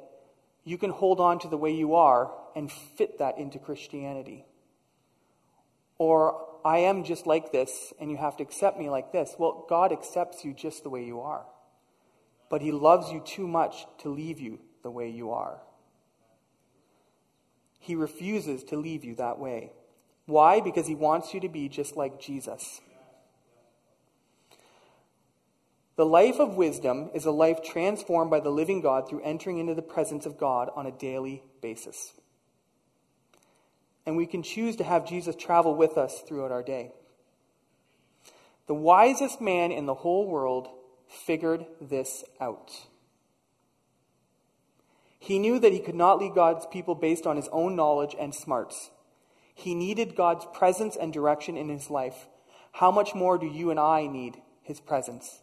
you 0.64 0.78
can 0.78 0.90
hold 0.90 1.20
on 1.20 1.38
to 1.40 1.48
the 1.48 1.58
way 1.58 1.70
you 1.70 1.94
are 1.94 2.32
and 2.56 2.72
fit 2.72 3.18
that 3.18 3.38
into 3.38 3.58
Christianity. 3.58 4.46
Or 5.98 6.47
I 6.68 6.80
am 6.80 7.02
just 7.02 7.26
like 7.26 7.50
this 7.50 7.94
and 7.98 8.10
you 8.10 8.18
have 8.18 8.36
to 8.36 8.42
accept 8.42 8.78
me 8.78 8.90
like 8.90 9.10
this. 9.10 9.34
Well, 9.38 9.64
God 9.70 9.90
accepts 9.90 10.44
you 10.44 10.52
just 10.52 10.82
the 10.82 10.90
way 10.90 11.02
you 11.02 11.22
are. 11.22 11.46
But 12.50 12.60
He 12.60 12.72
loves 12.72 13.10
you 13.10 13.22
too 13.24 13.48
much 13.48 13.86
to 14.00 14.10
leave 14.10 14.38
you 14.38 14.58
the 14.82 14.90
way 14.90 15.08
you 15.08 15.30
are. 15.30 15.62
He 17.78 17.94
refuses 17.94 18.64
to 18.64 18.76
leave 18.76 19.02
you 19.02 19.14
that 19.14 19.38
way. 19.38 19.72
Why? 20.26 20.60
Because 20.60 20.86
He 20.86 20.94
wants 20.94 21.32
you 21.32 21.40
to 21.40 21.48
be 21.48 21.70
just 21.70 21.96
like 21.96 22.20
Jesus. 22.20 22.82
The 25.96 26.04
life 26.04 26.38
of 26.38 26.56
wisdom 26.56 27.08
is 27.14 27.24
a 27.24 27.30
life 27.30 27.62
transformed 27.62 28.30
by 28.30 28.40
the 28.40 28.50
living 28.50 28.82
God 28.82 29.08
through 29.08 29.22
entering 29.22 29.56
into 29.56 29.74
the 29.74 29.80
presence 29.80 30.26
of 30.26 30.36
God 30.36 30.68
on 30.76 30.84
a 30.84 30.92
daily 30.92 31.42
basis 31.62 32.12
and 34.08 34.16
we 34.16 34.24
can 34.24 34.42
choose 34.42 34.74
to 34.76 34.84
have 34.84 35.06
Jesus 35.06 35.36
travel 35.36 35.74
with 35.74 35.98
us 35.98 36.22
throughout 36.26 36.50
our 36.50 36.62
day. 36.62 36.92
The 38.66 38.72
wisest 38.72 39.38
man 39.38 39.70
in 39.70 39.84
the 39.84 39.92
whole 39.92 40.26
world 40.26 40.66
figured 41.06 41.66
this 41.78 42.24
out. 42.40 42.72
He 45.18 45.38
knew 45.38 45.58
that 45.58 45.74
he 45.74 45.78
could 45.78 45.94
not 45.94 46.18
lead 46.18 46.34
God's 46.34 46.64
people 46.64 46.94
based 46.94 47.26
on 47.26 47.36
his 47.36 47.50
own 47.52 47.76
knowledge 47.76 48.16
and 48.18 48.34
smarts. 48.34 48.88
He 49.54 49.74
needed 49.74 50.16
God's 50.16 50.46
presence 50.54 50.96
and 50.96 51.12
direction 51.12 51.58
in 51.58 51.68
his 51.68 51.90
life. 51.90 52.28
How 52.72 52.90
much 52.90 53.14
more 53.14 53.36
do 53.36 53.44
you 53.44 53.70
and 53.70 53.78
I 53.78 54.06
need 54.06 54.40
his 54.62 54.80
presence 54.80 55.42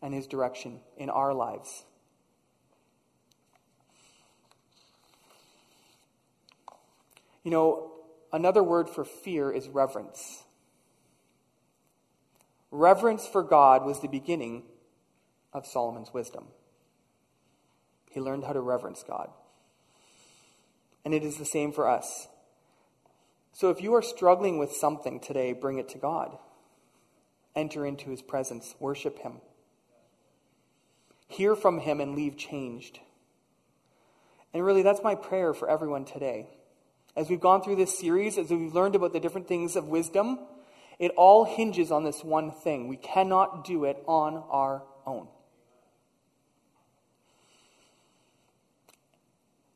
and 0.00 0.14
his 0.14 0.28
direction 0.28 0.78
in 0.96 1.10
our 1.10 1.34
lives? 1.34 1.82
You 7.42 7.50
know, 7.50 7.95
Another 8.36 8.62
word 8.62 8.90
for 8.90 9.02
fear 9.02 9.50
is 9.50 9.66
reverence. 9.66 10.44
Reverence 12.70 13.26
for 13.26 13.42
God 13.42 13.86
was 13.86 14.02
the 14.02 14.08
beginning 14.08 14.64
of 15.54 15.66
Solomon's 15.66 16.12
wisdom. 16.12 16.48
He 18.10 18.20
learned 18.20 18.44
how 18.44 18.52
to 18.52 18.60
reverence 18.60 19.02
God. 19.02 19.30
And 21.02 21.14
it 21.14 21.24
is 21.24 21.38
the 21.38 21.46
same 21.46 21.72
for 21.72 21.88
us. 21.88 22.28
So 23.54 23.70
if 23.70 23.80
you 23.80 23.94
are 23.94 24.02
struggling 24.02 24.58
with 24.58 24.70
something 24.70 25.18
today, 25.18 25.54
bring 25.54 25.78
it 25.78 25.88
to 25.88 25.98
God. 25.98 26.36
Enter 27.54 27.86
into 27.86 28.10
his 28.10 28.20
presence, 28.20 28.74
worship 28.78 29.18
him. 29.20 29.40
Hear 31.26 31.56
from 31.56 31.78
him 31.78 32.02
and 32.02 32.14
leave 32.14 32.36
changed. 32.36 33.00
And 34.52 34.62
really, 34.62 34.82
that's 34.82 35.02
my 35.02 35.14
prayer 35.14 35.54
for 35.54 35.70
everyone 35.70 36.04
today 36.04 36.48
as 37.16 37.30
we've 37.30 37.40
gone 37.40 37.62
through 37.62 37.76
this 37.76 37.98
series, 37.98 38.36
as 38.36 38.50
we've 38.50 38.74
learned 38.74 38.94
about 38.94 39.12
the 39.12 39.20
different 39.20 39.48
things 39.48 39.74
of 39.74 39.88
wisdom, 39.88 40.38
it 40.98 41.10
all 41.16 41.44
hinges 41.44 41.90
on 41.90 42.04
this 42.04 42.22
one 42.22 42.50
thing. 42.50 42.88
We 42.88 42.96
cannot 42.96 43.64
do 43.64 43.84
it 43.84 44.02
on 44.06 44.42
our 44.50 44.82
own. 45.06 45.28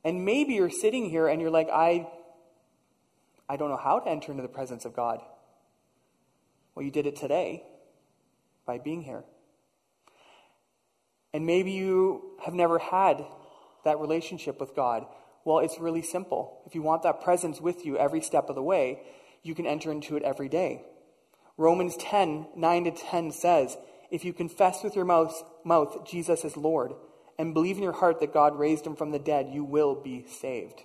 And 0.04 0.24
maybe 0.24 0.54
you're 0.54 0.70
sitting 0.70 1.08
here 1.08 1.28
and 1.28 1.40
you're 1.40 1.50
like, 1.50 1.68
I, 1.70 2.06
I 3.48 3.56
don't 3.56 3.70
know 3.70 3.76
how 3.76 4.00
to 4.00 4.08
enter 4.08 4.32
into 4.32 4.42
the 4.42 4.48
presence 4.48 4.84
of 4.84 4.94
God. 4.94 5.20
Well, 6.74 6.84
you 6.84 6.90
did 6.90 7.06
it 7.06 7.16
today 7.16 7.64
by 8.66 8.78
being 8.78 9.02
here. 9.02 9.24
And 11.32 11.46
maybe 11.46 11.72
you 11.72 12.32
have 12.44 12.54
never 12.54 12.78
had 12.78 13.24
that 13.84 13.98
relationship 13.98 14.60
with 14.60 14.74
God 14.74 15.06
well, 15.50 15.58
it's 15.58 15.80
really 15.80 16.02
simple. 16.02 16.62
If 16.64 16.76
you 16.76 16.82
want 16.82 17.02
that 17.02 17.22
presence 17.22 17.60
with 17.60 17.84
you 17.84 17.98
every 17.98 18.20
step 18.20 18.48
of 18.48 18.54
the 18.54 18.62
way, 18.62 19.02
you 19.42 19.52
can 19.52 19.66
enter 19.66 19.90
into 19.90 20.16
it 20.16 20.22
every 20.22 20.48
day. 20.48 20.84
Romans 21.56 21.96
10, 21.96 22.46
9 22.54 22.84
to 22.84 22.92
10 22.92 23.32
says, 23.32 23.76
If 24.12 24.24
you 24.24 24.32
confess 24.32 24.84
with 24.84 24.94
your 24.94 25.04
mouth, 25.04 25.42
mouth 25.64 26.08
Jesus 26.08 26.44
is 26.44 26.56
Lord 26.56 26.92
and 27.36 27.52
believe 27.52 27.78
in 27.78 27.82
your 27.82 27.94
heart 27.94 28.20
that 28.20 28.32
God 28.32 28.56
raised 28.56 28.86
him 28.86 28.94
from 28.94 29.10
the 29.10 29.18
dead, 29.18 29.48
you 29.52 29.64
will 29.64 30.00
be 30.00 30.24
saved. 30.28 30.84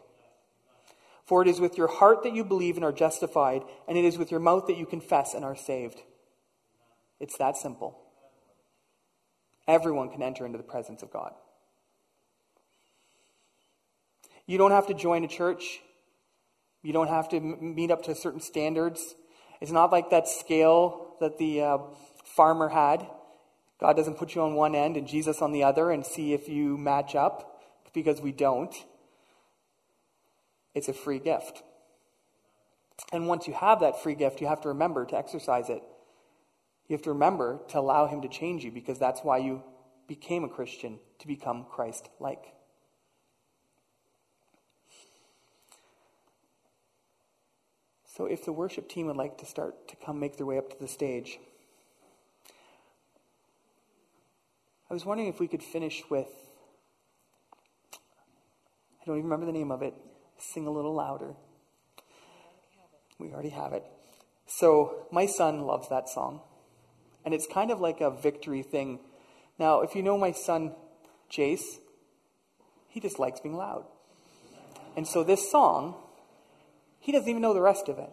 For 1.25 1.43
it 1.43 1.47
is 1.47 1.59
with 1.59 1.77
your 1.77 1.87
heart 1.87 2.23
that 2.23 2.33
you 2.33 2.43
believe 2.43 2.75
and 2.75 2.83
are 2.83 2.91
justified, 2.91 3.61
and 3.87 3.99
it 3.99 4.03
is 4.03 4.17
with 4.17 4.31
your 4.31 4.39
mouth 4.39 4.65
that 4.65 4.77
you 4.77 4.87
confess 4.87 5.35
and 5.35 5.45
are 5.45 5.55
saved. 5.55 6.01
It's 7.19 7.37
that 7.37 7.55
simple. 7.55 7.99
Everyone 9.67 10.09
can 10.09 10.23
enter 10.23 10.43
into 10.43 10.57
the 10.57 10.63
presence 10.63 11.03
of 11.03 11.13
God. 11.13 11.33
You 14.47 14.57
don't 14.57 14.71
have 14.71 14.87
to 14.87 14.93
join 14.93 15.23
a 15.23 15.27
church. 15.27 15.81
You 16.83 16.93
don't 16.93 17.07
have 17.07 17.29
to 17.29 17.39
meet 17.39 17.91
up 17.91 18.03
to 18.03 18.15
certain 18.15 18.41
standards. 18.41 19.15
It's 19.59 19.71
not 19.71 19.91
like 19.91 20.09
that 20.11 20.27
scale 20.27 21.15
that 21.19 21.37
the 21.37 21.61
uh, 21.61 21.77
farmer 22.23 22.69
had. 22.69 23.07
God 23.79 23.97
doesn't 23.97 24.17
put 24.17 24.35
you 24.35 24.41
on 24.41 24.53
one 24.55 24.75
end 24.75 24.97
and 24.97 25.07
Jesus 25.07 25.41
on 25.41 25.51
the 25.51 25.63
other 25.63 25.91
and 25.91 26.05
see 26.05 26.33
if 26.33 26.47
you 26.47 26.77
match 26.77 27.15
up 27.15 27.61
because 27.93 28.21
we 28.21 28.31
don't. 28.31 28.73
It's 30.73 30.89
a 30.89 30.93
free 30.93 31.19
gift. 31.19 31.63
And 33.11 33.27
once 33.27 33.47
you 33.47 33.53
have 33.53 33.79
that 33.79 34.01
free 34.01 34.15
gift, 34.15 34.41
you 34.41 34.47
have 34.47 34.61
to 34.61 34.69
remember 34.69 35.05
to 35.05 35.17
exercise 35.17 35.69
it. 35.69 35.81
You 36.87 36.95
have 36.95 37.03
to 37.03 37.11
remember 37.11 37.59
to 37.69 37.79
allow 37.79 38.07
Him 38.07 38.21
to 38.21 38.27
change 38.27 38.63
you 38.63 38.71
because 38.71 38.99
that's 38.99 39.21
why 39.21 39.39
you 39.39 39.63
became 40.07 40.43
a 40.43 40.49
Christian, 40.49 40.99
to 41.19 41.27
become 41.27 41.65
Christ 41.69 42.09
like. 42.19 42.54
So, 48.15 48.27
if 48.27 48.45
the 48.45 48.53
worship 48.53 48.87
team 48.87 49.07
would 49.07 49.17
like 49.17 49.37
to 49.39 49.45
start 49.45 49.89
to 49.89 49.97
come 49.97 50.21
make 50.21 50.37
their 50.37 50.45
way 50.45 50.57
up 50.57 50.69
to 50.69 50.79
the 50.79 50.87
stage, 50.87 51.37
I 54.89 54.93
was 54.93 55.05
wondering 55.05 55.27
if 55.27 55.41
we 55.41 55.49
could 55.49 55.61
finish 55.61 56.01
with, 56.09 56.29
I 57.93 59.05
don't 59.05 59.17
even 59.17 59.29
remember 59.29 59.45
the 59.45 59.51
name 59.51 59.69
of 59.69 59.81
it, 59.81 59.93
Sing 60.37 60.65
a 60.65 60.71
Little 60.71 60.93
Louder. 60.93 61.33
We 63.19 63.33
already 63.33 63.49
have 63.49 63.73
it. 63.73 63.83
So, 64.47 65.07
my 65.11 65.25
son 65.25 65.63
loves 65.63 65.89
that 65.89 66.07
song, 66.07 66.39
and 67.25 67.33
it's 67.33 67.47
kind 67.47 67.69
of 67.69 67.81
like 67.81 67.99
a 67.99 68.11
victory 68.11 68.63
thing. 68.63 68.99
Now, 69.59 69.81
if 69.81 69.93
you 69.93 70.01
know 70.01 70.17
my 70.17 70.31
son, 70.31 70.73
Jace, 71.29 71.79
he 72.87 73.01
just 73.01 73.19
likes 73.19 73.41
being 73.41 73.57
loud. 73.57 73.83
And 74.95 75.05
so, 75.05 75.21
this 75.21 75.51
song 75.51 75.95
he 77.05 77.11
doesn't 77.11 77.29
even 77.29 77.43
know 77.43 77.53
the 77.53 77.61
rest 77.61 77.87
of 77.87 77.99
it. 77.99 78.09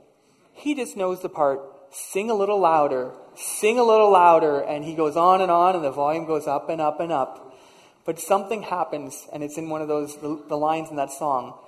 He 0.52 0.74
just 0.74 0.98
knows 0.98 1.22
the 1.22 1.30
part, 1.30 1.62
sing 1.92 2.28
a 2.28 2.34
little 2.34 2.60
louder, 2.60 3.12
sing 3.34 3.78
a 3.78 3.82
little 3.82 4.10
louder, 4.10 4.60
and 4.60 4.84
he 4.84 4.94
goes 4.94 5.16
on 5.16 5.40
and 5.40 5.50
on, 5.50 5.74
and 5.74 5.82
the 5.82 5.90
volume 5.90 6.26
goes 6.26 6.46
up 6.46 6.68
and 6.68 6.78
up 6.78 7.00
and 7.00 7.10
up. 7.10 7.56
But 8.04 8.20
something 8.20 8.60
happens, 8.60 9.26
and 9.32 9.42
it's 9.42 9.56
in 9.56 9.70
one 9.70 9.80
of 9.80 9.88
those, 9.88 10.18
the, 10.20 10.58
lines 10.58 10.90
in 10.90 10.96
that 10.96 11.10
song. 11.10 11.58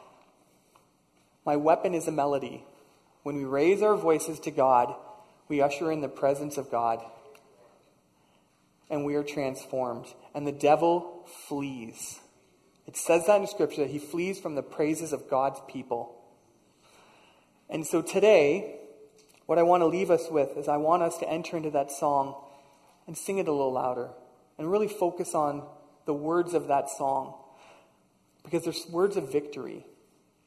My 1.46 1.56
weapon 1.56 1.94
is 1.94 2.06
a 2.06 2.12
melody. 2.12 2.62
When 3.22 3.36
we 3.36 3.44
raise 3.46 3.80
our 3.80 3.96
voices 3.96 4.38
to 4.40 4.50
God, 4.50 4.94
we 5.48 5.62
usher 5.62 5.90
in 5.90 6.02
the 6.02 6.08
presence 6.08 6.58
of 6.58 6.70
God. 6.70 7.00
And 8.90 9.06
we 9.06 9.14
are 9.14 9.24
transformed. 9.24 10.08
And 10.34 10.46
the 10.46 10.52
devil 10.52 11.26
flees. 11.48 12.20
It 12.86 12.98
says 12.98 13.24
that 13.28 13.40
in 13.40 13.46
Scripture 13.46 13.84
that 13.84 13.90
he 13.90 13.98
flees 13.98 14.38
from 14.38 14.56
the 14.56 14.62
praises 14.62 15.14
of 15.14 15.30
God's 15.30 15.62
people. 15.66 16.20
And 17.68 17.86
so 17.86 18.02
today, 18.02 18.80
what 19.46 19.58
I 19.58 19.62
want 19.62 19.82
to 19.82 19.86
leave 19.86 20.10
us 20.10 20.30
with 20.30 20.56
is 20.56 20.68
I 20.68 20.76
want 20.76 21.02
us 21.02 21.18
to 21.18 21.28
enter 21.28 21.56
into 21.56 21.70
that 21.70 21.90
song 21.90 22.34
and 23.06 23.16
sing 23.16 23.38
it 23.38 23.48
a 23.48 23.52
little 23.52 23.72
louder 23.72 24.10
and 24.58 24.70
really 24.70 24.88
focus 24.88 25.34
on 25.34 25.66
the 26.06 26.14
words 26.14 26.54
of 26.54 26.68
that 26.68 26.90
song 26.90 27.34
because 28.42 28.64
there's 28.64 28.86
words 28.90 29.16
of 29.16 29.32
victory. 29.32 29.86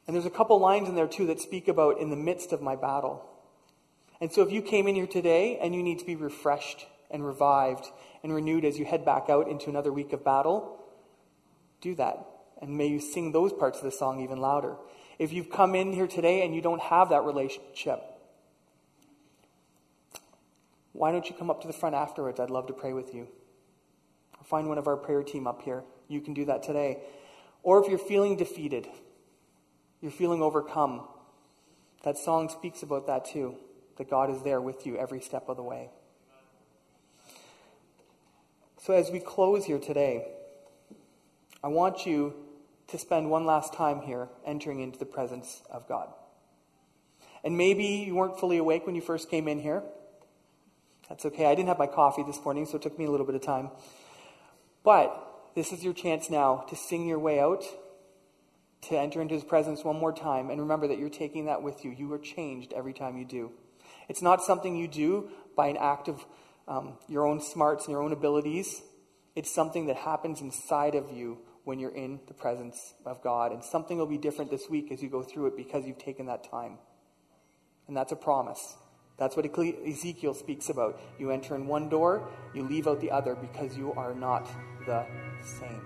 And 0.05 0.15
there's 0.15 0.26
a 0.26 0.32
couple 0.32 0.59
lines 0.59 0.88
in 0.88 0.95
there 0.95 1.07
too 1.07 1.28
that 1.28 1.41
speak 1.41 1.68
about 1.68 1.99
in 1.99 2.09
the 2.09 2.15
midst 2.15 2.53
of 2.53 2.61
my 2.61 2.76
battle. 2.76 3.28
And 4.22 4.32
so 4.32 4.41
if 4.41 4.51
you 4.51 4.61
came 4.61 4.88
in 4.88 4.95
here 4.95 5.07
today 5.07 5.59
and 5.61 5.76
you 5.76 5.84
need 5.84 5.99
to 5.99 6.05
be 6.05 6.15
refreshed 6.15 6.86
and 7.11 7.26
revived 7.26 7.86
and 8.24 8.34
renewed 8.34 8.65
as 8.65 8.80
you 8.80 8.86
head 8.86 9.05
back 9.05 9.30
out 9.30 9.47
into 9.47 9.70
another 9.70 9.91
week 9.91 10.13
of 10.13 10.24
battle, 10.24 10.84
do 11.82 11.93
that. 11.95 12.26
And 12.61 12.78
may 12.78 12.88
you 12.88 12.99
sing 12.99 13.32
those 13.32 13.53
parts 13.53 13.80
of 13.80 13.84
the 13.84 13.91
song 13.91 14.22
even 14.22 14.39
louder. 14.39 14.76
If 15.20 15.34
you've 15.34 15.49
come 15.49 15.74
in 15.76 15.93
here 15.93 16.07
today 16.07 16.45
and 16.45 16.53
you 16.53 16.61
don't 16.61 16.82
have 16.82 17.09
that 17.09 17.24
relationship, 17.24 18.01
why 20.93 21.11
don't 21.11 21.30
you 21.30 21.36
come 21.36 21.49
up 21.49 21.61
to 21.61 21.68
the 21.68 21.74
front 21.74 21.95
afterwards? 21.95 22.39
I'd 22.39 22.49
love 22.49 22.68
to 22.68 22.74
pray 22.74 22.93
with 22.93 23.13
you. 23.13 23.28
Find 24.43 24.70
one 24.70 24.78
of 24.78 24.88
our 24.88 24.95
prayer 24.95 25.24
team 25.24 25.45
up 25.45 25.61
here. 25.61 25.84
You 26.07 26.22
can 26.22 26.34
do 26.34 26.45
that 26.45 26.63
today. 26.63 26.99
Or 27.63 27.84
if 27.84 27.89
you're 27.89 27.99
feeling 27.99 28.38
defeated, 28.38 28.88
you're 30.01 30.11
feeling 30.11 30.41
overcome, 30.41 31.01
that 32.03 32.18
song 32.18 32.47
speaks 32.47 32.82
about 32.82 33.07
that 33.07 33.26
too, 33.26 33.55
that 33.97 34.09
God 34.09 34.30
is 34.30 34.41
there 34.43 34.61
with 34.61 34.86
you 34.86 34.95
every 34.95 35.20
step 35.20 35.49
of 35.49 35.57
the 35.57 35.63
way. 35.63 35.89
So 38.82 38.93
as 38.93 39.11
we 39.11 39.20
close 39.20 39.65
here 39.65 39.80
today, 39.80 40.28
I 41.61 41.68
want 41.68 42.05
you 42.05 42.34
to 42.88 42.97
spend 42.97 43.29
one 43.29 43.45
last 43.45 43.73
time 43.73 44.01
here 44.01 44.29
entering 44.45 44.79
into 44.79 44.97
the 44.97 45.05
presence 45.05 45.61
of 45.69 45.88
God. 45.88 46.09
And 47.43 47.57
maybe 47.57 47.85
you 47.85 48.15
weren't 48.15 48.39
fully 48.39 48.57
awake 48.57 48.85
when 48.85 48.95
you 48.95 49.01
first 49.01 49.29
came 49.29 49.47
in 49.47 49.59
here. 49.59 49.83
That's 51.09 51.25
okay. 51.25 51.45
I 51.45 51.55
didn't 51.55 51.69
have 51.69 51.79
my 51.79 51.88
coffee 51.88 52.23
this 52.23 52.43
morning, 52.43 52.65
so 52.65 52.77
it 52.77 52.81
took 52.81 52.97
me 52.97 53.05
a 53.05 53.11
little 53.11 53.25
bit 53.25 53.35
of 53.35 53.41
time. 53.41 53.69
But 54.83 55.51
this 55.55 55.71
is 55.71 55.83
your 55.83 55.93
chance 55.93 56.29
now 56.29 56.65
to 56.69 56.75
sing 56.75 57.07
your 57.07 57.19
way 57.19 57.39
out, 57.39 57.63
to 58.83 58.97
enter 58.97 59.21
into 59.21 59.33
his 59.33 59.43
presence 59.43 59.83
one 59.83 59.97
more 59.97 60.13
time. 60.13 60.49
And 60.49 60.61
remember 60.61 60.88
that 60.88 60.97
you're 60.97 61.09
taking 61.09 61.45
that 61.45 61.61
with 61.61 61.83
you. 61.83 61.91
You 61.91 62.11
are 62.13 62.19
changed 62.19 62.73
every 62.73 62.93
time 62.93 63.17
you 63.17 63.25
do. 63.25 63.51
It's 64.09 64.21
not 64.21 64.43
something 64.43 64.75
you 64.75 64.88
do 64.88 65.29
by 65.55 65.67
an 65.67 65.77
act 65.77 66.07
of 66.07 66.25
um, 66.67 66.97
your 67.07 67.25
own 67.25 67.41
smarts 67.41 67.85
and 67.85 67.91
your 67.91 68.01
own 68.01 68.11
abilities. 68.11 68.81
It's 69.35 69.53
something 69.53 69.88
that 69.88 69.97
happens 69.97 70.41
inside 70.41 70.95
of 70.95 71.11
you 71.11 71.39
when 71.68 71.80
you're 71.80 71.95
in 71.95 72.18
the 72.28 72.34
presence 72.34 72.93
of 73.05 73.22
God. 73.22 73.51
And 73.51 73.61
something 73.61 73.97
will 73.97 74.07
be 74.07 74.18
different 74.18 74.49
this 74.49 74.70
week 74.70 74.89
as 74.89 75.03
you 75.03 75.09
go 75.09 75.22
through 75.22 75.47
it 75.47 75.57
because 75.57 75.86
you've 75.86 75.97
taken 75.97 76.26
that 76.28 76.49
time. 76.49 76.78
And 77.89 77.97
that's 77.97 78.13
a 78.13 78.15
promise. 78.15 78.78
That's 79.18 79.36
what 79.36 79.45
Ezekiel 79.45 80.34
speaks 80.34 80.70
about. 80.70 80.97
You 81.20 81.30
enter 81.30 81.55
in 81.55 81.68
one 81.68 81.89
door, 81.89 82.30
you 82.53 82.63
leave 82.63 82.88
out 82.88 83.01
the 83.01 83.11
other 83.11 83.36
because 83.36 83.76
you 83.76 83.91
are 83.97 84.15
not 84.15 84.49
the 84.86 85.05
same. 85.41 85.82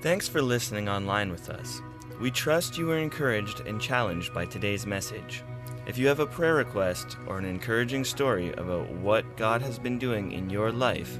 Thanks 0.00 0.26
for 0.26 0.40
listening 0.40 0.88
online 0.88 1.30
with 1.30 1.50
us. 1.50 1.82
We 2.18 2.30
trust 2.30 2.78
you 2.78 2.86
were 2.86 2.98
encouraged 2.98 3.60
and 3.60 3.78
challenged 3.78 4.32
by 4.32 4.46
today's 4.46 4.86
message. 4.86 5.42
If 5.84 5.98
you 5.98 6.06
have 6.06 6.20
a 6.20 6.26
prayer 6.26 6.54
request 6.54 7.18
or 7.26 7.38
an 7.38 7.44
encouraging 7.44 8.04
story 8.04 8.52
about 8.52 8.88
what 8.88 9.36
God 9.36 9.60
has 9.60 9.78
been 9.78 9.98
doing 9.98 10.32
in 10.32 10.48
your 10.48 10.72
life, 10.72 11.18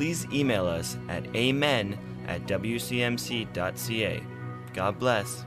please 0.00 0.26
email 0.32 0.66
us 0.66 0.96
at 1.10 1.26
amen 1.36 1.98
at 2.26 2.46
wcmc.ca. 2.46 4.22
God 4.72 4.98
bless. 4.98 5.44